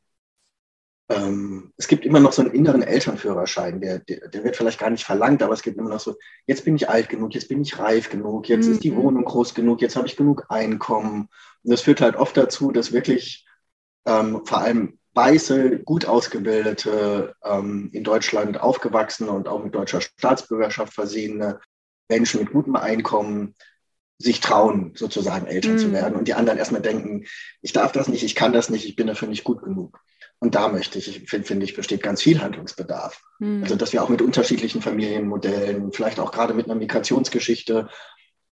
[1.14, 4.90] ähm, es gibt immer noch so einen inneren Elternführerschein, der, der, der, wird vielleicht gar
[4.90, 7.62] nicht verlangt, aber es gibt immer noch so, jetzt bin ich alt genug, jetzt bin
[7.62, 8.72] ich reif genug, jetzt mhm.
[8.72, 8.96] ist die mhm.
[8.96, 11.28] Wohnung groß genug, jetzt habe ich genug Einkommen.
[11.62, 13.46] Und das führt halt oft dazu, dass wirklich
[14.06, 20.94] ähm, vor allem weiße, gut ausgebildete, ähm, in Deutschland aufgewachsene und auch mit deutscher Staatsbürgerschaft
[20.94, 21.60] versehene
[22.08, 23.54] Menschen mit gutem Einkommen
[24.18, 25.78] sich trauen, sozusagen Eltern mm.
[25.78, 25.92] zu mhm.
[25.92, 27.24] werden und die anderen erstmal denken,
[27.60, 29.98] ich darf das nicht, ich kann das nicht, ich bin dafür nicht gut genug.
[30.42, 33.22] Und da möchte ich, finde find ich, besteht ganz viel Handlungsbedarf.
[33.38, 33.62] Mm.
[33.62, 37.88] Also, dass wir auch mit unterschiedlichen Familienmodellen, vielleicht auch gerade mit einer Migrationsgeschichte,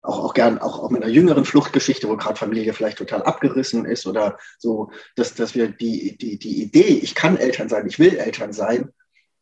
[0.01, 3.83] auch, auch gern, auch, auch mit einer jüngeren Fluchtgeschichte, wo gerade Familie vielleicht total abgerissen
[3.83, 7.99] ist oder so, dass, dass wir die, die, die Idee, ich kann Eltern sein, ich
[7.99, 8.93] will Eltern sein,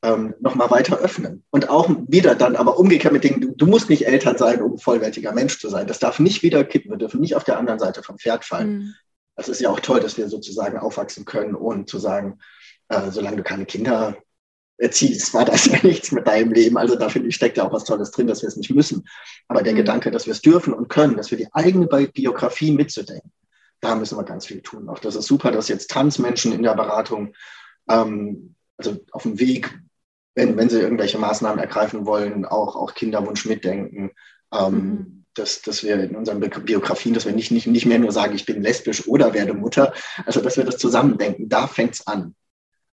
[0.01, 1.43] ähm, nochmal weiter öffnen.
[1.51, 4.79] Und auch wieder dann aber umgekehrt mit Dingen, du, du, musst nicht Eltern sein, um
[4.79, 5.85] vollwertiger Mensch zu sein.
[5.85, 8.73] Das darf nicht wieder kippen, wir dürfen nicht auf der anderen Seite vom Pferd fallen.
[8.73, 8.95] Mhm.
[9.35, 12.39] Das ist ja auch toll, dass wir sozusagen aufwachsen können, ohne zu sagen,
[12.89, 14.17] äh, solange du keine Kinder
[14.77, 16.77] erziehst, war das ja nichts mit deinem Leben.
[16.77, 19.07] Also da finde ich, steckt ja auch was Tolles drin, dass wir es nicht müssen.
[19.47, 19.77] Aber der mhm.
[19.77, 23.31] Gedanke, dass wir es dürfen und können, dass wir die eigene Biografie mitzudenken,
[23.79, 24.89] da müssen wir ganz viel tun.
[24.89, 27.33] Auch das ist super, dass jetzt Transmenschen in der Beratung,
[27.89, 29.79] ähm, also auf dem Weg,
[30.35, 34.11] wenn, wenn sie irgendwelche Maßnahmen ergreifen wollen, auch, auch Kinderwunsch mitdenken.
[34.53, 35.20] Ähm, mhm.
[35.35, 38.45] Dass, dass wir in unseren Biografien, dass wir nicht, nicht, nicht mehr nur sagen, ich
[38.45, 39.93] bin lesbisch oder werde Mutter,
[40.25, 42.35] also dass wir das zusammendenken, da fängt es an.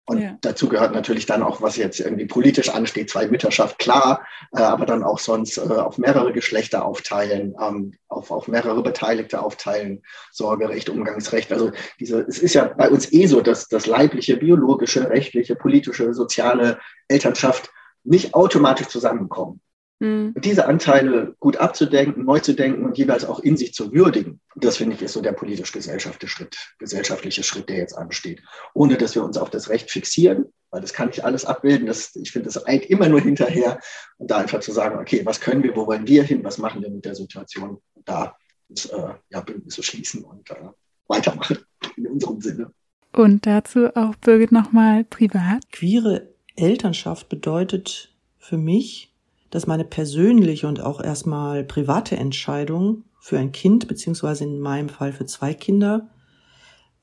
[0.08, 0.38] Und ja.
[0.40, 4.86] dazu gehört natürlich dann auch, was jetzt irgendwie politisch ansteht, zwei Mütterschaft, klar, äh, aber
[4.86, 10.88] dann auch sonst äh, auf mehrere Geschlechter aufteilen, ähm, auf, auf mehrere Beteiligte aufteilen, Sorgerecht,
[10.88, 11.52] Umgangsrecht.
[11.52, 16.14] Also diese, es ist ja bei uns eh so, dass das leibliche, biologische, rechtliche, politische,
[16.14, 16.78] soziale
[17.08, 17.70] Elternschaft
[18.04, 19.60] nicht automatisch zusammenkommen.
[19.98, 20.34] Mhm.
[20.36, 24.76] Diese Anteile gut abzudenken, neu zu denken und jeweils auch in sich zu würdigen, das
[24.76, 28.42] finde ich ist so der politisch-gesellschaftliche Schritt, gesellschaftliche Schritt, der jetzt ansteht.
[28.74, 31.86] Ohne dass wir uns auf das Recht fixieren, weil das kann nicht alles abbilden.
[31.86, 33.80] Das, ich finde, das eilt immer nur hinterher.
[34.18, 36.82] Und da einfach zu sagen, okay, was können wir, wo wollen wir hin, was machen
[36.82, 37.78] wir mit der Situation?
[37.94, 38.36] Und da
[38.68, 40.68] ist, äh, ja, Bündnisse schließen und äh,
[41.08, 41.58] weitermachen
[41.96, 42.72] in unserem Sinne.
[43.12, 45.70] Und dazu auch Birgit nochmal privat.
[45.72, 49.14] Queere Elternschaft bedeutet für mich,
[49.50, 55.12] dass meine persönliche und auch erstmal private Entscheidung für ein Kind, beziehungsweise in meinem Fall
[55.12, 56.08] für zwei Kinder,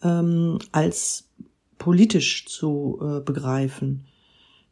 [0.02, 1.30] ähm, als
[1.78, 4.06] politisch zu äh, begreifen.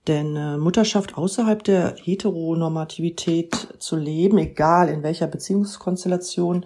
[0.08, 6.66] Denn äh, Mutterschaft außerhalb der Heteronormativität zu leben, egal in welcher Beziehungskonstellation,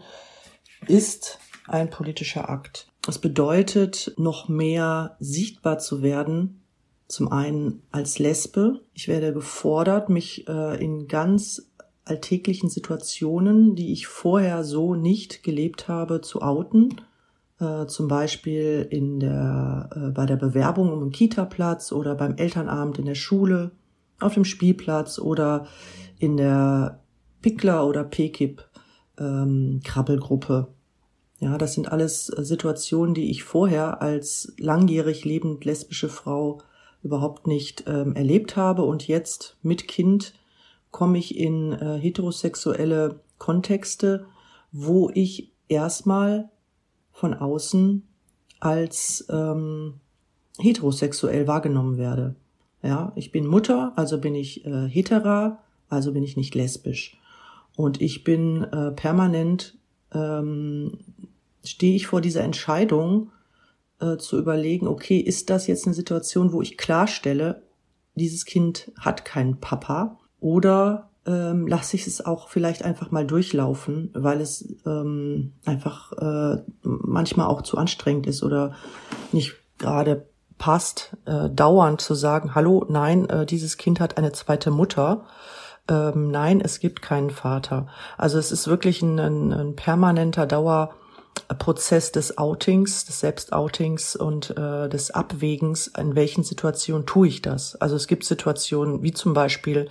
[0.88, 2.88] ist ein politischer Akt.
[3.08, 6.65] Es bedeutet, noch mehr sichtbar zu werden
[7.08, 8.82] zum einen als Lesbe.
[8.94, 11.72] Ich werde gefordert, mich äh, in ganz
[12.04, 17.02] alltäglichen Situationen, die ich vorher so nicht gelebt habe, zu outen.
[17.60, 22.98] Äh, zum Beispiel in der, äh, bei der Bewerbung um einen Kita-Platz oder beim Elternabend
[23.00, 23.72] in der Schule,
[24.20, 25.68] auf dem Spielplatz oder
[26.20, 27.02] in der
[27.42, 30.68] Pickler- oder PKIP-Krabbelgruppe.
[30.68, 30.74] Ähm,
[31.40, 36.62] ja, das sind alles Situationen, die ich vorher als langjährig lebend lesbische Frau
[37.06, 38.82] überhaupt nicht ähm, erlebt habe.
[38.82, 40.34] Und jetzt mit Kind
[40.90, 44.26] komme ich in äh, heterosexuelle Kontexte,
[44.72, 46.50] wo ich erstmal
[47.12, 48.04] von außen
[48.60, 49.96] als ähm,
[50.58, 52.36] heterosexuell wahrgenommen werde.
[52.82, 57.20] Ja, ich bin Mutter, also bin ich äh, hetera, also bin ich nicht lesbisch.
[57.76, 59.78] Und ich bin äh, permanent,
[60.12, 60.98] ähm,
[61.64, 63.32] stehe ich vor dieser Entscheidung,
[64.00, 67.64] äh, zu überlegen, okay, ist das jetzt eine Situation, wo ich klarstelle,
[68.16, 74.12] dieses Kind hat keinen Papa oder ähm, lasse ich es auch vielleicht einfach mal durchlaufen,
[74.14, 78.74] weil es ähm, einfach äh, manchmal auch zu anstrengend ist oder
[79.32, 80.28] nicht gerade
[80.58, 85.26] passt, äh, dauernd zu sagen, hallo, nein, äh, dieses Kind hat eine zweite Mutter.
[85.90, 87.88] Ähm, nein, es gibt keinen Vater.
[88.18, 90.96] Also es ist wirklich ein, ein, ein permanenter Dauer
[91.60, 97.76] Prozess des Outings, des Selbstoutings und äh, des Abwägens, in welchen Situationen tue ich das.
[97.76, 99.90] Also es gibt Situationen wie zum Beispiel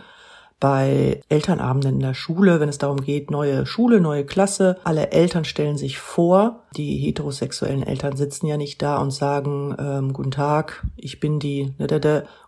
[0.60, 4.78] bei Elternabenden in der Schule, wenn es darum geht, neue Schule, neue Klasse.
[4.84, 6.62] Alle Eltern stellen sich vor.
[6.76, 11.74] Die heterosexuellen Eltern sitzen ja nicht da und sagen, ähm, guten Tag, ich bin die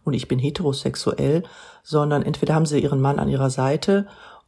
[0.05, 1.43] und ich bin heterosexuell,
[1.83, 4.07] sondern entweder haben sie ihren Mann an ihrer Seite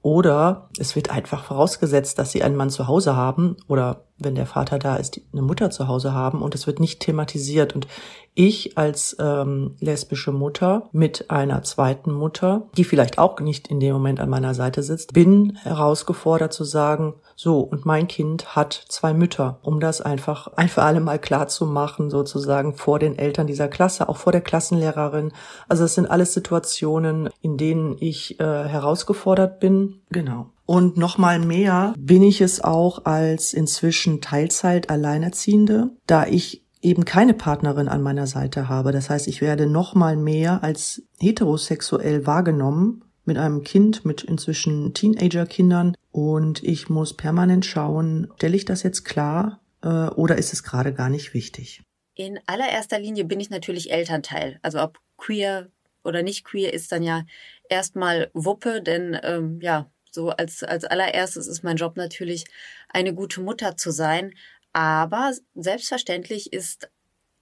[0.09, 4.47] oder es wird einfach vorausgesetzt, dass sie einen Mann zu Hause haben oder wenn der
[4.47, 7.75] Vater da ist, eine Mutter zu Hause haben und es wird nicht thematisiert.
[7.75, 7.87] Und
[8.35, 13.93] ich als ähm, lesbische Mutter mit einer zweiten Mutter, die vielleicht auch nicht in dem
[13.93, 19.15] Moment an meiner Seite sitzt, bin herausgefordert zu sagen, so, und mein Kind hat zwei
[19.15, 23.47] Mütter, um das einfach ein für alle Mal klar zu machen, sozusagen vor den Eltern
[23.47, 25.31] dieser Klasse, auch vor der Klassenlehrerin.
[25.69, 30.01] Also es sind alles Situationen, in denen ich äh, herausgefordert bin.
[30.11, 30.47] Genau.
[30.67, 37.35] Und nochmal mehr bin ich es auch als inzwischen Teilzeit Alleinerziehende, da ich eben keine
[37.35, 38.91] Partnerin an meiner Seite habe.
[38.91, 45.95] Das heißt, ich werde nochmal mehr als heterosexuell wahrgenommen mit einem Kind, mit inzwischen Teenager-Kindern
[46.11, 50.95] und ich muss permanent schauen, stelle ich das jetzt klar äh, oder ist es gerade
[50.95, 51.83] gar nicht wichtig?
[52.15, 54.59] In allererster Linie bin ich natürlich Elternteil.
[54.63, 55.71] Also ob queer
[56.03, 57.25] oder nicht queer ist dann ja
[57.69, 62.45] erstmal Wuppe, denn ähm, ja, so als, als allererstes ist mein Job natürlich,
[62.89, 64.33] eine gute Mutter zu sein.
[64.73, 66.91] Aber selbstverständlich ist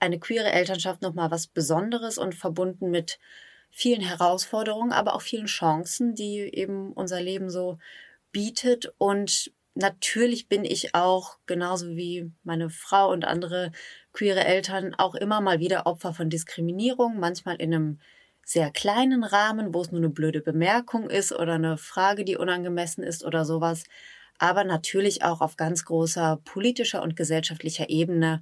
[0.01, 3.21] eine queere Elternschaft nochmal was Besonderes und verbunden mit
[3.79, 7.77] vielen Herausforderungen, aber auch vielen Chancen, die eben unser Leben so
[8.33, 8.91] bietet.
[8.97, 13.73] Und natürlich bin ich auch, genauso wie meine Frau und andere
[14.15, 17.99] queere Eltern, auch immer mal wieder Opfer von Diskriminierung, manchmal in einem
[18.47, 23.05] sehr kleinen Rahmen, wo es nur eine blöde Bemerkung ist oder eine Frage, die unangemessen
[23.05, 23.85] ist oder sowas,
[24.39, 28.41] aber natürlich auch auf ganz großer politischer und gesellschaftlicher Ebene.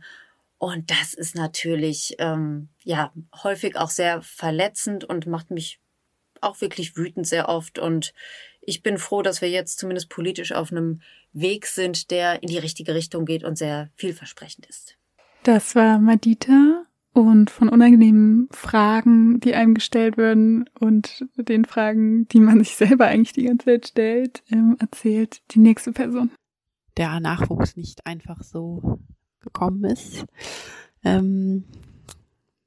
[0.59, 5.81] Und das ist natürlich ähm, ja häufig auch sehr verletzend und macht mich
[6.41, 7.79] auch wirklich wütend sehr oft.
[7.79, 8.15] Und
[8.61, 11.01] ich bin froh, dass wir jetzt zumindest politisch auf einem
[11.33, 14.97] Weg sind, der in die richtige Richtung geht und sehr vielversprechend ist.
[15.43, 22.41] Das war Madita und von unangenehmen Fragen, die einem gestellt werden und den Fragen, die
[22.41, 26.31] man sich selber eigentlich die ganze Zeit stellt, ähm, erzählt die nächste Person.
[26.97, 29.01] Der Nachwuchs nicht einfach so
[29.45, 30.25] gekommen ist
[31.05, 31.65] ähm,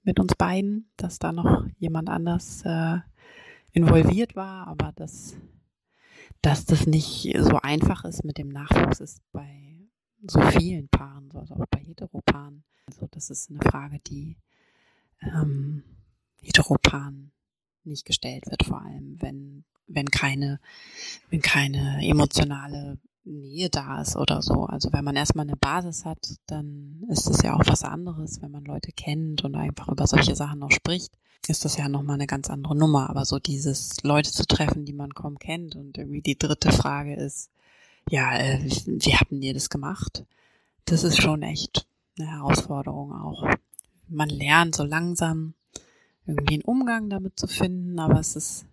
[0.04, 3.00] mit uns beiden, dass da noch jemand anders äh,
[3.74, 5.36] involviert war, aber dass,
[6.42, 9.82] dass das nicht so einfach ist mit dem Nachwuchs ist bei
[10.26, 12.64] so vielen Paaren, also auch bei Heteropaaren.
[12.86, 14.38] Also das ist eine Frage, die
[15.22, 15.84] ähm,
[16.42, 17.32] Heteropaaren
[17.84, 20.60] nicht gestellt wird, vor allem wenn, wenn keine,
[21.30, 22.98] wenn keine emotionale
[23.28, 24.66] Nähe da ist oder so.
[24.66, 28.52] Also wenn man erstmal eine Basis hat, dann ist es ja auch was anderes, wenn
[28.52, 31.12] man Leute kennt und einfach über solche Sachen noch spricht,
[31.48, 33.10] ist das ja nochmal eine ganz andere Nummer.
[33.10, 37.16] Aber so dieses Leute zu treffen, die man kaum kennt und irgendwie die dritte Frage
[37.16, 37.50] ist,
[38.10, 40.26] ja, äh, wie habt ihr das gemacht?
[40.86, 41.86] Das ist schon echt
[42.18, 43.46] eine Herausforderung auch.
[44.08, 45.54] Man lernt so langsam
[46.26, 48.66] irgendwie einen Umgang damit zu finden, aber es ist,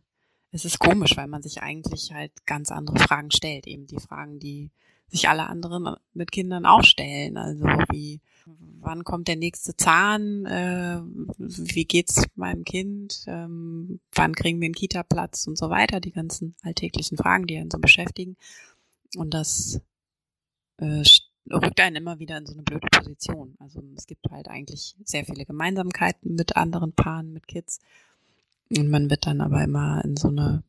[0.55, 3.67] es ist komisch, weil man sich eigentlich halt ganz andere Fragen stellt.
[3.67, 4.71] Eben die Fragen, die
[5.09, 7.37] sich alle anderen mit Kindern auch stellen.
[7.37, 10.47] Also wie, wann kommt der nächste Zahn?
[10.47, 11.01] Äh,
[11.39, 13.25] wie geht's meinem Kind?
[13.27, 15.99] Ähm, wann kriegen wir einen Kita-Platz und so weiter?
[15.99, 18.37] Die ganzen alltäglichen Fragen, die einen so beschäftigen.
[19.17, 19.81] Und das
[20.77, 21.03] äh,
[21.51, 23.57] rückt einen immer wieder in so eine blöde Position.
[23.59, 27.81] Also es gibt halt eigentlich sehr viele Gemeinsamkeiten mit anderen Paaren, mit Kids.
[28.71, 30.63] Und man wird dann aber immer in so eine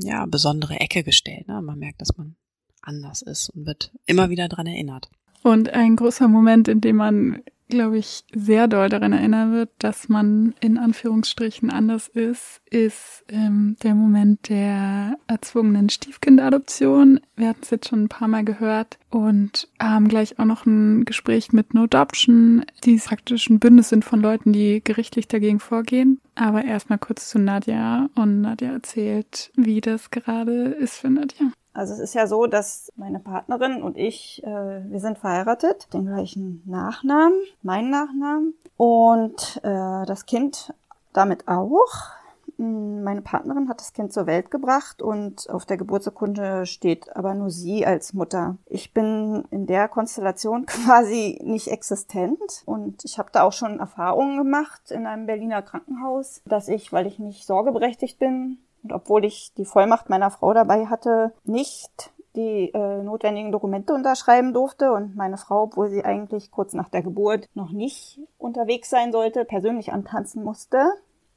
[0.00, 1.48] ja, besondere Ecke gestellt.
[1.48, 1.60] Ne?
[1.60, 2.36] Man merkt, dass man
[2.82, 5.10] anders ist und wird immer wieder dran erinnert.
[5.42, 7.42] Und ein großer Moment, in dem man
[7.74, 13.76] glaube ich, sehr doll daran erinnern wird, dass man in Anführungsstrichen anders ist, ist ähm,
[13.82, 17.20] der Moment der erzwungenen Stiefkindadoption.
[17.36, 21.04] Wir hatten es jetzt schon ein paar Mal gehört und haben gleich auch noch ein
[21.04, 26.20] Gespräch mit No Adoption, die praktisch ein Bündnis sind von Leuten, die gerichtlich dagegen vorgehen.
[26.36, 31.52] Aber erstmal kurz zu Nadja und Nadja erzählt, wie das gerade ist für Nadja.
[31.74, 36.06] Also es ist ja so, dass meine Partnerin und ich, äh, wir sind verheiratet, den
[36.06, 40.72] gleichen Nachnamen, meinen Nachnamen und äh, das Kind
[41.12, 42.12] damit auch.
[42.58, 47.34] Hm, meine Partnerin hat das Kind zur Welt gebracht und auf der Geburtsurkunde steht aber
[47.34, 48.56] nur sie als Mutter.
[48.66, 54.38] Ich bin in der Konstellation quasi nicht existent und ich habe da auch schon Erfahrungen
[54.38, 59.52] gemacht in einem Berliner Krankenhaus, dass ich, weil ich nicht sorgeberechtigt bin, und obwohl ich
[59.56, 65.36] die Vollmacht meiner Frau dabei hatte, nicht die äh, notwendigen Dokumente unterschreiben durfte und meine
[65.36, 70.42] Frau, obwohl sie eigentlich kurz nach der Geburt noch nicht unterwegs sein sollte, persönlich antanzen
[70.42, 70.84] musste,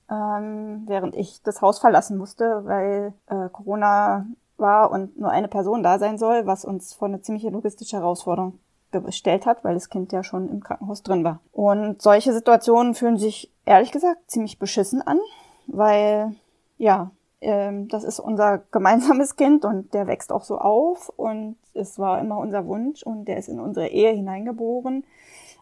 [0.09, 4.25] ähm, während ich das Haus verlassen musste, weil äh, Corona
[4.57, 8.59] war und nur eine Person da sein soll, was uns vor eine ziemliche logistische Herausforderung
[8.91, 11.39] gestellt hat, weil das Kind ja schon im Krankenhaus drin war.
[11.51, 15.19] Und solche Situationen fühlen sich ehrlich gesagt ziemlich beschissen an,
[15.67, 16.33] weil
[16.77, 17.11] ja,
[17.41, 22.19] ähm, das ist unser gemeinsames Kind und der wächst auch so auf und es war
[22.19, 25.03] immer unser Wunsch und der ist in unsere Ehe hineingeboren.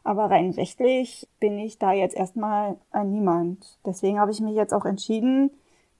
[0.03, 3.79] Aber rein rechtlich bin ich da jetzt erstmal ein Niemand.
[3.85, 5.49] Deswegen habe ich mich jetzt auch entschieden,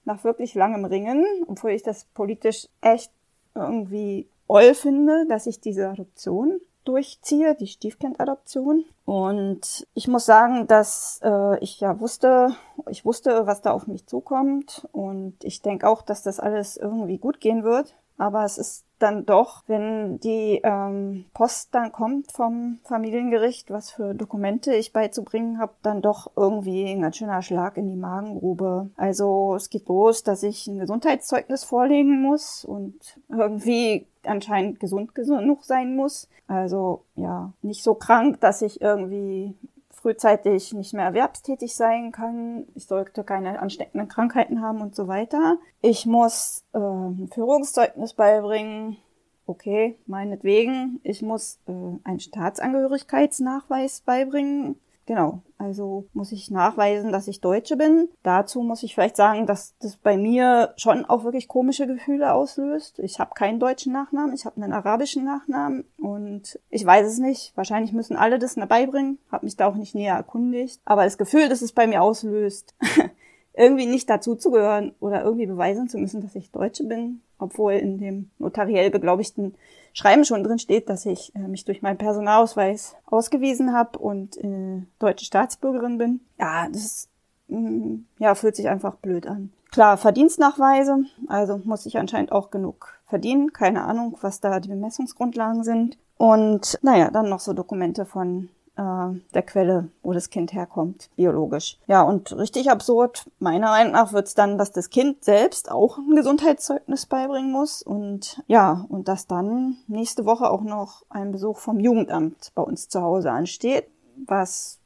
[0.04, 3.10] nach wirklich langem Ringen, obwohl ich das politisch echt
[3.54, 8.84] irgendwie oll finde, dass ich diese Adoption durchziehe, die Stiefkindadoption.
[9.06, 12.56] Und ich muss sagen, dass äh, ich ja wusste,
[12.90, 14.86] ich wusste, was da auf mich zukommt.
[14.90, 17.94] Und ich denke auch, dass das alles irgendwie gut gehen wird.
[18.18, 24.14] Aber es ist dann doch, wenn die ähm, Post dann kommt vom Familiengericht, was für
[24.14, 28.90] Dokumente ich beizubringen habe, dann doch irgendwie ein ganz schöner Schlag in die Magengrube.
[28.96, 32.94] Also es geht los, dass ich ein Gesundheitszeugnis vorlegen muss und
[33.28, 36.28] irgendwie anscheinend gesund genug sein muss.
[36.48, 39.54] Also ja, nicht so krank, dass ich irgendwie
[39.96, 42.66] frühzeitig nicht mehr erwerbstätig sein kann.
[42.74, 45.58] Ich sollte keine ansteckenden Krankheiten haben und so weiter.
[45.80, 48.98] Ich muss äh, ein Führungszeugnis beibringen.
[49.46, 51.00] Okay, meinetwegen.
[51.02, 51.72] Ich muss äh,
[52.04, 54.76] einen Staatsangehörigkeitsnachweis beibringen.
[55.06, 58.08] Genau, also muss ich nachweisen, dass ich Deutsche bin.
[58.24, 62.98] Dazu muss ich vielleicht sagen, dass das bei mir schon auch wirklich komische Gefühle auslöst.
[62.98, 67.56] Ich habe keinen deutschen Nachnamen, ich habe einen arabischen Nachnamen und ich weiß es nicht.
[67.56, 69.18] Wahrscheinlich müssen alle das dabei bringen.
[69.30, 70.80] Habe mich da auch nicht näher erkundigt.
[70.84, 72.74] Aber das Gefühl, das es bei mir auslöst,
[73.56, 78.30] irgendwie nicht dazuzugehören oder irgendwie beweisen zu müssen, dass ich Deutsche bin, obwohl in dem
[78.38, 79.54] notariell beglaubigten
[79.92, 84.82] Schreiben schon drin steht, dass ich äh, mich durch meinen Personalausweis ausgewiesen habe und äh,
[84.98, 86.20] deutsche Staatsbürgerin bin.
[86.38, 87.08] Ja, das
[87.48, 89.52] mh, mm, ja, fühlt sich einfach blöd an.
[89.72, 93.52] Klar, Verdienstnachweise, also muss ich anscheinend auch genug verdienen.
[93.52, 95.98] Keine Ahnung, was da die Bemessungsgrundlagen sind.
[96.18, 101.78] Und naja, dann noch so Dokumente von der Quelle, wo das Kind herkommt, biologisch.
[101.86, 106.14] Ja, und richtig absurd, meiner Meinung nach, wird's dann, dass das Kind selbst auch ein
[106.14, 111.80] Gesundheitszeugnis beibringen muss und ja, und dass dann nächste Woche auch noch ein Besuch vom
[111.80, 113.88] Jugendamt bei uns zu Hause ansteht,
[114.26, 114.78] was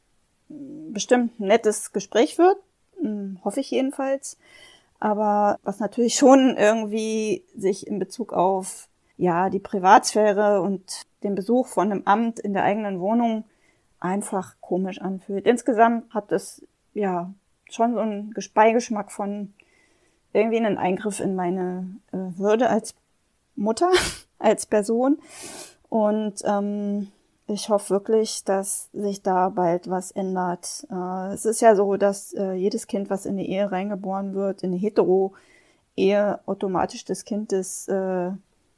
[0.48, 2.58] bestimmt ein nettes Gespräch wird,
[3.00, 4.36] hm, hoffe ich jedenfalls.
[5.00, 11.66] Aber was natürlich schon irgendwie sich in Bezug auf ja, die Privatsphäre und den Besuch
[11.66, 13.44] von einem Amt in der eigenen Wohnung
[14.00, 15.46] einfach komisch anfühlt.
[15.46, 17.32] Insgesamt hat es ja
[17.70, 19.52] schon so einen Beigeschmack von
[20.32, 22.94] irgendwie einen Eingriff in meine äh, Würde als
[23.56, 23.90] Mutter,
[24.38, 25.18] als Person.
[25.88, 27.08] Und ähm,
[27.46, 30.86] ich hoffe wirklich, dass sich da bald was ändert.
[30.90, 34.62] Äh, es ist ja so, dass äh, jedes Kind, was in eine Ehe reingeboren wird,
[34.62, 38.30] in eine Hetero-Ehe, automatisch das Kind des äh,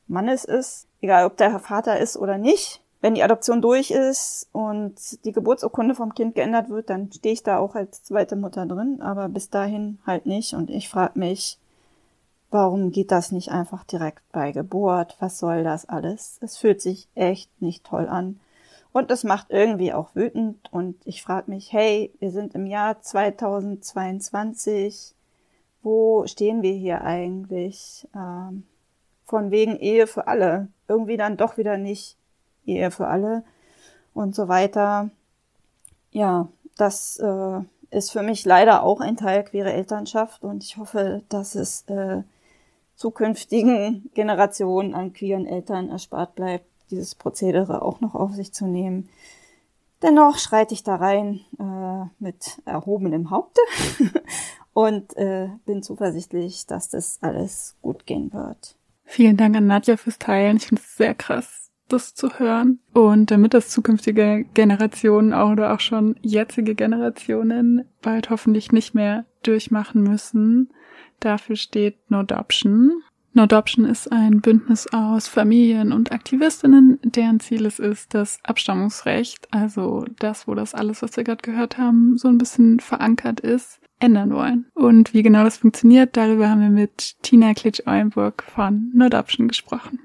[0.08, 0.86] Mannes ist.
[1.00, 4.94] Egal, ob der Vater ist oder nicht wenn die Adoption durch ist und
[5.24, 9.02] die Geburtsurkunde vom Kind geändert wird, dann stehe ich da auch als zweite Mutter drin,
[9.02, 10.54] aber bis dahin halt nicht.
[10.54, 11.58] Und ich frage mich,
[12.52, 15.16] warum geht das nicht einfach direkt bei Geburt?
[15.18, 16.38] Was soll das alles?
[16.42, 18.38] Es fühlt sich echt nicht toll an.
[18.92, 20.72] Und es macht irgendwie auch wütend.
[20.72, 25.16] Und ich frage mich, hey, wir sind im Jahr 2022.
[25.82, 28.06] Wo stehen wir hier eigentlich?
[28.14, 28.62] Ähm,
[29.24, 30.68] von wegen Ehe für alle.
[30.86, 32.16] Irgendwie dann doch wieder nicht
[32.66, 33.44] Ehe für alle
[34.14, 35.10] und so weiter.
[36.10, 37.60] Ja, das äh,
[37.90, 42.22] ist für mich leider auch ein Teil queere Elternschaft und ich hoffe, dass es äh,
[42.94, 49.08] zukünftigen Generationen an queeren Eltern erspart bleibt, dieses Prozedere auch noch auf sich zu nehmen.
[50.02, 53.60] Dennoch schreite ich da rein äh, mit erhobenem Haupte
[54.72, 58.74] und äh, bin zuversichtlich, dass das alles gut gehen wird.
[59.04, 60.56] Vielen Dank an Nadja fürs Teilen.
[60.56, 61.61] Ich finde es sehr krass,
[61.92, 62.80] das zu hören.
[62.92, 70.02] Und damit das zukünftige Generationen oder auch schon jetzige Generationen bald hoffentlich nicht mehr durchmachen
[70.02, 70.70] müssen,
[71.20, 73.02] dafür steht No Adoption.
[73.34, 79.48] No Adoption ist ein Bündnis aus Familien und Aktivistinnen, deren Ziel es ist, das Abstammungsrecht,
[79.50, 83.80] also das, wo das alles, was wir gerade gehört haben, so ein bisschen verankert ist,
[84.00, 84.66] ändern wollen.
[84.74, 89.98] Und wie genau das funktioniert, darüber haben wir mit Tina Klitsch-Eulenburg von No Adoption gesprochen.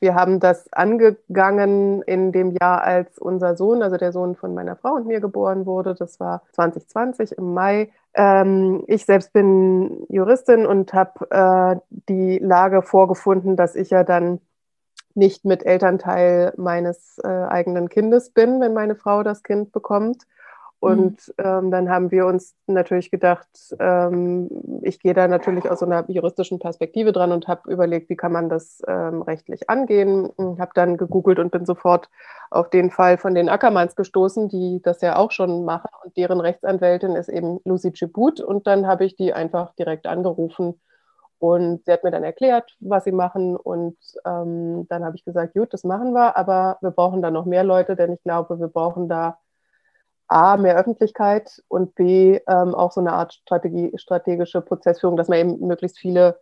[0.00, 4.76] Wir haben das angegangen in dem Jahr, als unser Sohn, also der Sohn von meiner
[4.76, 5.94] Frau und mir geboren wurde.
[5.94, 7.90] Das war 2020 im Mai.
[8.14, 14.40] Ähm, ich selbst bin Juristin und habe äh, die Lage vorgefunden, dass ich ja dann
[15.14, 20.24] nicht mit Elternteil meines äh, eigenen Kindes bin, wenn meine Frau das Kind bekommt.
[20.80, 21.44] Und mhm.
[21.44, 23.48] ähm, dann haben wir uns natürlich gedacht,
[23.80, 24.48] ähm,
[24.82, 28.30] ich gehe da natürlich aus so einer juristischen Perspektive dran und habe überlegt, wie kann
[28.30, 30.30] man das ähm, rechtlich angehen.
[30.38, 32.08] Habe dann gegoogelt und bin sofort
[32.50, 35.90] auf den Fall von den Ackermanns gestoßen, die das ja auch schon machen.
[36.04, 38.40] Und deren Rechtsanwältin ist eben Lucy Chibut.
[38.40, 40.80] Und dann habe ich die einfach direkt angerufen.
[41.40, 43.56] Und sie hat mir dann erklärt, was sie machen.
[43.56, 47.46] Und ähm, dann habe ich gesagt, gut, das machen wir, aber wir brauchen da noch
[47.46, 49.38] mehr Leute, denn ich glaube, wir brauchen da
[50.28, 55.38] A, mehr Öffentlichkeit und B, ähm, auch so eine Art Strategie, strategische Prozessführung, dass man
[55.38, 56.38] eben möglichst viele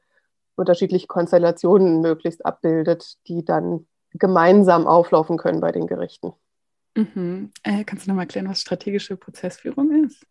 [0.56, 6.32] unterschiedliche Konstellationen möglichst abbildet, die dann gemeinsam auflaufen können bei den Gerichten.
[6.96, 7.52] Mhm.
[7.62, 10.26] Äh, kannst du nochmal erklären, was strategische Prozessführung ist?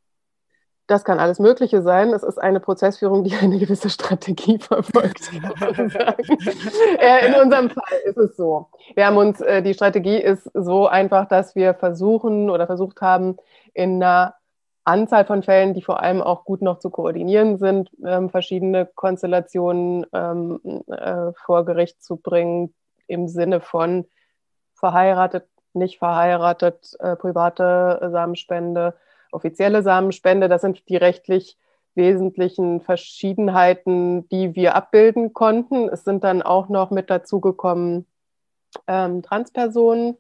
[0.88, 2.14] Das kann alles Mögliche sein.
[2.14, 5.32] Es ist eine Prozessführung, die eine gewisse Strategie verfolgt.
[7.00, 8.68] äh, in unserem Fall ist es so.
[8.94, 13.38] Wir haben uns, äh, die Strategie ist so einfach, dass wir versuchen oder versucht haben,
[13.74, 14.36] in einer
[14.84, 20.06] Anzahl von Fällen, die vor allem auch gut noch zu koordinieren sind, ähm, verschiedene Konstellationen
[20.14, 22.74] ähm, äh, vor Gericht zu bringen,
[23.08, 24.06] im Sinne von
[24.76, 28.94] verheiratet, nicht verheiratet, äh, private Samenspende,
[29.36, 30.50] offizielle Samenspende.
[30.50, 31.58] Das sind die rechtlich
[31.94, 35.88] wesentlichen Verschiedenheiten, die wir abbilden konnten.
[35.90, 38.06] Es sind dann auch noch mit dazugekommen
[38.88, 40.18] ähm, Transpersonen,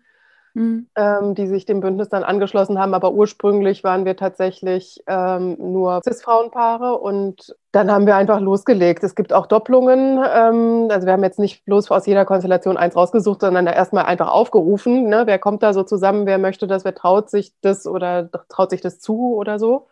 [0.56, 0.88] mhm.
[0.96, 2.94] ähm, die sich dem Bündnis dann angeschlossen haben.
[2.94, 9.04] Aber ursprünglich waren wir tatsächlich ähm, nur Cis-Frauenpaare und dann haben wir einfach losgelegt.
[9.04, 10.18] Es gibt auch Doppelungen.
[10.18, 14.32] Ähm, also wir haben jetzt nicht bloß aus jeder Konstellation eins rausgesucht, sondern erstmal einfach
[14.32, 15.08] aufgerufen.
[15.10, 15.24] Ne?
[15.26, 16.26] Wer kommt da so zusammen?
[16.26, 16.86] Wer möchte das?
[16.86, 19.88] Wer traut sich das oder traut sich das zu oder so?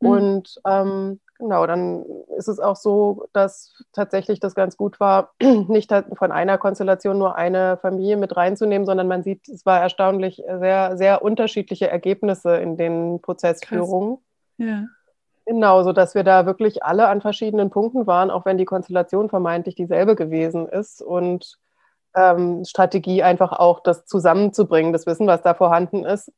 [0.00, 0.08] Mhm.
[0.08, 2.04] Und ähm, genau, dann
[2.36, 7.36] ist es auch so, dass tatsächlich das ganz gut war, nicht von einer Konstellation nur
[7.36, 12.76] eine Familie mit reinzunehmen, sondern man sieht, es war erstaunlich sehr, sehr unterschiedliche Ergebnisse in
[12.76, 14.18] den Prozessführungen.
[14.56, 14.68] Krass.
[14.68, 14.84] Ja.
[15.46, 19.30] Genau, so dass wir da wirklich alle an verschiedenen Punkten waren, auch wenn die Konstellation
[19.30, 21.58] vermeintlich dieselbe gewesen ist und
[22.14, 26.30] ähm, Strategie einfach auch das zusammenzubringen, das Wissen, was da vorhanden ist,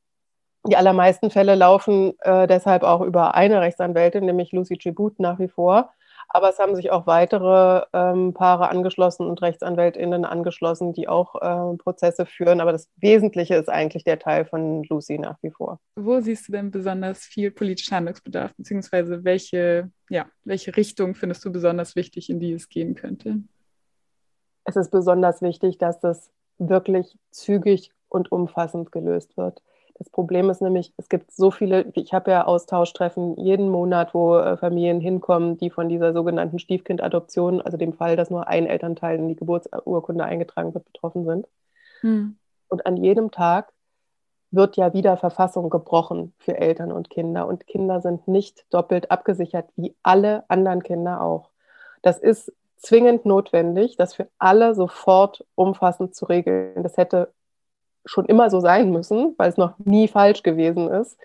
[0.66, 5.48] die allermeisten Fälle laufen äh, deshalb auch über eine Rechtsanwältin, nämlich Lucy Chibut nach wie
[5.48, 5.92] vor.
[6.32, 11.76] Aber es haben sich auch weitere ähm, Paare angeschlossen und RechtsanwältInnen angeschlossen, die auch äh,
[11.76, 12.60] Prozesse führen.
[12.60, 15.80] Aber das Wesentliche ist eigentlich der Teil von Lucy nach wie vor.
[15.96, 21.50] Wo siehst du denn besonders viel politischen Handlungsbedarf, beziehungsweise welche, ja, welche Richtung findest du
[21.50, 23.40] besonders wichtig, in die es gehen könnte?
[24.64, 29.62] Es ist besonders wichtig, dass das wirklich zügig und umfassend gelöst wird.
[30.00, 34.34] Das Problem ist nämlich, es gibt so viele, ich habe ja Austauschtreffen jeden Monat, wo
[34.38, 39.18] äh, Familien hinkommen, die von dieser sogenannten Stiefkindadoption, also dem Fall, dass nur ein Elternteil
[39.18, 41.46] in die Geburtsurkunde eingetragen wird, betroffen sind.
[42.00, 42.38] Hm.
[42.68, 43.74] Und an jedem Tag
[44.50, 47.46] wird ja wieder Verfassung gebrochen für Eltern und Kinder.
[47.46, 51.50] Und Kinder sind nicht doppelt abgesichert, wie alle anderen Kinder auch.
[52.00, 56.82] Das ist zwingend notwendig, das für alle sofort umfassend zu regeln.
[56.82, 57.34] Das hätte
[58.10, 61.16] schon immer so sein müssen, weil es noch nie falsch gewesen ist.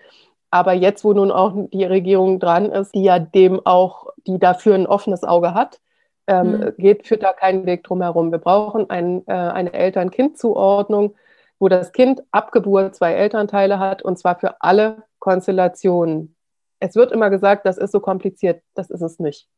[0.52, 4.76] Aber jetzt, wo nun auch die Regierung dran ist, die ja dem auch, die dafür
[4.76, 5.80] ein offenes Auge hat,
[6.28, 6.74] ähm, mhm.
[6.78, 8.30] geht, führt da keinen Weg drumherum.
[8.30, 11.16] Wir brauchen ein, äh, eine Eltern-Kind-Zuordnung,
[11.58, 16.36] wo das Kind ab Geburt zwei Elternteile hat und zwar für alle Konstellationen.
[16.78, 18.62] Es wird immer gesagt, das ist so kompliziert.
[18.74, 19.48] Das ist es nicht.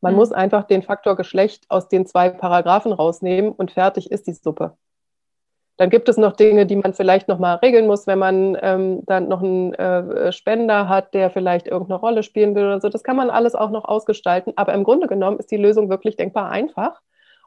[0.00, 0.20] Man mhm.
[0.20, 4.78] muss einfach den Faktor Geschlecht aus den zwei Paragraphen rausnehmen und fertig ist die Suppe.
[5.78, 9.02] Dann gibt es noch Dinge, die man vielleicht noch mal regeln muss, wenn man ähm,
[9.06, 12.88] dann noch einen äh, Spender hat, der vielleicht irgendeine Rolle spielen will oder so.
[12.88, 14.52] Das kann man alles auch noch ausgestalten.
[14.56, 17.00] Aber im Grunde genommen ist die Lösung wirklich denkbar einfach.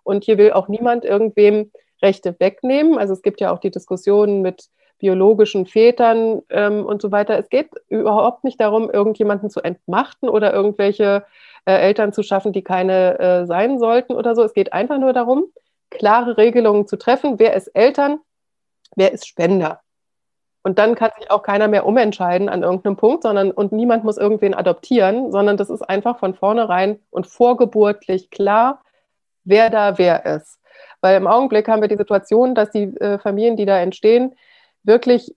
[0.03, 1.71] Und hier will auch niemand irgendwem
[2.01, 2.97] Rechte wegnehmen.
[2.97, 7.37] Also es gibt ja auch die Diskussionen mit biologischen Vätern ähm, und so weiter.
[7.37, 11.25] Es geht überhaupt nicht darum, irgendjemanden zu entmachten oder irgendwelche
[11.65, 14.43] äh, Eltern zu schaffen, die keine äh, sein sollten oder so.
[14.43, 15.47] Es geht einfach nur darum,
[15.91, 17.37] klare Regelungen zu treffen.
[17.37, 18.19] Wer ist Eltern?
[18.95, 19.81] Wer ist Spender?
[20.63, 24.17] Und dann kann sich auch keiner mehr umentscheiden an irgendeinem Punkt, sondern und niemand muss
[24.17, 28.83] irgendwen adoptieren, sondern das ist einfach von vornherein und vorgeburtlich klar,
[29.43, 30.59] wer da wer ist.
[31.01, 34.35] Weil im Augenblick haben wir die Situation, dass die äh, Familien, die da entstehen,
[34.83, 35.35] wirklich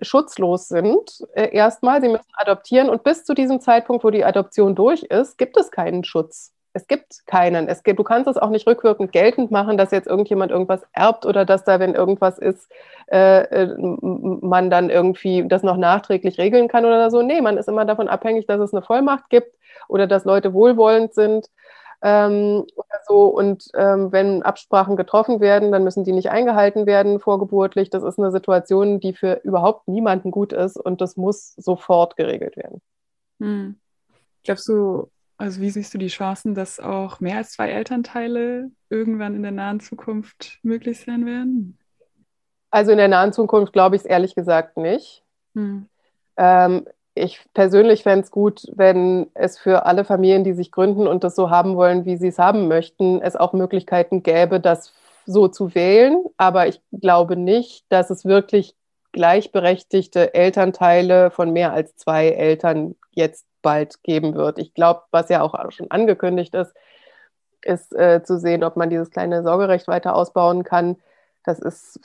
[0.00, 1.22] schutzlos sind.
[1.34, 5.36] Äh, erstmal, sie müssen adoptieren und bis zu diesem Zeitpunkt, wo die Adoption durch ist,
[5.36, 7.68] gibt es keinen Schutz es gibt keinen.
[7.68, 11.26] Es gibt, du kannst es auch nicht rückwirkend geltend machen, dass jetzt irgendjemand irgendwas erbt
[11.26, 12.70] oder dass da, wenn irgendwas ist,
[13.10, 17.22] äh, äh, man dann irgendwie das noch nachträglich regeln kann oder so.
[17.22, 19.56] Nee, man ist immer davon abhängig, dass es eine Vollmacht gibt
[19.88, 21.50] oder dass Leute wohlwollend sind.
[22.02, 23.26] Ähm, oder so.
[23.26, 27.90] Und ähm, wenn Absprachen getroffen werden, dann müssen die nicht eingehalten werden vorgeburtlich.
[27.90, 32.56] Das ist eine Situation, die für überhaupt niemanden gut ist und das muss sofort geregelt
[32.56, 32.80] werden.
[33.40, 33.78] Hm.
[34.44, 35.10] Glaubst du,
[35.40, 39.52] also wie siehst du die Chancen, dass auch mehr als zwei Elternteile irgendwann in der
[39.52, 41.78] nahen Zukunft möglich sein werden?
[42.70, 45.24] Also in der nahen Zukunft glaube ich es ehrlich gesagt nicht.
[45.54, 45.86] Hm.
[46.36, 51.24] Ähm, ich persönlich fände es gut, wenn es für alle Familien, die sich gründen und
[51.24, 54.92] das so haben wollen, wie sie es haben möchten, es auch Möglichkeiten gäbe, das
[55.24, 56.22] so zu wählen.
[56.36, 58.76] Aber ich glaube nicht, dass es wirklich
[59.12, 64.58] gleichberechtigte Elternteile von mehr als zwei Eltern jetzt bald geben wird.
[64.58, 66.74] Ich glaube, was ja auch schon angekündigt ist,
[67.62, 70.96] ist äh, zu sehen, ob man dieses kleine Sorgerecht weiter ausbauen kann.
[71.44, 72.00] Das ist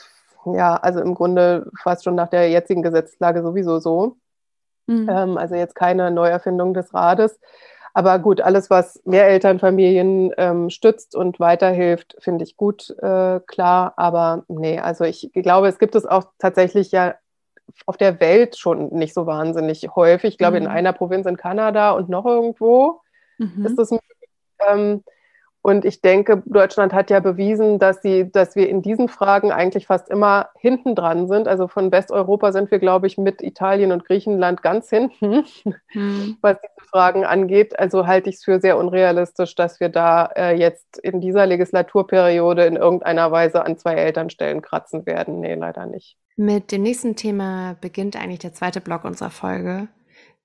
[0.46, 4.18] ja also im Grunde fast schon nach der jetzigen Gesetzlage sowieso so.
[4.88, 5.10] Mhm.
[5.10, 7.40] Ähm, also jetzt keine Neuerfindung des Rades.
[7.94, 13.94] Aber gut, alles, was Mehrelternfamilien ähm, stützt und weiterhilft, finde ich gut, äh, klar.
[13.96, 17.16] Aber nee, also ich glaube, es gibt es auch tatsächlich ja
[17.86, 20.34] auf der Welt schon nicht so wahnsinnig häufig.
[20.34, 20.66] Ich glaube, mhm.
[20.66, 23.02] in einer Provinz in Kanada und noch irgendwo
[23.38, 23.66] mhm.
[23.66, 23.92] ist das
[24.68, 25.04] ähm,
[25.66, 29.88] und ich denke, Deutschland hat ja bewiesen, dass, sie, dass wir in diesen Fragen eigentlich
[29.88, 31.48] fast immer hinten dran sind.
[31.48, 35.44] Also von Westeuropa sind wir, glaube ich, mit Italien und Griechenland ganz hinten,
[35.96, 36.38] mhm.
[36.42, 37.80] was diese Fragen angeht.
[37.80, 42.64] Also halte ich es für sehr unrealistisch, dass wir da äh, jetzt in dieser Legislaturperiode
[42.66, 45.40] in irgendeiner Weise an zwei Elternstellen kratzen werden.
[45.40, 46.16] Nee, leider nicht.
[46.38, 49.88] Mit dem nächsten Thema beginnt eigentlich der zweite Block unserer Folge,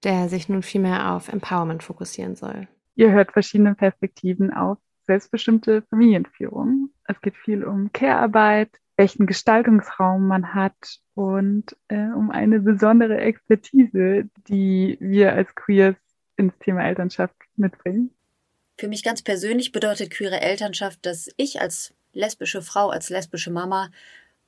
[0.05, 2.69] der sich nun vielmehr auf Empowerment fokussieren soll.
[2.95, 6.91] Ihr hört verschiedene Perspektiven auf selbstbestimmte Familienführung.
[7.09, 14.29] Es geht viel um Care-Arbeit, welchen Gestaltungsraum man hat und äh, um eine besondere Expertise,
[14.49, 15.97] die wir als Queers
[16.37, 18.11] ins Thema Elternschaft mitbringen.
[18.79, 23.91] Für mich ganz persönlich bedeutet queere Elternschaft, dass ich als lesbische Frau, als lesbische Mama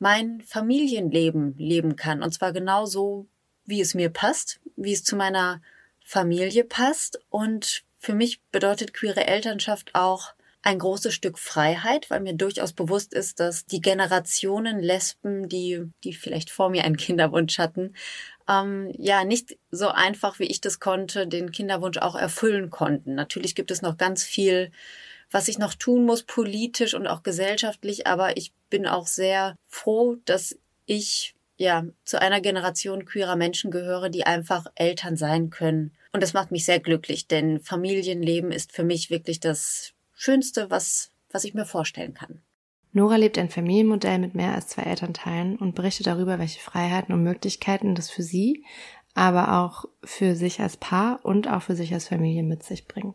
[0.02, 2.24] mein Familienleben leben kann.
[2.24, 3.28] Und zwar genauso,
[3.64, 5.62] wie es mir passt, wie es zu meiner
[6.04, 7.20] Familie passt.
[7.30, 10.34] Und für mich bedeutet queere Elternschaft auch,
[10.64, 16.14] ein großes Stück Freiheit, weil mir durchaus bewusst ist, dass die Generationen Lesben, die, die
[16.14, 17.94] vielleicht vor mir einen Kinderwunsch hatten,
[18.48, 23.16] ähm, ja nicht so einfach, wie ich das konnte, den Kinderwunsch auch erfüllen konnten.
[23.16, 24.70] Natürlich gibt es noch ganz viel,
[25.32, 30.16] was ich noch tun muss, politisch und auch gesellschaftlich, aber ich bin auch sehr froh,
[30.24, 30.56] dass
[30.86, 35.92] ich ja zu einer Generation queerer Menschen gehöre, die einfach Eltern sein können.
[36.12, 41.10] Und das macht mich sehr glücklich, denn Familienleben ist für mich wirklich das Schönste, was,
[41.30, 42.42] was ich mir vorstellen kann.
[42.92, 47.22] Nora lebt ein Familienmodell mit mehr als zwei Elternteilen und berichtet darüber, welche Freiheiten und
[47.22, 48.64] Möglichkeiten das für sie,
[49.14, 53.14] aber auch für sich als Paar und auch für sich als Familie mit sich bringt.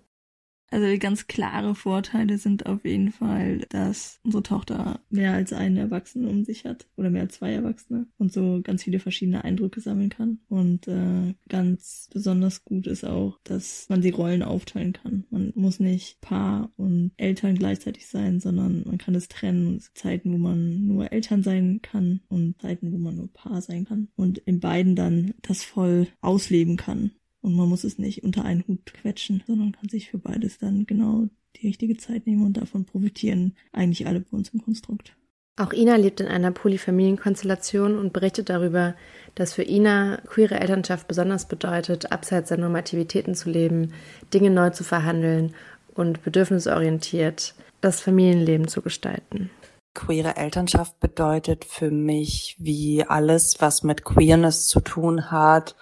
[0.70, 6.28] Also ganz klare Vorteile sind auf jeden Fall, dass unsere Tochter mehr als einen Erwachsenen
[6.28, 10.10] um sich hat oder mehr als zwei Erwachsene und so ganz viele verschiedene Eindrücke sammeln
[10.10, 10.40] kann.
[10.50, 15.26] Und äh, ganz besonders gut ist auch, dass man die Rollen aufteilen kann.
[15.30, 19.82] Man muss nicht Paar und Eltern gleichzeitig sein, sondern man kann es trennen.
[19.94, 24.10] Zeiten, wo man nur Eltern sein kann und Zeiten, wo man nur Paar sein kann.
[24.16, 27.12] Und in beiden dann das voll ausleben kann.
[27.48, 30.86] Und man muss es nicht unter einen Hut quetschen, sondern kann sich für beides dann
[30.86, 35.16] genau die richtige Zeit nehmen und davon profitieren eigentlich alle bei uns im Konstrukt.
[35.56, 38.96] Auch Ina lebt in einer Polyfamilienkonstellation und berichtet darüber,
[39.36, 43.94] dass für Ina queere Elternschaft besonders bedeutet, abseits der Normativitäten zu leben,
[44.34, 45.56] Dinge neu zu verhandeln
[45.96, 49.52] und bedürfnisorientiert das Familienleben zu gestalten.
[49.94, 55.78] Queere Elternschaft bedeutet für mich, wie alles, was mit Queerness zu tun hat,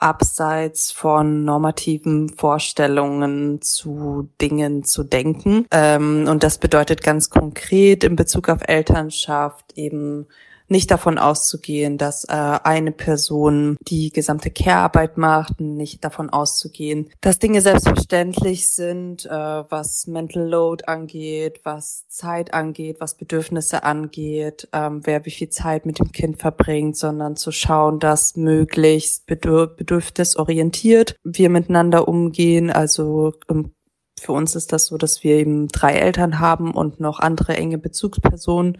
[0.00, 5.66] abseits von normativen Vorstellungen zu Dingen zu denken.
[5.70, 10.26] Ähm, und das bedeutet ganz konkret in Bezug auf Elternschaft eben
[10.70, 17.38] nicht davon auszugehen, dass äh, eine Person die gesamte Care-Arbeit macht, nicht davon auszugehen, dass
[17.40, 25.00] Dinge selbstverständlich sind, äh, was Mental Load angeht, was Zeit angeht, was Bedürfnisse angeht, ähm,
[25.04, 31.16] wer wie viel Zeit mit dem Kind verbringt, sondern zu schauen, dass möglichst bedür bedürfnisorientiert
[31.24, 33.72] wir miteinander umgehen, also ähm,
[34.20, 37.78] für uns ist das so, dass wir eben drei Eltern haben und noch andere enge
[37.78, 38.78] Bezugspersonen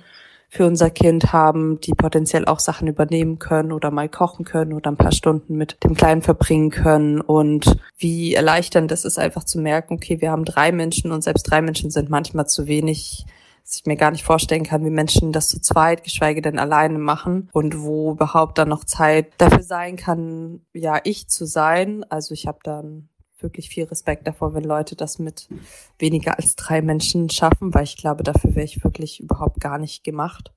[0.50, 4.90] für unser Kind haben, die potenziell auch Sachen übernehmen können oder mal kochen können oder
[4.90, 7.20] ein paar Stunden mit dem Kleinen verbringen können.
[7.20, 11.44] Und wie erleichternd das ist einfach zu merken, okay, wir haben drei Menschen und selbst
[11.44, 13.24] drei Menschen sind manchmal zu wenig
[13.62, 16.98] dass ich mir gar nicht vorstellen kann, wie Menschen das zu zweit, geschweige denn alleine
[16.98, 22.04] machen und wo überhaupt dann noch Zeit dafür sein kann, ja, ich zu sein.
[22.08, 23.09] Also ich habe dann
[23.42, 25.48] wirklich viel Respekt davor, wenn Leute das mit
[25.98, 30.04] weniger als drei Menschen schaffen, weil ich glaube, dafür wäre ich wirklich überhaupt gar nicht
[30.04, 30.52] gemacht.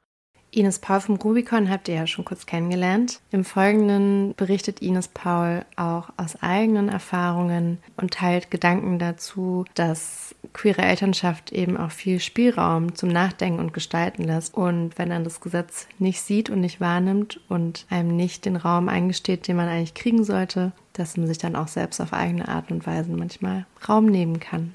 [0.55, 3.21] Ines Paul vom Rubicon habt ihr ja schon kurz kennengelernt.
[3.31, 10.83] Im Folgenden berichtet Ines Paul auch aus eigenen Erfahrungen und teilt Gedanken dazu, dass queere
[10.83, 14.53] Elternschaft eben auch viel Spielraum zum Nachdenken und Gestalten lässt.
[14.53, 18.89] Und wenn man das Gesetz nicht sieht und nicht wahrnimmt und einem nicht den Raum
[18.89, 22.71] eingesteht, den man eigentlich kriegen sollte, dass man sich dann auch selbst auf eigene Art
[22.71, 24.73] und Weise manchmal Raum nehmen kann.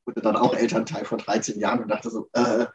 [0.00, 2.66] Ich wurde dann auch Elternteil vor 13 Jahren und dachte so, äh,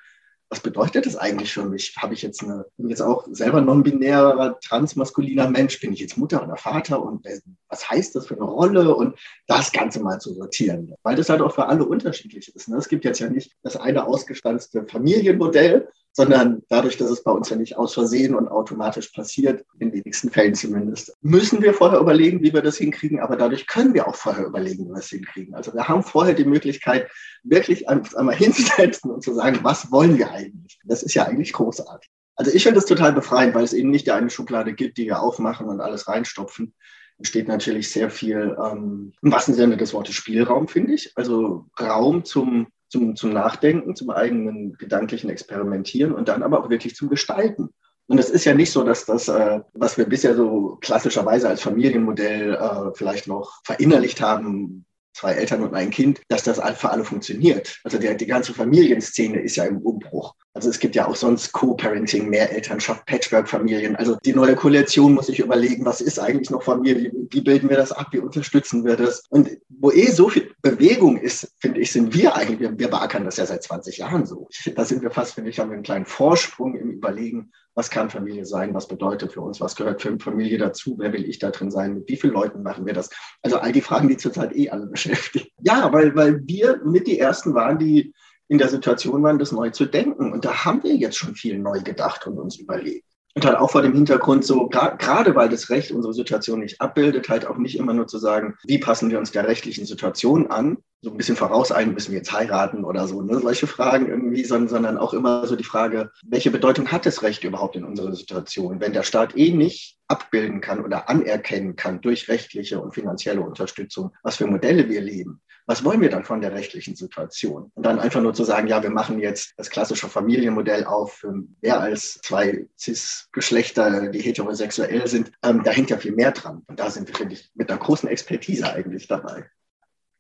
[0.50, 1.94] was bedeutet das eigentlich für mich?
[1.98, 5.80] Habe ich jetzt eine, bin jetzt auch selber non-binärer, transmaskuliner Mensch?
[5.82, 7.02] Bin ich jetzt Mutter oder Vater?
[7.02, 8.96] Und äh, was heißt das für eine Rolle?
[8.96, 10.94] Und das Ganze mal zu sortieren.
[11.04, 12.70] Weil das halt auch für alle unterschiedlich ist.
[12.70, 12.78] Ne?
[12.78, 17.52] Es gibt jetzt ja nicht das eine ausgestanzte Familienmodell, sondern dadurch, dass es bei uns
[17.52, 22.42] ja nicht aus Versehen und automatisch passiert, in wenigsten Fällen zumindest, müssen wir vorher überlegen,
[22.42, 25.54] wie wir das hinkriegen, aber dadurch können wir auch vorher überlegen, wie wir es hinkriegen.
[25.54, 27.08] Also wir haben vorher die Möglichkeit,
[27.44, 30.80] wirklich einmal hinzusetzen und zu sagen, was wollen wir eigentlich?
[30.86, 32.10] Das ist ja eigentlich großartig.
[32.36, 35.22] Also ich finde es total befreiend, weil es eben nicht eine Schublade gibt, die wir
[35.22, 36.74] aufmachen und alles reinstopfen.
[37.20, 41.12] Entsteht natürlich sehr viel, ähm, im wahrsten Sinne des Wortes Spielraum, finde ich.
[41.16, 46.96] Also Raum zum zum, zum Nachdenken, zum eigenen gedanklichen Experimentieren und dann aber auch wirklich
[46.96, 47.70] zum Gestalten.
[48.08, 51.62] Und es ist ja nicht so, dass das, äh, was wir bisher so klassischerweise als
[51.62, 57.04] Familienmodell äh, vielleicht noch verinnerlicht haben, zwei Eltern und ein Kind, dass das für alle
[57.04, 57.80] funktioniert.
[57.84, 60.36] Also die, die ganze Familienszene ist ja im Umbruch.
[60.58, 63.96] Also es gibt ja auch sonst Co-Parenting, Mehrelternschaft, Patchwork-Familien.
[63.96, 67.12] Also die neue Koalition muss sich überlegen, was ist eigentlich noch Familie?
[67.30, 68.08] Wie bilden wir das ab?
[68.10, 69.24] Wie unterstützen wir das?
[69.30, 73.24] Und wo eh so viel Bewegung ist, finde ich, sind wir eigentlich, wir, wir beackern
[73.24, 74.48] das ja seit 20 Jahren so.
[74.74, 78.10] Da sind wir fast, finde ich, haben wir einen kleinen Vorsprung im Überlegen, was kann
[78.10, 81.52] Familie sein, was bedeutet für uns, was gehört für Familie dazu, wer will ich da
[81.52, 83.12] drin sein, mit wie vielen Leuten machen wir das?
[83.44, 85.50] Also all die Fragen, die zurzeit eh alle beschäftigen.
[85.62, 88.16] Ja, weil, weil wir mit die Ersten waren, die
[88.48, 90.32] in der Situation waren, das neu zu denken.
[90.32, 93.06] Und da haben wir jetzt schon viel neu gedacht und uns überlegt.
[93.36, 97.30] Und halt auch vor dem Hintergrund so, gerade weil das Recht unsere Situation nicht abbildet,
[97.30, 100.78] halt auch nicht immer nur zu sagen, wie passen wir uns der rechtlichen Situation an,
[101.02, 103.40] so ein bisschen vorauseilen, müssen wir jetzt heiraten oder so, ne?
[103.40, 107.44] solche Fragen irgendwie, sondern, sondern auch immer so die Frage, welche Bedeutung hat das Recht
[107.44, 108.80] überhaupt in unserer Situation?
[108.80, 114.12] Wenn der Staat eh nicht abbilden kann oder anerkennen kann durch rechtliche und finanzielle Unterstützung,
[114.24, 117.72] was für Modelle wir leben, was wollen wir dann von der rechtlichen Situation?
[117.76, 121.44] Und dann einfach nur zu sagen, ja, wir machen jetzt das klassische Familienmodell auf für
[121.62, 126.64] mehr als zwei Cis-Geschlechter, die heterosexuell sind, ähm, da hängt ja viel mehr dran.
[126.68, 129.50] Und da sind wir, finde ich, mit einer großen Expertise eigentlich dabei.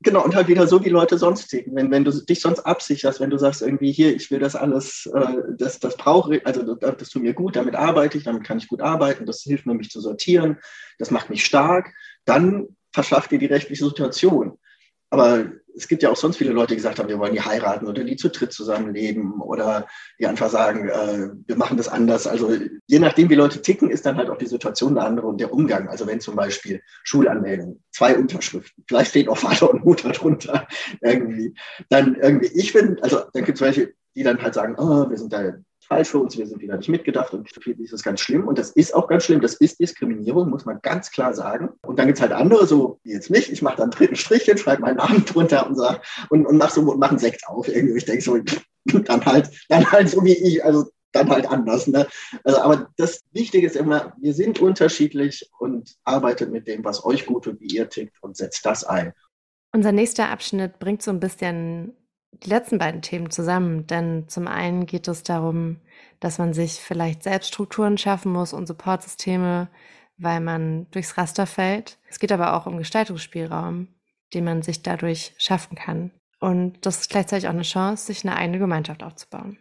[0.02, 1.76] Genau, und halt wieder so, wie Leute sonst ticken.
[1.76, 5.10] Wenn, wenn du dich sonst absicherst, wenn du sagst, irgendwie hier, ich will das alles,
[5.12, 8.44] äh, das, das brauche ich, also das, das tut mir gut, damit arbeite ich, damit
[8.44, 10.58] kann ich gut arbeiten, das hilft mir, mich zu sortieren,
[11.00, 11.92] das macht mich stark,
[12.26, 14.60] dann verschafft dir die rechtliche Situation.
[15.10, 17.88] Aber es gibt ja auch sonst viele Leute, die gesagt haben, wir wollen die heiraten
[17.88, 19.88] oder die zu dritt zusammenleben oder
[20.20, 22.26] die einfach sagen, äh, wir machen das anders.
[22.26, 22.52] Also
[22.88, 25.54] je nachdem, wie Leute ticken, ist dann halt auch die Situation eine andere und der
[25.54, 25.88] Umgang.
[25.88, 30.68] Also wenn zum Beispiel Schulanmeldung, zwei Unterschriften, vielleicht steht auch Vater und Mutter drunter
[31.02, 31.54] irgendwie,
[31.90, 35.18] dann irgendwie, ich bin, also dann gibt es welche, die dann halt sagen, oh, wir
[35.18, 35.54] sind da
[35.88, 38.48] falsch für uns, wir sind wieder nicht mitgedacht und für viele ist das ganz schlimm.
[38.48, 41.70] Und das ist auch ganz schlimm, das ist Diskriminierung, muss man ganz klar sagen.
[41.82, 44.58] Und dann gibt es halt andere, so wie jetzt mich, ich mache dann dritten Strichchen,
[44.58, 47.68] schreibe meinen Namen drunter und sag, und, und mach so mach einen Sekt auf.
[47.68, 47.98] Irgendwie.
[47.98, 48.38] Ich denke so,
[49.06, 51.88] dann halt, dann halt so wie ich, also dann halt anders.
[51.88, 52.08] Ne?
[52.44, 57.26] Also, aber das Wichtige ist immer, wir sind unterschiedlich und arbeitet mit dem, was euch
[57.26, 59.14] gut tut, wie ihr tickt und setzt das ein.
[59.74, 61.94] Unser nächster Abschnitt bringt so ein bisschen
[62.32, 65.78] die letzten beiden Themen zusammen, denn zum einen geht es darum,
[66.20, 69.70] dass man sich vielleicht selbst Strukturen schaffen muss und Supportsysteme,
[70.18, 71.98] weil man durchs Raster fällt.
[72.10, 73.88] Es geht aber auch um Gestaltungsspielraum,
[74.34, 76.12] den man sich dadurch schaffen kann.
[76.40, 79.58] Und das ist gleichzeitig auch eine Chance, sich eine eigene Gemeinschaft aufzubauen.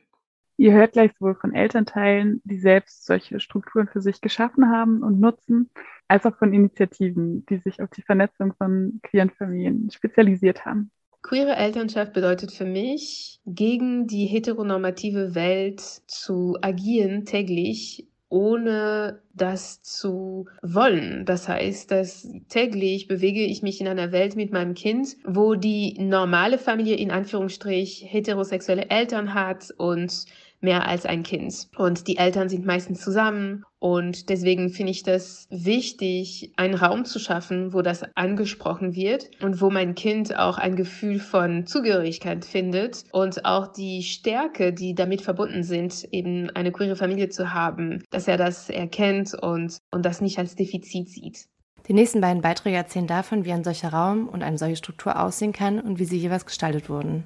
[0.58, 5.20] Ihr hört gleich sowohl von Elternteilen, die selbst solche Strukturen für sich geschaffen haben und
[5.20, 5.70] nutzen,
[6.08, 10.90] als auch von Initiativen, die sich auf die Vernetzung von queeren Familien spezialisiert haben.
[11.26, 20.46] Queere Elternschaft bedeutet für mich, gegen die heteronormative Welt zu agieren täglich, ohne das zu
[20.62, 21.24] wollen.
[21.24, 25.96] Das heißt, dass täglich bewege ich mich in einer Welt mit meinem Kind, wo die
[25.98, 30.26] normale Familie in Anführungsstrich heterosexuelle Eltern hat und
[30.66, 31.68] mehr als ein Kind.
[31.76, 33.64] Und die Eltern sind meistens zusammen.
[33.78, 39.60] Und deswegen finde ich das wichtig, einen Raum zu schaffen, wo das angesprochen wird und
[39.60, 45.22] wo mein Kind auch ein Gefühl von Zugehörigkeit findet und auch die Stärke, die damit
[45.22, 50.20] verbunden sind, eben eine queere Familie zu haben, dass er das erkennt und, und das
[50.20, 51.46] nicht als Defizit sieht.
[51.86, 55.52] Die nächsten beiden Beiträge erzählen davon, wie ein solcher Raum und eine solche Struktur aussehen
[55.52, 57.24] kann und wie sie jeweils gestaltet wurden.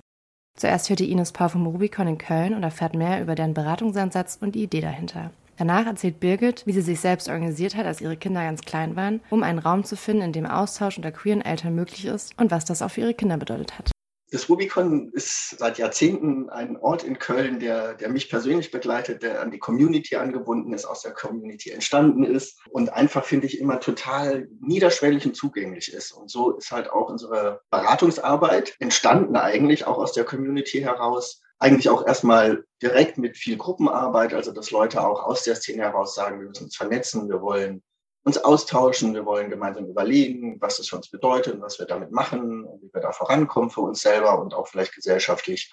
[0.57, 4.39] Zuerst hört ihr Ines Paar vom Rubicon in Köln und erfährt mehr über deren Beratungsansatz
[4.41, 5.31] und die Idee dahinter.
[5.57, 9.21] Danach erzählt Birgit, wie sie sich selbst organisiert hat, als ihre Kinder ganz klein waren,
[9.29, 12.65] um einen Raum zu finden, in dem Austausch unter queeren Eltern möglich ist und was
[12.65, 13.91] das auch für ihre Kinder bedeutet hat.
[14.33, 19.41] Das Rubicon ist seit Jahrzehnten ein Ort in Köln, der, der mich persönlich begleitet, der
[19.41, 23.81] an die Community angebunden ist, aus der Community entstanden ist und einfach, finde ich, immer
[23.81, 26.13] total niederschwellig und zugänglich ist.
[26.13, 31.43] Und so ist halt auch unsere Beratungsarbeit entstanden eigentlich auch aus der Community heraus.
[31.59, 36.15] Eigentlich auch erstmal direkt mit viel Gruppenarbeit, also dass Leute auch aus der Szene heraus
[36.15, 37.83] sagen, wir müssen uns vernetzen, wir wollen
[38.23, 42.13] uns austauschen, wir wollen gemeinsam überlegen, was es für uns bedeutet und was wir damit
[42.13, 45.73] machen und wie wir da vorankommen für uns selber und auch vielleicht gesellschaftlich.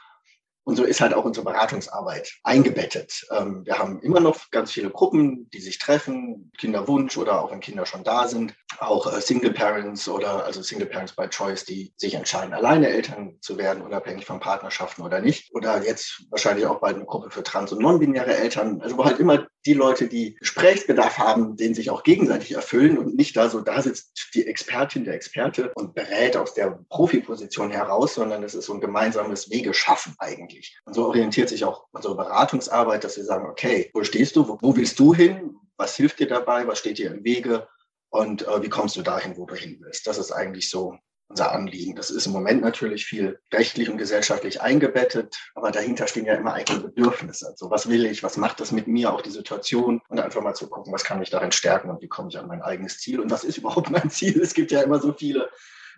[0.67, 3.25] Und so ist halt auch unsere Beratungsarbeit eingebettet.
[3.31, 7.61] Ähm, wir haben immer noch ganz viele Gruppen, die sich treffen, Kinderwunsch oder auch wenn
[7.61, 11.93] Kinder schon da sind, auch äh, Single Parents oder also Single Parents by Choice, die
[11.95, 15.55] sich entscheiden, alleine Eltern zu werden, unabhängig von Partnerschaften oder nicht.
[15.55, 18.81] Oder jetzt wahrscheinlich auch bald eine Gruppe für trans- und non-binäre Eltern.
[18.81, 23.15] Also wo halt immer die Leute, die Gesprächsbedarf haben, den sich auch gegenseitig erfüllen und
[23.15, 28.15] nicht da so, da sitzt die Expertin, der Experte und berät aus der Profiposition heraus,
[28.15, 30.79] sondern es ist so ein gemeinsames Wegeschaffen eigentlich wichtig.
[30.85, 34.57] Und so orientiert sich auch unsere Beratungsarbeit, dass wir sagen, okay, wo stehst du, wo,
[34.61, 37.67] wo willst du hin, was hilft dir dabei, was steht dir im Wege
[38.09, 40.07] und äh, wie kommst du dahin, wo du hin willst.
[40.07, 40.97] Das ist eigentlich so
[41.29, 41.95] unser Anliegen.
[41.95, 46.53] Das ist im Moment natürlich viel rechtlich und gesellschaftlich eingebettet, aber dahinter stehen ja immer
[46.53, 47.47] eigene Bedürfnisse.
[47.47, 50.53] Also was will ich, was macht das mit mir, auch die Situation und einfach mal
[50.53, 53.19] zu gucken, was kann ich darin stärken und wie komme ich an mein eigenes Ziel
[53.19, 54.39] und was ist überhaupt mein Ziel.
[54.41, 55.49] Es gibt ja immer so viele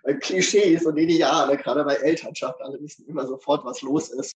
[0.03, 4.35] äh, Klischees und Ideale, gerade bei Elternschaft, alle wissen immer sofort, was los ist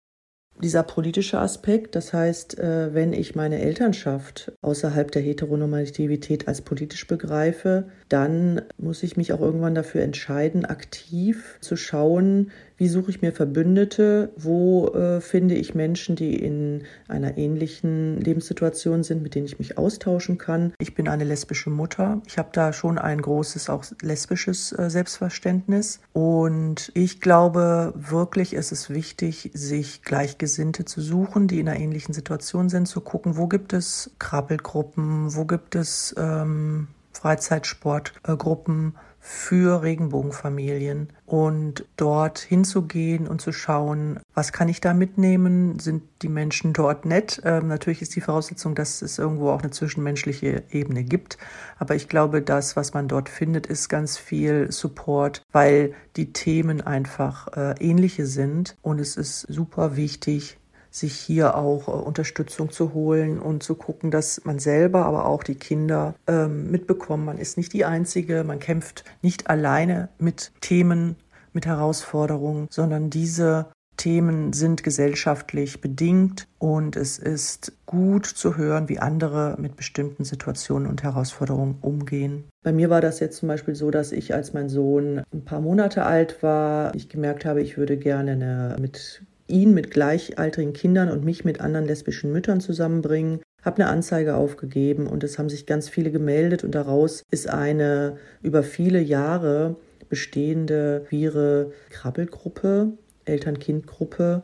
[0.64, 7.06] dieser politische Aspekt, das heißt, äh, wenn ich meine Elternschaft außerhalb der Heteronormativität als politisch
[7.06, 12.52] begreife, dann muss ich mich auch irgendwann dafür entscheiden, aktiv zu schauen,
[12.84, 14.34] wie suche ich mir Verbündete?
[14.36, 19.78] Wo äh, finde ich Menschen, die in einer ähnlichen Lebenssituation sind, mit denen ich mich
[19.78, 20.74] austauschen kann?
[20.80, 22.22] Ich bin eine lesbische Mutter.
[22.28, 26.02] Ich habe da schon ein großes, auch lesbisches äh, Selbstverständnis.
[26.12, 32.14] Und ich glaube wirklich, es ist wichtig, sich Gleichgesinnte zu suchen, die in einer ähnlichen
[32.14, 41.08] Situation sind, zu gucken, wo gibt es Krabbelgruppen, wo gibt es ähm, Freizeitsportgruppen für Regenbogenfamilien
[41.26, 45.80] und dort hinzugehen und zu schauen, was kann ich da mitnehmen?
[45.80, 47.42] Sind die Menschen dort nett?
[47.46, 51.38] Ähm, natürlich ist die Voraussetzung, dass es irgendwo auch eine zwischenmenschliche Ebene gibt.
[51.80, 56.82] Aber ich glaube, das, was man dort findet, ist ganz viel Support, weil die Themen
[56.82, 58.76] einfach äh, ähnliche sind.
[58.82, 60.58] Und es ist super wichtig,
[60.94, 65.44] sich hier auch äh, Unterstützung zu holen und zu gucken, dass man selber, aber auch
[65.44, 71.16] die Kinder ähm, mitbekommen, man ist nicht die Einzige, man kämpft nicht alleine mit Themen,
[71.52, 73.68] mit Herausforderungen, sondern diese
[73.98, 76.48] Themen sind gesellschaftlich bedingt.
[76.58, 82.46] Und es ist gut zu hören, wie andere mit bestimmten Situationen und Herausforderungen umgehen.
[82.64, 85.62] Bei mir war das jetzt zum Beispiel so, dass ich, als mein Sohn ein paar
[85.62, 89.24] Monate alt war, ich gemerkt habe, ich würde gerne eine, mit
[89.54, 93.42] ihn mit gleichaltrigen Kindern und mich mit anderen lesbischen Müttern zusammenbringen.
[93.64, 98.18] Habe eine Anzeige aufgegeben und es haben sich ganz viele gemeldet und daraus ist eine
[98.42, 99.78] über viele Jahre
[100.10, 102.94] bestehende queere Krabbelgruppe,
[103.26, 104.44] Eltern-Kind-Gruppe,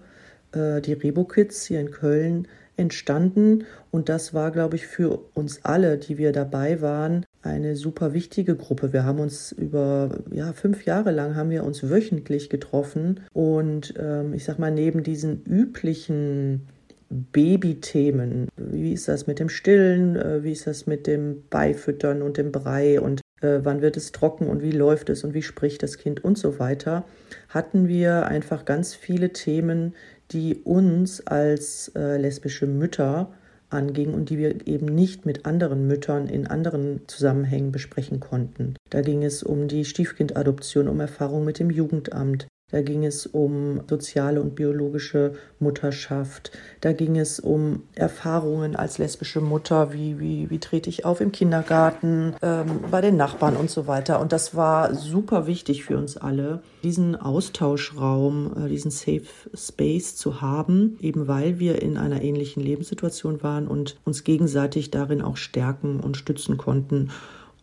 [0.54, 5.66] äh, die Rebo Kids hier in Köln entstanden und das war, glaube ich, für uns
[5.66, 8.94] alle, die wir dabei waren, eine super wichtige Gruppe.
[8.94, 14.34] Wir haben uns über ja, fünf Jahre lang haben wir uns wöchentlich getroffen und ähm,
[14.34, 16.68] ich sag mal, neben diesen üblichen
[17.10, 22.38] Babythemen, wie ist das mit dem Stillen, äh, wie ist das mit dem Beifüttern und
[22.38, 25.82] dem Brei und äh, wann wird es trocken und wie läuft es und wie spricht
[25.82, 27.06] das Kind und so weiter,
[27.48, 29.96] hatten wir einfach ganz viele Themen,
[30.32, 33.34] die uns als äh, lesbische Mütter
[33.70, 38.76] anging und die wir eben nicht mit anderen Müttern in anderen Zusammenhängen besprechen konnten.
[38.90, 43.82] Da ging es um die Stiefkindadoption, um Erfahrung mit dem Jugendamt, da ging es um
[43.90, 46.52] soziale und biologische Mutterschaft.
[46.82, 51.32] Da ging es um Erfahrungen als lesbische Mutter, wie, wie, wie trete ich auf im
[51.32, 54.20] Kindergarten, ähm, bei den Nachbarn und so weiter.
[54.20, 59.24] Und das war super wichtig für uns alle, diesen Austauschraum, äh, diesen Safe
[59.54, 65.22] Space zu haben, eben weil wir in einer ähnlichen Lebenssituation waren und uns gegenseitig darin
[65.22, 67.10] auch stärken und stützen konnten.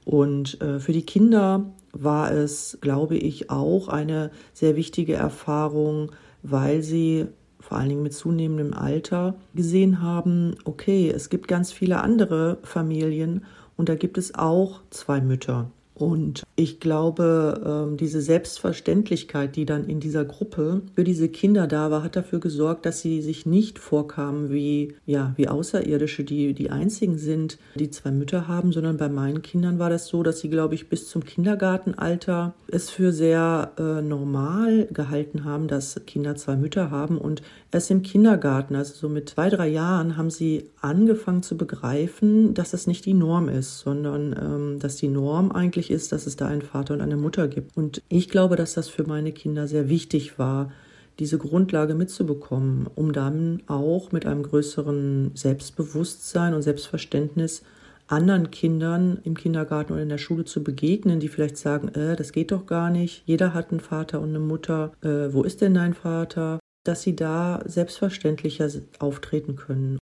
[0.05, 1.73] Und äh, für die Kinder
[2.03, 6.13] war es, glaube ich, auch eine sehr wichtige Erfahrung,
[6.43, 7.27] weil sie
[7.61, 13.45] vor allen Dingen mit zunehmendem Alter gesehen haben, okay, es gibt ganz viele andere Familien
[13.77, 15.71] und da gibt es auch zwei Mütter.
[15.99, 21.91] Und ich glaube, ähm, diese Selbstverständlichkeit, die dann in dieser Gruppe für diese Kinder da
[21.91, 26.69] war, hat dafür gesorgt, dass sie sich nicht vorkamen wie, ja, wie Außerirdische, die die
[26.69, 30.51] einzigen sind, die zwei Mütter haben, sondern bei meinen Kindern war das so, dass sie,
[30.51, 36.57] glaube ich, bis zum Kindergartenalter es für sehr äh, normal gehalten haben, dass Kinder zwei
[36.57, 37.17] Mütter haben.
[37.17, 37.41] Und
[37.73, 42.73] erst im Kindergarten, also so mit zwei, drei Jahren, haben sie angefangen zu begreifen, dass
[42.73, 46.47] das nicht die Norm ist, sondern ähm, dass die Norm eigentlich ist, dass es da
[46.47, 47.77] einen Vater und eine Mutter gibt.
[47.77, 50.73] Und ich glaube, dass das für meine Kinder sehr wichtig war,
[51.19, 57.63] diese Grundlage mitzubekommen, um dann auch mit einem größeren Selbstbewusstsein und Selbstverständnis
[58.09, 62.33] anderen Kindern im Kindergarten oder in der Schule zu begegnen, die vielleicht sagen, äh, das
[62.33, 65.75] geht doch gar nicht, jeder hat einen Vater und eine Mutter, äh, wo ist denn
[65.75, 66.61] dein Vater?
[66.85, 69.99] Dass sie da selbstverständlicher auftreten können.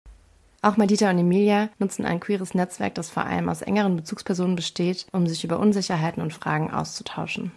[0.64, 5.06] Auch Madita und Emilia nutzen ein queeres Netzwerk, das vor allem aus engeren Bezugspersonen besteht,
[5.12, 7.52] um sich über Unsicherheiten und Fragen auszutauschen.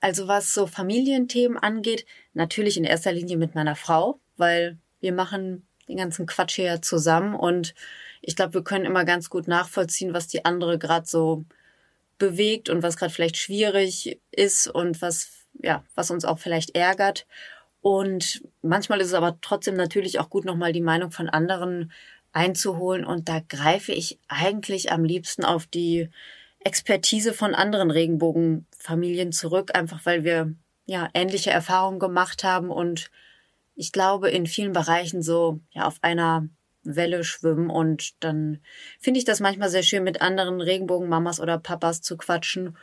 [0.00, 5.66] Also was so Familienthemen angeht, natürlich in erster Linie mit meiner Frau, weil wir machen
[5.86, 7.74] den ganzen Quatsch hier zusammen und
[8.22, 11.44] ich glaube, wir können immer ganz gut nachvollziehen, was die andere gerade so
[12.16, 17.26] bewegt und was gerade vielleicht schwierig ist und was ja, was uns auch vielleicht ärgert.
[17.82, 21.92] Und manchmal ist es aber trotzdem natürlich auch gut, nochmal die Meinung von anderen
[22.36, 23.04] einzuholen.
[23.04, 26.10] Und da greife ich eigentlich am liebsten auf die
[26.60, 30.54] Expertise von anderen Regenbogenfamilien zurück, einfach weil wir
[30.84, 33.10] ja ähnliche Erfahrungen gemacht haben und
[33.74, 36.48] ich glaube in vielen Bereichen so ja auf einer
[36.82, 38.60] Welle schwimmen und dann
[39.00, 42.76] finde ich das manchmal sehr schön mit anderen Regenbogenmamas oder Papas zu quatschen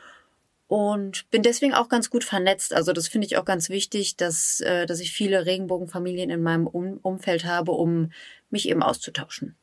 [0.66, 2.74] und bin deswegen auch ganz gut vernetzt.
[2.74, 6.66] Also das finde ich auch ganz wichtig, dass, äh, dass ich viele Regenbogenfamilien in meinem
[6.66, 8.10] um Umfeld habe, um
[8.54, 9.58] mich eben auszutauschen.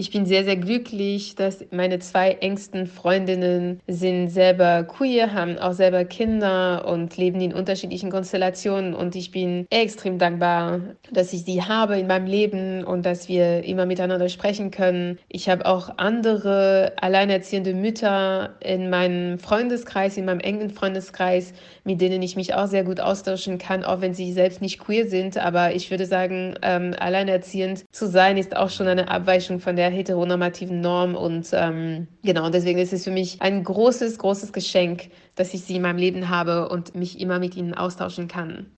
[0.00, 5.74] Ich bin sehr, sehr glücklich, dass meine zwei engsten Freundinnen sind selber queer, haben auch
[5.74, 8.94] selber Kinder und leben in unterschiedlichen Konstellationen.
[8.94, 10.80] Und ich bin extrem dankbar,
[11.12, 15.18] dass ich sie habe in meinem Leben und dass wir immer miteinander sprechen können.
[15.28, 21.52] Ich habe auch andere alleinerziehende Mütter in meinem Freundeskreis, in meinem engen Freundeskreis,
[21.84, 25.06] mit denen ich mich auch sehr gut austauschen kann, auch wenn sie selbst nicht queer
[25.08, 25.36] sind.
[25.36, 29.89] Aber ich würde sagen, ähm, alleinerziehend zu sein, ist auch schon eine Abweichung von der
[29.90, 31.14] heteronormativen Norm.
[31.14, 35.76] Und ähm, genau, deswegen ist es für mich ein großes, großes Geschenk, dass ich sie
[35.76, 38.74] in meinem Leben habe und mich immer mit ihnen austauschen kann.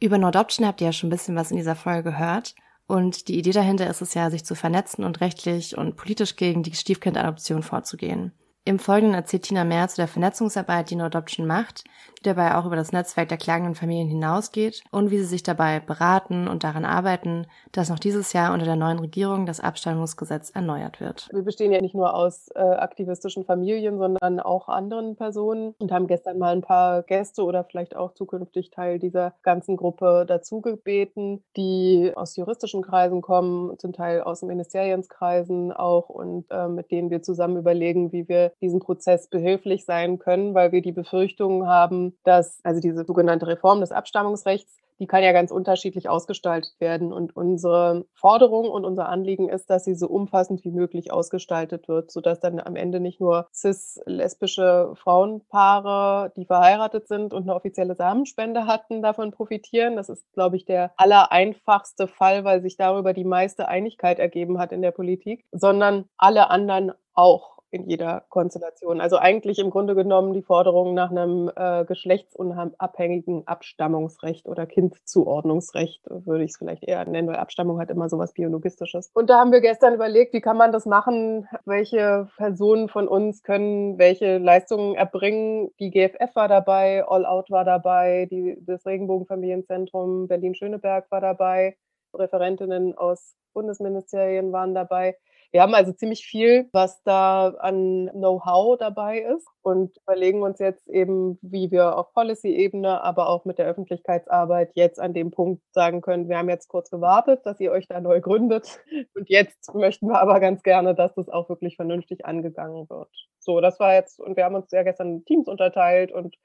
[0.00, 2.54] Über Nordoption habt ihr ja schon ein bisschen was in dieser Folge gehört.
[2.86, 6.62] Und die Idee dahinter ist es ja, sich zu vernetzen und rechtlich und politisch gegen
[6.62, 8.32] die Stiefkindadoption vorzugehen.
[8.64, 11.84] Im Folgenden erzählt Tina mehr zu der Vernetzungsarbeit, die No Adoption macht,
[12.26, 16.48] dabei auch über das Netzwerk der klagenden Familien hinausgeht und wie sie sich dabei beraten
[16.48, 21.28] und daran arbeiten, dass noch dieses Jahr unter der neuen Regierung das Abstammungsgesetz erneuert wird.
[21.32, 26.06] Wir bestehen ja nicht nur aus äh, aktivistischen Familien, sondern auch anderen Personen und haben
[26.06, 31.44] gestern mal ein paar Gäste oder vielleicht auch zukünftig Teil dieser ganzen Gruppe dazu gebeten,
[31.56, 37.22] die aus juristischen Kreisen kommen, zum Teil aus Ministerienskreisen auch und äh, mit denen wir
[37.22, 42.60] zusammen überlegen, wie wir diesem Prozess behilflich sein können, weil wir die Befürchtungen haben, dass
[42.64, 47.12] also diese sogenannte Reform des Abstammungsrechts die kann ja ganz unterschiedlich ausgestaltet werden.
[47.12, 52.10] Und unsere Forderung und unser Anliegen ist, dass sie so umfassend wie möglich ausgestaltet wird,
[52.10, 58.66] sodass dann am Ende nicht nur cis-lesbische Frauenpaare, die verheiratet sind und eine offizielle Samenspende
[58.66, 59.96] hatten, davon profitieren.
[59.96, 64.72] Das ist, glaube ich, der allereinfachste Fall, weil sich darüber die meiste Einigkeit ergeben hat
[64.72, 69.00] in der Politik, sondern alle anderen auch in jeder Konstellation.
[69.00, 76.44] Also eigentlich im Grunde genommen die Forderung nach einem äh, geschlechtsunabhängigen Abstammungsrecht oder Kindzuordnungsrecht, würde
[76.44, 79.10] ich es vielleicht eher nennen, weil Abstammung hat immer so was Biologistisches.
[79.14, 81.48] Und da haben wir gestern überlegt, wie kann man das machen?
[81.64, 85.70] Welche Personen von uns können welche Leistungen erbringen?
[85.80, 91.76] Die GFF war dabei, All Out war dabei, die, das Regenbogenfamilienzentrum Berlin-Schöneberg war dabei,
[92.14, 95.16] Referentinnen aus Bundesministerien waren dabei.
[95.52, 100.88] Wir haben also ziemlich viel, was da an Know-how dabei ist und überlegen uns jetzt
[100.88, 106.00] eben, wie wir auf Policy-Ebene, aber auch mit der Öffentlichkeitsarbeit jetzt an dem Punkt sagen
[106.00, 108.80] können, wir haben jetzt kurz gewartet, dass ihr euch da neu gründet
[109.14, 113.08] und jetzt möchten wir aber ganz gerne, dass das auch wirklich vernünftig angegangen wird.
[113.38, 116.36] So, das war jetzt, und wir haben uns ja gestern Teams unterteilt und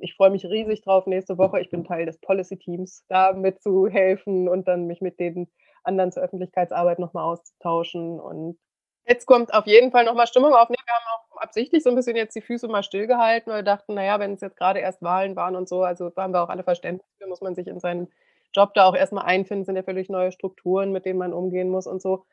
[0.00, 1.60] ich freue mich riesig drauf nächste Woche.
[1.60, 5.48] Ich bin Teil des Policy-Teams, da mitzuhelfen und dann mich mit denen
[5.86, 8.20] anderen zur Öffentlichkeitsarbeit nochmal auszutauschen.
[8.20, 8.58] Und
[9.06, 10.68] jetzt kommt auf jeden Fall nochmal Stimmung auf.
[10.68, 11.04] Wir haben
[11.34, 14.34] auch absichtlich so ein bisschen jetzt die Füße mal stillgehalten, weil wir dachten, naja, wenn
[14.34, 17.06] es jetzt gerade erst Wahlen waren und so, also da haben wir auch alle Verständnis
[17.18, 18.08] für, muss man sich in seinen
[18.54, 21.86] Job da auch erstmal einfinden, sind ja völlig neue Strukturen, mit denen man umgehen muss
[21.86, 22.24] und so.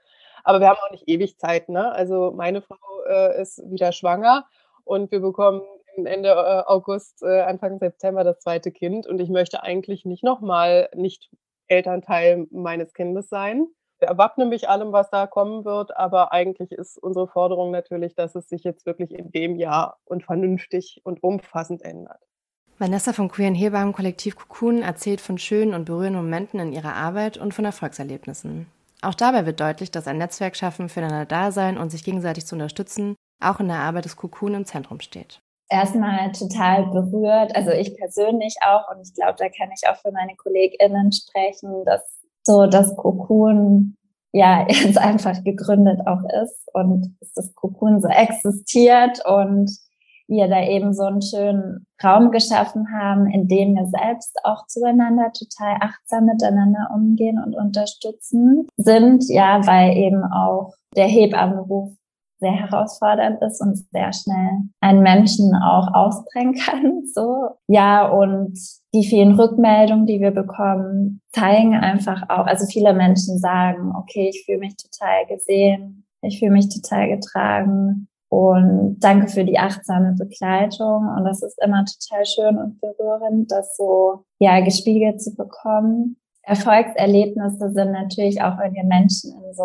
[0.44, 1.92] Aber wir haben auch nicht ewig Zeit, ne?
[1.92, 2.78] Also meine Frau
[3.10, 4.46] äh, ist wieder schwanger
[4.84, 5.62] Und wir bekommen
[5.96, 9.08] Ende äh, August, äh, Anfang September das zweite Kind.
[9.08, 11.30] Und ich möchte eigentlich nicht nochmal nicht
[11.68, 13.68] Elternteil meines Kindes sein.
[14.00, 18.36] Ich erwappne mich allem, was da kommen wird, aber eigentlich ist unsere Forderung natürlich, dass
[18.36, 22.20] es sich jetzt wirklich in dem Jahr und vernünftig und umfassend ändert.
[22.80, 27.38] Vanessa vom Queeren Hebammen Kollektiv Cocoon erzählt von schönen und berührenden Momenten in ihrer Arbeit
[27.38, 28.68] und von Erfolgserlebnissen.
[29.02, 32.56] Auch dabei wird deutlich, dass ein Netzwerk schaffen, füreinander da sein und sich gegenseitig zu
[32.56, 35.43] unterstützen, auch in der Arbeit des Cocoon im Zentrum steht.
[35.70, 40.12] Erstmal total berührt, also ich persönlich auch und ich glaube, da kann ich auch für
[40.12, 42.02] meine KollegInnen sprechen, dass
[42.44, 43.96] so das Cocoon
[44.34, 49.72] ja jetzt einfach gegründet auch ist und dass das Cocoon so existiert und
[50.28, 55.32] wir da eben so einen schönen Raum geschaffen haben, in dem wir selbst auch zueinander
[55.32, 61.94] total achtsam miteinander umgehen und unterstützen sind, ja, weil eben auch der Hebammenruf
[62.44, 67.50] sehr herausfordernd ist und sehr schnell einen Menschen auch ausbringen kann, so.
[67.68, 68.60] Ja, und
[68.94, 74.44] die vielen Rückmeldungen, die wir bekommen, zeigen einfach auch, also viele Menschen sagen, okay, ich
[74.46, 81.08] fühle mich total gesehen, ich fühle mich total getragen, und danke für die achtsame Begleitung.
[81.16, 86.18] Und das ist immer total schön und berührend, das so, ja, gespiegelt zu bekommen.
[86.46, 89.64] Erfolgserlebnisse sind natürlich auch, wenn wir Menschen in so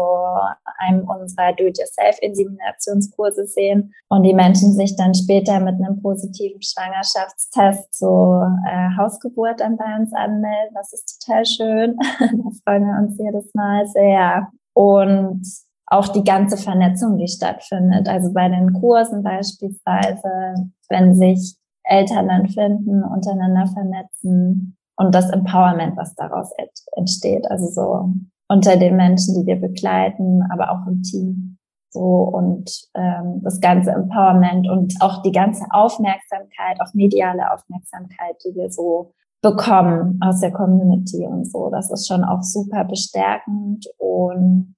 [0.78, 8.56] einem unserer Do-it-yourself-Inseminationskurse sehen und die Menschen sich dann später mit einem positiven Schwangerschaftstest zur
[8.64, 10.74] äh, Hausgeburt dann bei uns anmelden.
[10.74, 11.96] Das ist total schön.
[12.20, 14.48] da freuen wir uns jedes Mal sehr.
[14.72, 15.42] Und
[15.86, 18.08] auch die ganze Vernetzung, die stattfindet.
[18.08, 25.96] Also bei den Kursen beispielsweise, wenn sich Eltern dann finden, untereinander vernetzen und das Empowerment,
[25.96, 26.50] was daraus
[26.96, 27.48] entsteht.
[27.50, 28.10] Also so
[28.48, 31.58] unter den Menschen, die wir begleiten, aber auch im Team.
[31.90, 38.54] So und ähm, das ganze Empowerment und auch die ganze Aufmerksamkeit, auch mediale Aufmerksamkeit, die
[38.54, 41.70] wir so bekommen aus der Community und so.
[41.70, 44.74] Das ist schon auch super bestärkend und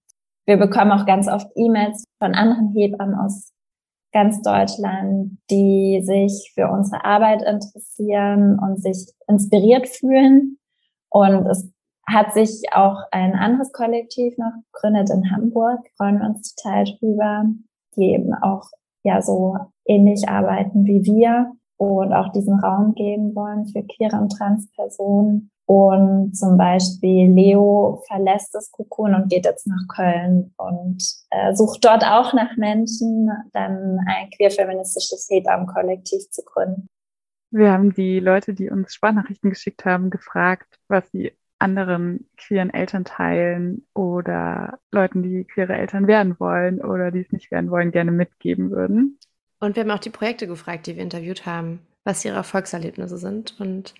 [0.47, 3.53] wir bekommen auch ganz oft E-Mails von anderen Hebammen aus
[4.13, 10.59] ganz Deutschland, die sich für unsere Arbeit interessieren und sich inspiriert fühlen.
[11.11, 11.71] Und es
[12.07, 17.45] hat sich auch ein anderes Kollektiv noch gegründet in Hamburg, freuen wir uns total drüber,
[17.97, 18.65] die eben auch
[19.05, 19.57] ja so
[19.87, 25.51] ähnlich arbeiten wie wir und auch diesen Raum geben wollen für queere und trans Personen.
[25.71, 31.85] Und zum Beispiel Leo verlässt das Kokon und geht jetzt nach Köln und äh, sucht
[31.85, 36.89] dort auch nach Menschen, dann ein queer-feministisches Hebammenkollektiv zu gründen.
[37.53, 43.87] Wir haben die Leute, die uns Sprachnachrichten geschickt haben, gefragt, was sie anderen queeren Elternteilen
[43.95, 48.73] oder Leuten, die queere Eltern werden wollen oder die es nicht werden wollen, gerne mitgeben
[48.73, 49.21] würden.
[49.61, 53.61] Und wir haben auch die Projekte gefragt, die wir interviewt haben, was ihre Erfolgserlebnisse sind.
[53.61, 53.95] Und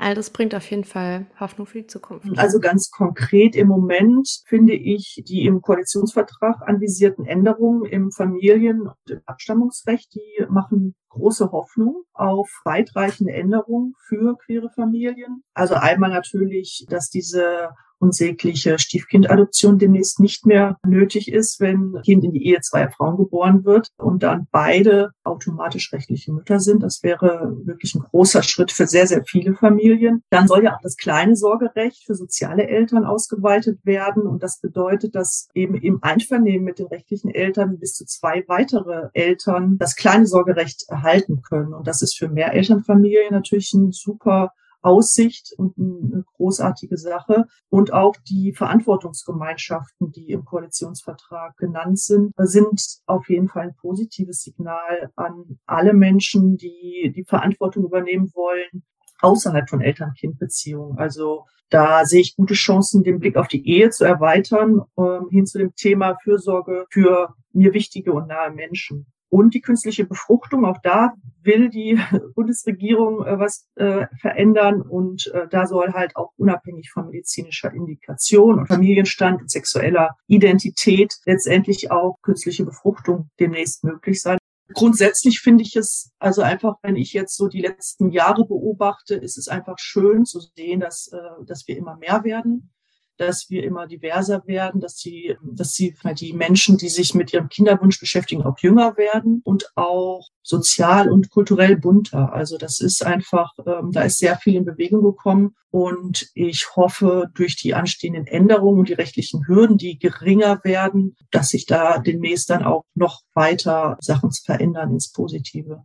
[0.00, 2.26] All das bringt auf jeden Fall Hoffnung für die Zukunft.
[2.38, 9.10] Also ganz konkret im Moment finde ich die im Koalitionsvertrag anvisierten Änderungen im Familien- und
[9.10, 15.42] im Abstammungsrecht, die machen große Hoffnung auf weitreichende Änderungen für queere Familien.
[15.52, 17.68] Also einmal natürlich, dass diese
[18.00, 23.16] unsägliche Stiefkindadoption demnächst nicht mehr nötig ist, wenn ein Kind in die Ehe zweier Frauen
[23.16, 26.82] geboren wird und dann beide automatisch rechtliche Mütter sind.
[26.82, 30.22] Das wäre wirklich ein großer Schritt für sehr, sehr viele Familien.
[30.30, 34.22] Dann soll ja auch das kleine Sorgerecht für soziale Eltern ausgeweitet werden.
[34.22, 39.08] Und das bedeutet, dass eben im Einvernehmen mit den rechtlichen Eltern bis zu zwei weitere
[39.12, 41.74] Eltern das kleine Sorgerecht erhalten können.
[41.74, 44.52] Und das ist für Mehrelternfamilien natürlich ein super
[44.82, 47.44] Aussicht und eine großartige Sache.
[47.68, 54.42] Und auch die Verantwortungsgemeinschaften, die im Koalitionsvertrag genannt sind, sind auf jeden Fall ein positives
[54.42, 58.84] Signal an alle Menschen, die die Verantwortung übernehmen wollen,
[59.20, 60.98] außerhalb von Eltern-Kind-Beziehungen.
[60.98, 65.46] Also da sehe ich gute Chancen, den Blick auf die Ehe zu erweitern, ähm, hin
[65.46, 69.06] zu dem Thema Fürsorge für mir wichtige und nahe Menschen.
[69.30, 71.98] Und die künstliche Befruchtung, auch da will die
[72.34, 78.58] Bundesregierung äh, was äh, verändern und äh, da soll halt auch unabhängig von medizinischer Indikation
[78.58, 84.38] und Familienstand und sexueller Identität letztendlich auch künstliche Befruchtung demnächst möglich sein.
[84.72, 89.38] Grundsätzlich finde ich es also einfach, wenn ich jetzt so die letzten Jahre beobachte, ist
[89.38, 92.72] es einfach schön zu sehen, dass, äh, dass wir immer mehr werden
[93.20, 97.50] dass wir immer diverser werden, dass sie, dass sie die Menschen, die sich mit ihrem
[97.50, 102.32] Kinderwunsch beschäftigen, auch jünger werden und auch sozial und kulturell bunter.
[102.32, 107.30] Also das ist einfach, ähm, da ist sehr viel in Bewegung gekommen und ich hoffe
[107.34, 112.48] durch die anstehenden Änderungen und die rechtlichen Hürden, die geringer werden, dass sich da demnächst
[112.48, 115.84] dann auch noch weiter Sachen verändern ins Positive.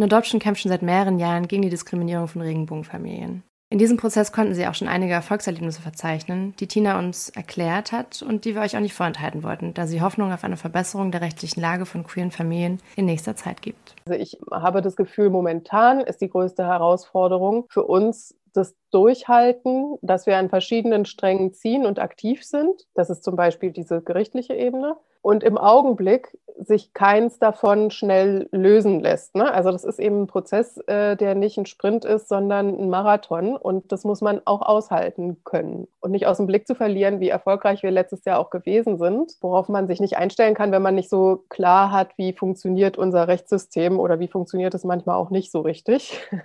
[0.00, 3.42] Adoption kämpft schon seit mehreren Jahren gegen die Diskriminierung von Regenbogenfamilien.
[3.70, 8.22] In diesem Prozess konnten sie auch schon einige Erfolgserlebnisse verzeichnen, die Tina uns erklärt hat
[8.22, 11.20] und die wir euch auch nicht vorenthalten wollten, da sie Hoffnung auf eine Verbesserung der
[11.20, 13.94] rechtlichen Lage von queeren Familien in nächster Zeit gibt.
[14.06, 20.26] Also ich habe das Gefühl, momentan ist die größte Herausforderung für uns das Durchhalten, dass
[20.26, 22.86] wir an verschiedenen Strängen ziehen und aktiv sind.
[22.94, 29.00] Das ist zum Beispiel diese gerichtliche Ebene und im Augenblick sich keins davon schnell lösen
[29.00, 29.36] lässt.
[29.36, 29.52] Ne?
[29.52, 33.56] Also das ist eben ein Prozess, äh, der nicht ein Sprint ist, sondern ein Marathon
[33.56, 37.28] und das muss man auch aushalten können und nicht aus dem Blick zu verlieren, wie
[37.28, 40.96] erfolgreich wir letztes Jahr auch gewesen sind, worauf man sich nicht einstellen kann, wenn man
[40.96, 45.52] nicht so klar hat, wie funktioniert unser Rechtssystem oder wie funktioniert es manchmal auch nicht
[45.52, 46.20] so richtig.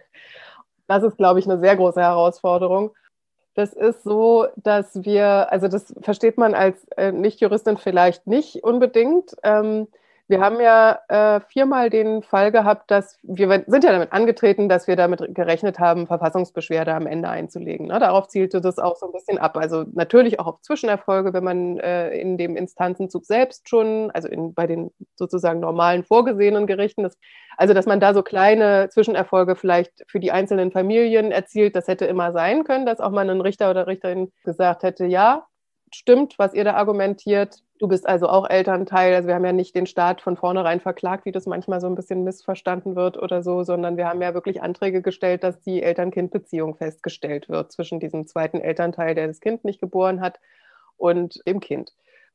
[0.86, 2.92] Das ist, glaube ich, eine sehr große Herausforderung.
[3.56, 9.36] Das ist so, dass wir, also das versteht man als äh, Nicht-Juristin vielleicht nicht unbedingt.
[9.44, 9.88] Ähm,
[10.30, 14.88] wir haben ja äh, viermal den Fall gehabt, dass wir sind ja damit angetreten, dass
[14.88, 17.88] wir damit gerechnet haben, Verfassungsbeschwerde am Ende einzulegen.
[17.88, 18.00] Ne?
[18.00, 19.58] Darauf zielte das auch so ein bisschen ab.
[19.58, 24.54] Also natürlich auch auf Zwischenerfolge, wenn man äh, in dem Instanzenzug selbst schon, also in,
[24.54, 27.18] bei den sozusagen normalen vorgesehenen Gerichten, das,
[27.58, 32.06] also dass man da so kleine Zwischenerfolge vielleicht für die einzelnen Familien erzielt, das hätte
[32.06, 35.48] immer sein können, dass auch mal ein Richter oder Richterin gesagt hätte, ja,
[35.94, 37.60] stimmt, was ihr da argumentiert.
[37.84, 39.14] Du bist also auch Elternteil.
[39.14, 41.96] Also wir haben ja nicht den Staat von vornherein verklagt, wie das manchmal so ein
[41.96, 46.76] bisschen missverstanden wird oder so, sondern wir haben ja wirklich Anträge gestellt, dass die Eltern-Kind-Beziehung
[46.76, 50.40] festgestellt wird zwischen diesem zweiten Elternteil, der das Kind nicht geboren hat,
[50.96, 51.92] und dem Kind.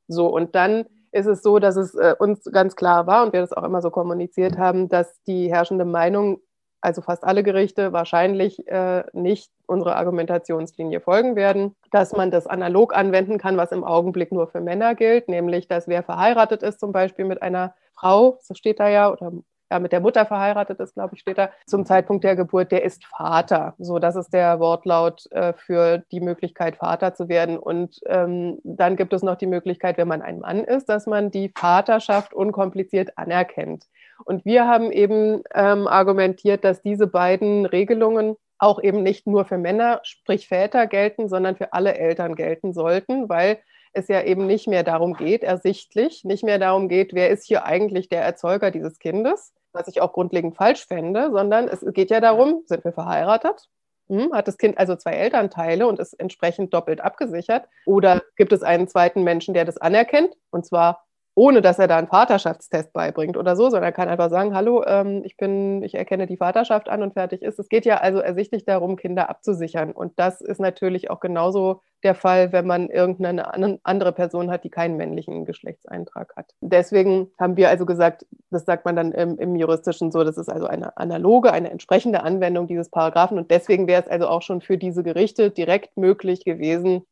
[0.07, 3.41] So, und dann ist es so, dass es äh, uns ganz klar war und wir
[3.41, 6.43] das auch immer so kommuniziert haben, dass die herrschende Meinung
[6.83, 12.97] also fast alle Gerichte wahrscheinlich äh, nicht unsere Argumentationslinie folgen werden, dass man das analog
[12.97, 16.93] anwenden kann, was im Augenblick nur für Männer gilt, nämlich dass wer verheiratet ist, zum
[16.93, 19.33] Beispiel mit einer Frau, so steht da ja, oder
[19.71, 22.85] ja, mit der Mutter verheiratet ist, glaube ich, steht da, zum Zeitpunkt der Geburt, der
[22.85, 23.75] ist Vater.
[23.79, 27.59] So, das ist der Wortlaut äh, für die Möglichkeit, Vater zu werden.
[27.59, 31.31] Und ähm, dann gibt es noch die Möglichkeit, wenn man ein Mann ist, dass man
[31.31, 33.85] die Vaterschaft unkompliziert anerkennt.
[34.25, 39.59] Und wir haben eben ähm, argumentiert, dass diese beiden Regelungen auch eben nicht nur für
[39.59, 43.59] Männer, sprich Väter gelten, sondern für alle Eltern gelten sollten, weil
[43.93, 47.65] es ja eben nicht mehr darum geht, ersichtlich, nicht mehr darum geht, wer ist hier
[47.65, 52.21] eigentlich der Erzeuger dieses Kindes, was ich auch grundlegend falsch fände, sondern es geht ja
[52.21, 53.69] darum, sind wir verheiratet?
[54.09, 57.69] Hm, hat das Kind also zwei Elternteile und ist entsprechend doppelt abgesichert?
[57.85, 61.07] Oder gibt es einen zweiten Menschen, der das anerkennt, und zwar
[61.39, 64.83] ohne dass er da einen Vaterschaftstest beibringt oder so, sondern er kann einfach sagen, hallo,
[64.85, 67.61] ähm, ich bin, ich erkenne die Vaterschaft an und fertig ist.
[67.61, 69.93] Es geht ja also ersichtlich darum, Kinder abzusichern.
[69.93, 73.55] Und das ist natürlich auch genauso der Fall, wenn man irgendeine
[73.85, 76.55] andere Person hat, die keinen männlichen Geschlechtseintrag hat.
[76.61, 80.49] Deswegen haben wir also gesagt, das sagt man dann im, im juristischen so, das ist
[80.49, 83.39] also eine analoge, eine entsprechende Anwendung dieses Paragraphen.
[83.39, 87.05] Und deswegen wäre es also auch schon für diese Gerichte direkt möglich gewesen,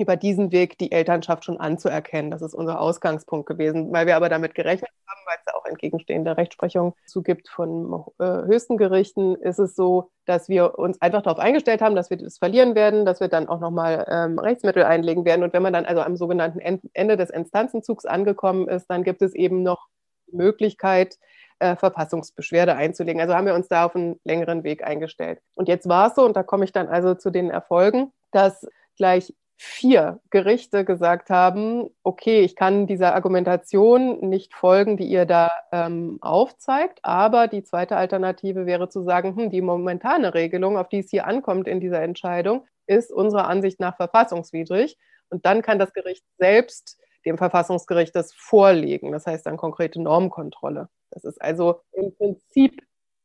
[0.00, 2.30] über diesen Weg die Elternschaft schon anzuerkennen.
[2.30, 5.64] Das ist unser Ausgangspunkt gewesen, weil wir aber damit gerechnet haben, weil es ja auch
[5.66, 11.38] entgegenstehende Rechtsprechung zugibt von äh, höchsten Gerichten, ist es so, dass wir uns einfach darauf
[11.38, 15.24] eingestellt haben, dass wir das verlieren werden, dass wir dann auch nochmal ähm, Rechtsmittel einlegen
[15.24, 15.42] werden.
[15.42, 19.34] Und wenn man dann also am sogenannten Ende des Instanzenzugs angekommen ist, dann gibt es
[19.34, 19.86] eben noch
[20.30, 21.18] die Möglichkeit,
[21.60, 23.20] äh, Verfassungsbeschwerde einzulegen.
[23.20, 25.40] Also haben wir uns da auf einen längeren Weg eingestellt.
[25.54, 28.66] Und jetzt war es so, und da komme ich dann also zu den Erfolgen, dass
[28.96, 35.50] gleich vier Gerichte gesagt haben, okay, ich kann dieser Argumentation nicht folgen, die ihr da
[35.72, 41.00] ähm, aufzeigt, aber die zweite Alternative wäre zu sagen, hm, die momentane Regelung, auf die
[41.00, 44.96] es hier ankommt in dieser Entscheidung, ist unserer Ansicht nach verfassungswidrig.
[45.28, 49.10] Und dann kann das Gericht selbst dem Verfassungsgericht das vorlegen.
[49.10, 50.88] Das heißt dann konkrete Normkontrolle.
[51.10, 52.80] Das ist also im Prinzip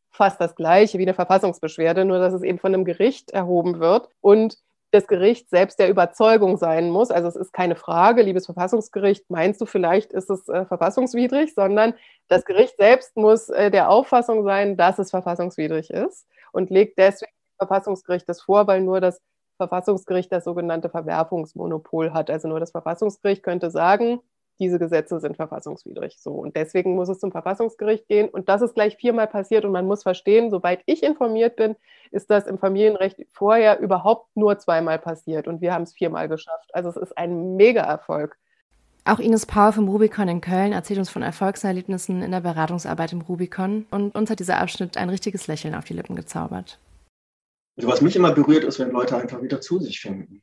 [0.10, 4.10] fast das Gleiche wie eine Verfassungsbeschwerde, nur dass es eben von einem Gericht erhoben wird
[4.20, 4.58] und
[4.94, 7.10] das Gericht selbst der Überzeugung sein muss.
[7.10, 11.96] Also es ist keine Frage, liebes Verfassungsgericht, meinst du vielleicht, ist es äh, verfassungswidrig, sondern
[12.28, 17.32] das Gericht selbst muss äh, der Auffassung sein, dass es verfassungswidrig ist und legt deswegen
[17.58, 19.20] das Verfassungsgericht das vor, weil nur das
[19.58, 22.30] Verfassungsgericht das sogenannte Verwerfungsmonopol hat.
[22.30, 24.20] Also nur das Verfassungsgericht könnte sagen,
[24.60, 26.18] diese Gesetze sind verfassungswidrig.
[26.20, 26.32] So.
[26.34, 28.30] Und deswegen muss es zum Verfassungsgericht gehen.
[28.30, 29.66] Und das ist gleich viermal passiert.
[29.66, 31.76] Und man muss verstehen, soweit ich informiert bin,
[32.12, 35.48] ist das im Familienrecht vorher überhaupt nur zweimal passiert.
[35.48, 36.70] Und wir haben es viermal geschafft.
[36.74, 38.38] Also es ist ein Mega-Erfolg.
[39.06, 43.20] Auch Ines Paul vom Rubicon in Köln erzählt uns von Erfolgserlebnissen in der Beratungsarbeit im
[43.20, 46.80] Rubicon und uns hat dieser Abschnitt ein richtiges Lächeln auf die Lippen gezaubert.
[47.76, 50.42] Also was mich immer berührt, ist, wenn Leute einfach wieder zu sich finden.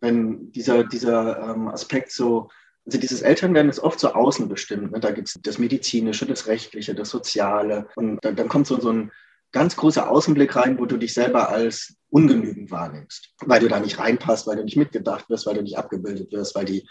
[0.00, 2.50] Wenn dieser, dieser ähm, Aspekt so,
[2.86, 4.92] also dieses Elternwerden ist oft so außenbestimmt.
[4.92, 5.00] Ne?
[5.00, 7.88] Da gibt es das Medizinische, das Rechtliche, das Soziale.
[7.96, 9.10] Und dann, dann kommt so, so ein
[9.52, 13.98] ganz großer Außenblick rein, wo du dich selber als ungenügend wahrnimmst, weil du da nicht
[13.98, 16.86] reinpasst, weil du nicht mitgedacht wirst, weil du nicht abgebildet wirst, weil die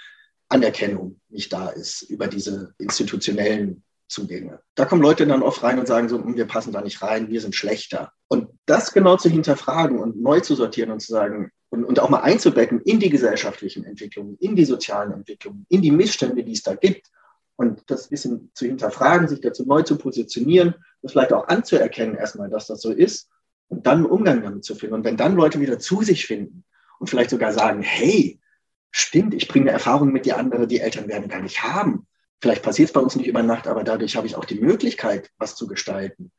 [0.49, 4.59] Anerkennung nicht da ist über diese institutionellen Zugänge.
[4.75, 7.29] Da kommen Leute dann oft rein und sagen so, hm, wir passen da nicht rein,
[7.29, 8.11] wir sind schlechter.
[8.27, 12.09] Und das genau zu hinterfragen und neu zu sortieren und zu sagen und, und auch
[12.09, 16.61] mal einzubetten in die gesellschaftlichen Entwicklungen, in die sozialen Entwicklungen, in die Missstände, die es
[16.61, 17.09] da gibt.
[17.55, 22.51] Und das bisschen zu hinterfragen, sich dazu neu zu positionieren, das vielleicht auch anzuerkennen erstmal,
[22.51, 23.27] dass das so ist
[23.69, 24.93] und dann einen Umgang damit zu finden.
[24.93, 26.63] Und wenn dann Leute wieder zu sich finden
[26.99, 28.39] und vielleicht sogar sagen, hey,
[28.91, 32.05] stimmt, ich bringe eine Erfahrung mit, die andere, die Eltern werden gar nicht haben.
[32.39, 35.31] Vielleicht passiert es bei uns nicht über Nacht, aber dadurch habe ich auch die Möglichkeit,
[35.39, 36.31] was zu gestalten.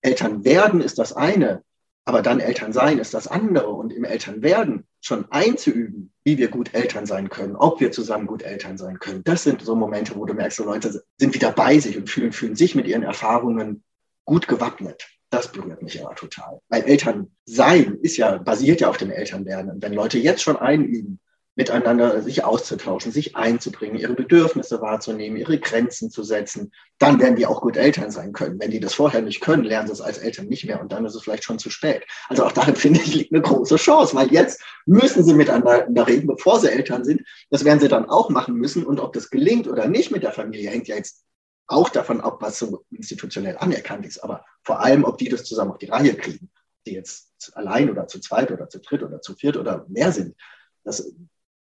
[0.00, 1.64] Eltern werden ist das eine,
[2.06, 3.68] aber dann Eltern sein ist das andere.
[3.68, 8.42] Und im Elternwerden schon einzuüben, wie wir gut Eltern sein können, ob wir zusammen gut
[8.42, 9.24] Eltern sein können.
[9.24, 12.32] Das sind so Momente, wo du merkst, so Leute sind wieder bei sich und fühlen,
[12.32, 13.82] fühlen sich mit ihren Erfahrungen
[14.24, 15.08] gut gewappnet.
[15.30, 16.60] Das berührt mich aber total.
[16.68, 19.72] Weil Eltern sein ist ja, basiert ja auf dem Elternwerden.
[19.72, 21.18] Und wenn Leute jetzt schon einüben,
[21.56, 27.46] miteinander sich auszutauschen, sich einzubringen, ihre Bedürfnisse wahrzunehmen, ihre Grenzen zu setzen, dann werden die
[27.46, 28.60] auch gut Eltern sein können.
[28.60, 31.06] Wenn die das vorher nicht können, lernen sie es als Eltern nicht mehr und dann
[31.06, 32.04] ist es vielleicht schon zu spät.
[32.28, 36.26] Also auch darin finde ich liegt eine große Chance, weil jetzt müssen sie miteinander reden,
[36.26, 37.22] bevor sie Eltern sind.
[37.48, 40.32] Das werden sie dann auch machen müssen und ob das gelingt oder nicht mit der
[40.32, 41.24] Familie hängt ja jetzt
[41.68, 45.72] auch davon ab, was so institutionell anerkannt ist, aber vor allem, ob die das zusammen
[45.72, 46.50] auf die Reihe kriegen,
[46.86, 50.36] die jetzt allein oder zu zweit oder zu dritt oder zu viert oder mehr sind.
[50.84, 51.12] Das,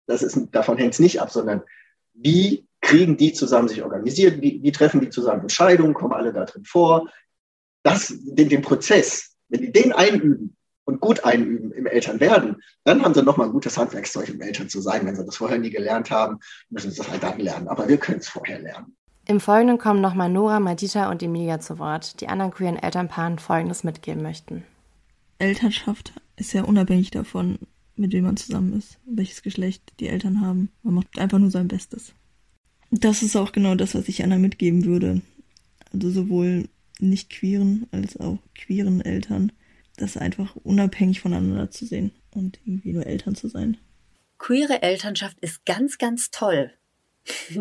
[0.07, 1.63] das ist, davon hängt es nicht ab, sondern
[2.15, 6.45] wie kriegen die zusammen sich organisiert, wie, wie treffen die zusammen Entscheidungen, kommen alle da
[6.45, 7.09] drin vor.
[7.83, 13.15] Das, den, den Prozess, wenn die den einüben und gut einüben im Elternwerden, dann haben
[13.15, 15.07] sie nochmal ein gutes Handwerkszeug, um Eltern zu sein.
[15.07, 16.39] Wenn sie das vorher nie gelernt haben,
[16.71, 17.69] müssen sie das halt dann lernen.
[17.69, 18.97] Aber wir können es vorher lernen.
[19.27, 23.85] Im Folgenden kommen nochmal Nora, Madita und Emilia zu Wort, die anderen queeren Elternpaaren Folgendes
[23.85, 24.65] mitgeben möchten.
[25.39, 27.59] Elternschaft ist ja unabhängig davon,
[28.03, 30.71] mit wem man zusammen ist, welches Geschlecht die Eltern haben.
[30.83, 32.13] Man macht einfach nur sein Bestes.
[32.91, 35.23] Das ist auch genau das, was ich Anna mitgeben würde.
[35.93, 36.69] Also sowohl
[36.99, 39.53] nicht queeren als auch queeren Eltern,
[39.97, 43.79] das einfach unabhängig voneinander zu sehen und irgendwie nur Eltern zu sein.
[44.39, 46.73] Queere Elternschaft ist ganz, ganz toll.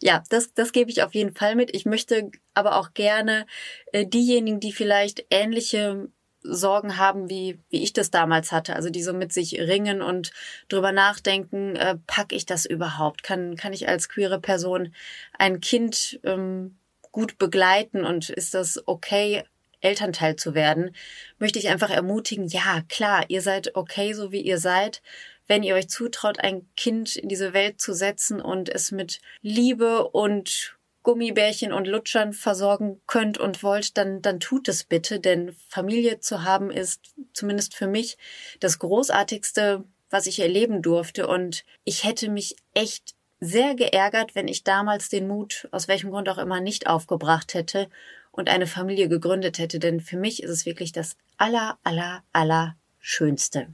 [0.00, 1.74] ja, das, das gebe ich auf jeden Fall mit.
[1.74, 3.46] Ich möchte aber auch gerne
[3.92, 6.08] äh, diejenigen, die vielleicht ähnliche
[6.42, 8.74] Sorgen haben, wie, wie ich das damals hatte.
[8.76, 10.32] Also die so mit sich ringen und
[10.68, 13.22] drüber nachdenken, äh, pack ich das überhaupt?
[13.22, 14.94] Kann, kann ich als queere Person
[15.38, 16.78] ein Kind ähm,
[17.12, 19.44] gut begleiten und ist das okay,
[19.80, 20.94] Elternteil zu werden?
[21.38, 25.02] Möchte ich einfach ermutigen, ja, klar, ihr seid okay, so wie ihr seid.
[25.46, 30.06] Wenn ihr euch zutraut, ein Kind in diese Welt zu setzen und es mit Liebe
[30.08, 36.20] und Gummibärchen und Lutschern versorgen könnt und wollt, dann, dann tut es bitte, denn Familie
[36.20, 38.18] zu haben ist zumindest für mich
[38.60, 41.26] das Großartigste, was ich erleben durfte.
[41.26, 46.28] Und ich hätte mich echt sehr geärgert, wenn ich damals den Mut, aus welchem Grund
[46.28, 47.88] auch immer, nicht aufgebracht hätte
[48.30, 49.78] und eine Familie gegründet hätte.
[49.78, 53.68] Denn für mich ist es wirklich das aller, aller, aller Schönste.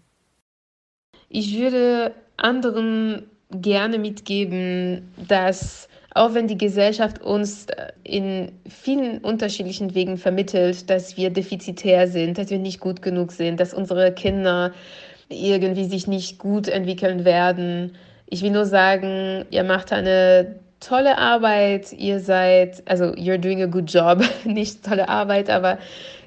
[1.28, 9.94] Ich würde anderen gerne mitgeben, dass auch wenn die Gesellschaft uns äh, in vielen unterschiedlichen
[9.94, 14.72] Wegen vermittelt, dass wir defizitär sind, dass wir nicht gut genug sind, dass unsere Kinder
[15.28, 17.96] irgendwie sich nicht gut entwickeln werden.
[18.28, 23.66] Ich will nur sagen, ihr macht eine tolle Arbeit, ihr seid, also you're doing a
[23.66, 25.78] good job, nicht tolle Arbeit, aber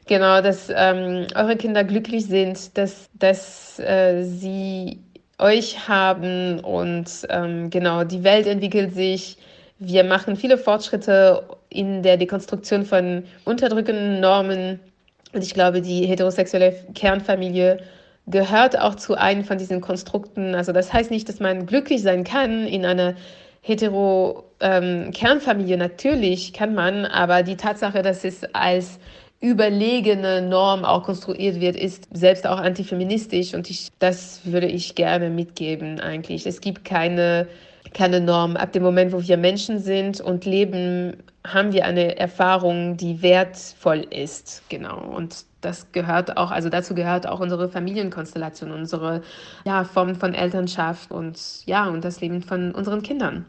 [0.08, 5.00] genau, dass ähm, eure Kinder glücklich sind, dass, dass äh, sie
[5.38, 9.38] euch haben und ähm, genau, die Welt entwickelt sich
[9.80, 14.80] wir machen viele Fortschritte in der Dekonstruktion von unterdrückenden Normen.
[15.34, 17.80] Und ich glaube, die heterosexuelle Kernfamilie
[18.28, 20.54] gehört auch zu einem von diesen Konstrukten.
[20.54, 23.16] Also das heißt nicht, dass man glücklich sein kann in einer
[23.62, 25.12] hetero ähm.
[25.12, 29.00] Natürlich kann man, aber die Tatsache, dass es als
[29.42, 35.30] überlegene Norm auch konstruiert wird, ist selbst auch antifeministisch und ich, das würde ich gerne
[35.30, 36.46] mitgeben eigentlich.
[36.46, 37.48] Es gibt keine
[37.94, 38.56] keine Norm.
[38.56, 44.06] Ab dem Moment, wo wir Menschen sind und leben, haben wir eine Erfahrung, die wertvoll
[44.10, 44.64] ist.
[44.70, 45.00] Genau.
[45.00, 49.22] Und das gehört auch, also dazu gehört auch unsere Familienkonstellation, unsere
[49.66, 53.46] ja, Form von Elternschaft und ja, und das Leben von unseren Kindern.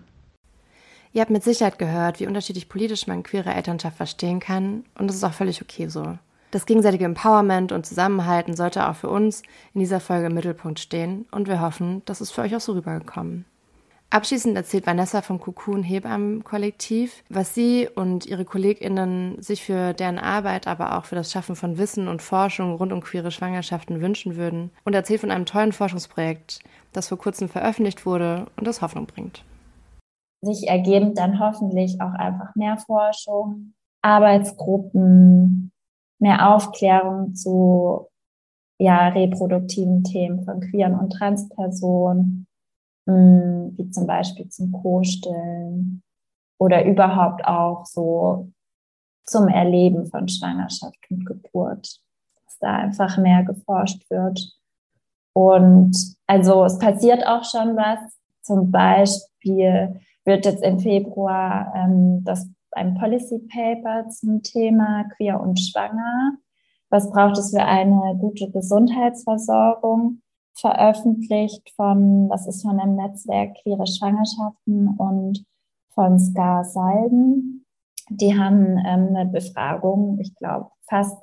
[1.12, 5.16] Ihr habt mit Sicherheit gehört, wie unterschiedlich politisch man queere Elternschaft verstehen kann und das
[5.16, 6.18] ist auch völlig okay so.
[6.52, 9.42] Das gegenseitige Empowerment und Zusammenhalten sollte auch für uns
[9.72, 12.72] in dieser Folge im Mittelpunkt stehen und wir hoffen, das ist für euch auch so
[12.72, 13.44] rübergekommen.
[14.12, 20.66] Abschließend erzählt Vanessa vom Cocoon Hebammen-Kollektiv, was sie und ihre KollegInnen sich für deren Arbeit,
[20.66, 24.72] aber auch für das Schaffen von Wissen und Forschung rund um queere Schwangerschaften wünschen würden
[24.84, 26.58] und erzählt von einem tollen Forschungsprojekt,
[26.92, 29.44] das vor kurzem veröffentlicht wurde und das Hoffnung bringt.
[30.42, 35.70] Sich ergeben dann hoffentlich auch einfach mehr Forschung, Arbeitsgruppen,
[36.18, 38.08] mehr Aufklärung zu
[38.80, 42.48] ja, reproduktiven Themen von queeren und Transpersonen
[43.76, 46.02] wie zum Beispiel zum Co-Stillen
[46.58, 48.50] oder überhaupt auch so
[49.24, 52.00] zum Erleben von Schwangerschaft und Geburt,
[52.44, 54.56] dass da einfach mehr geforscht wird.
[55.32, 55.96] Und
[56.26, 58.00] also es passiert auch schon was.
[58.42, 65.58] Zum Beispiel wird jetzt im Februar ähm, das ein Policy Paper zum Thema queer und
[65.58, 66.36] schwanger.
[66.88, 70.22] Was braucht es für eine gute Gesundheitsversorgung?
[70.54, 75.44] Veröffentlicht von, das ist von dem Netzwerk Queere Schwangerschaften und
[75.90, 77.64] von Ska Salden.
[78.08, 81.16] Die haben ähm, eine Befragung, ich glaube, fast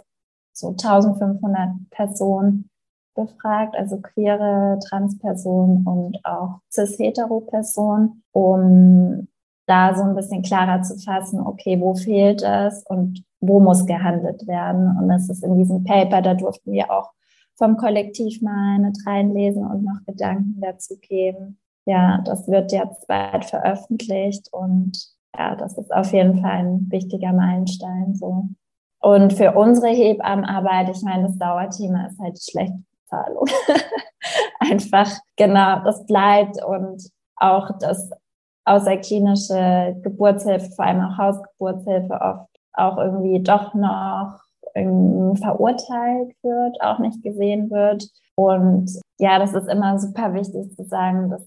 [0.53, 2.69] so 1500 Personen
[3.15, 9.27] befragt, also queere Transpersonen und auch cis-hetero-Personen, um
[9.65, 14.47] da so ein bisschen klarer zu fassen, okay, wo fehlt es und wo muss gehandelt
[14.47, 14.95] werden.
[14.97, 17.11] Und das ist in diesem Paper, da durften wir auch
[17.57, 21.59] vom Kollektiv mal mit reinlesen und noch Gedanken dazu geben.
[21.85, 24.97] Ja, das wird jetzt bald veröffentlicht und
[25.37, 28.45] ja, das ist auf jeden Fall ein wichtiger Meilenstein so.
[28.99, 33.45] Und für unsere Hebammenarbeit, ich meine, das Dauerthema ist halt die schlechte Bezahlung.
[34.59, 38.09] Einfach, genau, das bleibt und auch das
[38.65, 44.39] außerklinische Geburtshilfe, vor allem auch Hausgeburtshilfe oft auch irgendwie doch noch
[45.41, 48.07] verurteilt wird, auch nicht gesehen wird.
[48.35, 51.43] Und ja, das ist immer super wichtig zu sagen, dass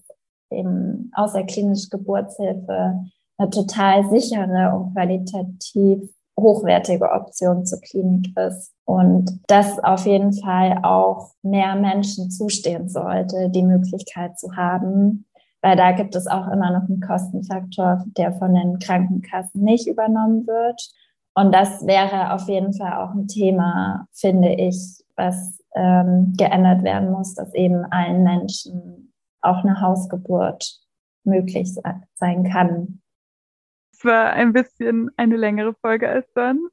[0.51, 3.05] eben außerklinische Geburtshilfe
[3.37, 10.79] eine total sichere und qualitativ hochwertige Option zur Klinik ist und dass auf jeden Fall
[10.83, 15.25] auch mehr Menschen zustehen sollte, die Möglichkeit zu haben,
[15.61, 20.47] weil da gibt es auch immer noch einen Kostenfaktor, der von den Krankenkassen nicht übernommen
[20.47, 20.81] wird.
[21.33, 27.11] Und das wäre auf jeden Fall auch ein Thema, finde ich, was ähm, geändert werden
[27.11, 30.81] muss, dass eben allen Menschen auch eine Hausgeburt
[31.23, 31.73] möglich
[32.15, 33.01] sein kann.
[33.93, 36.71] Es war ein bisschen eine längere Folge als sonst.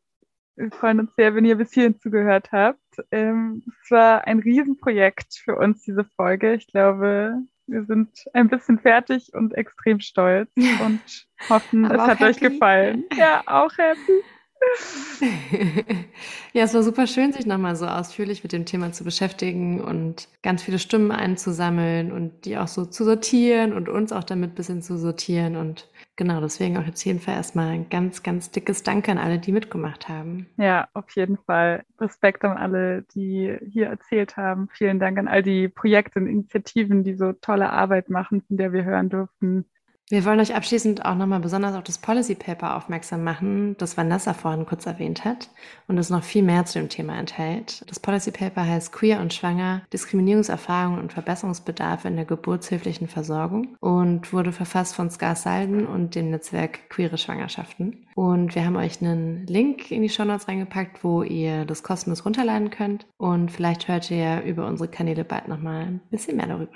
[0.56, 2.80] Wir freuen uns sehr, wenn ihr bis hierhin zugehört habt.
[3.12, 6.54] Ähm, es war ein Riesenprojekt für uns, diese Folge.
[6.54, 10.50] Ich glaube, wir sind ein bisschen fertig und extrem stolz
[10.84, 12.24] und hoffen, es hat happy.
[12.24, 13.04] euch gefallen.
[13.16, 14.24] Ja, auch happy.
[16.52, 20.28] ja, es war super schön, sich nochmal so ausführlich mit dem Thema zu beschäftigen und
[20.42, 24.54] ganz viele Stimmen einzusammeln und die auch so zu sortieren und uns auch damit ein
[24.54, 25.56] bisschen zu sortieren.
[25.56, 29.38] Und genau, deswegen auch jetzt jeden Fall erstmal ein ganz, ganz dickes Danke an alle,
[29.38, 30.46] die mitgemacht haben.
[30.56, 31.84] Ja, auf jeden Fall.
[32.00, 34.68] Respekt an alle, die hier erzählt haben.
[34.72, 38.72] Vielen Dank an all die Projekte und Initiativen, die so tolle Arbeit machen, von der
[38.72, 39.66] wir hören durften.
[40.10, 44.32] Wir wollen euch abschließend auch nochmal besonders auf das Policy Paper aufmerksam machen, das Vanessa
[44.32, 45.50] vorhin kurz erwähnt hat
[45.86, 47.84] und das noch viel mehr zu dem Thema enthält.
[47.90, 54.32] Das Policy Paper heißt Queer und Schwanger, Diskriminierungserfahrungen und Verbesserungsbedarfe in der geburtshilflichen Versorgung und
[54.32, 58.06] wurde verfasst von Ska Salden und dem Netzwerk Queere Schwangerschaften.
[58.14, 62.24] Und wir haben euch einen Link in die Show Notes reingepackt, wo ihr das kostenlos
[62.24, 66.72] runterladen könnt und vielleicht hört ihr über unsere Kanäle bald nochmal ein bisschen mehr darüber.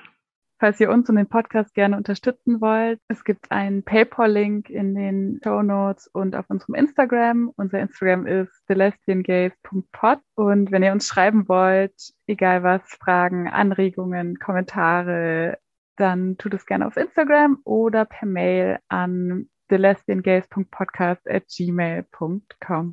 [0.62, 5.40] Falls ihr uns und den Podcast gerne unterstützen wollt, es gibt einen PayPal-Link in den
[5.42, 7.52] Show Notes und auf unserem Instagram.
[7.56, 10.20] Unser Instagram ist thelesbiangays.pod.
[10.36, 15.58] Und wenn ihr uns schreiben wollt, egal was, Fragen, Anregungen, Kommentare,
[15.96, 20.84] dann tut es gerne auf Instagram oder per Mail an gmail.com.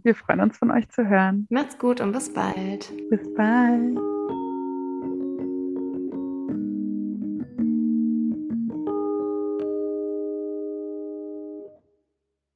[0.04, 1.46] Wir freuen uns von euch zu hören.
[1.52, 2.92] Macht's gut und bis bald.
[3.12, 4.19] Bis bald.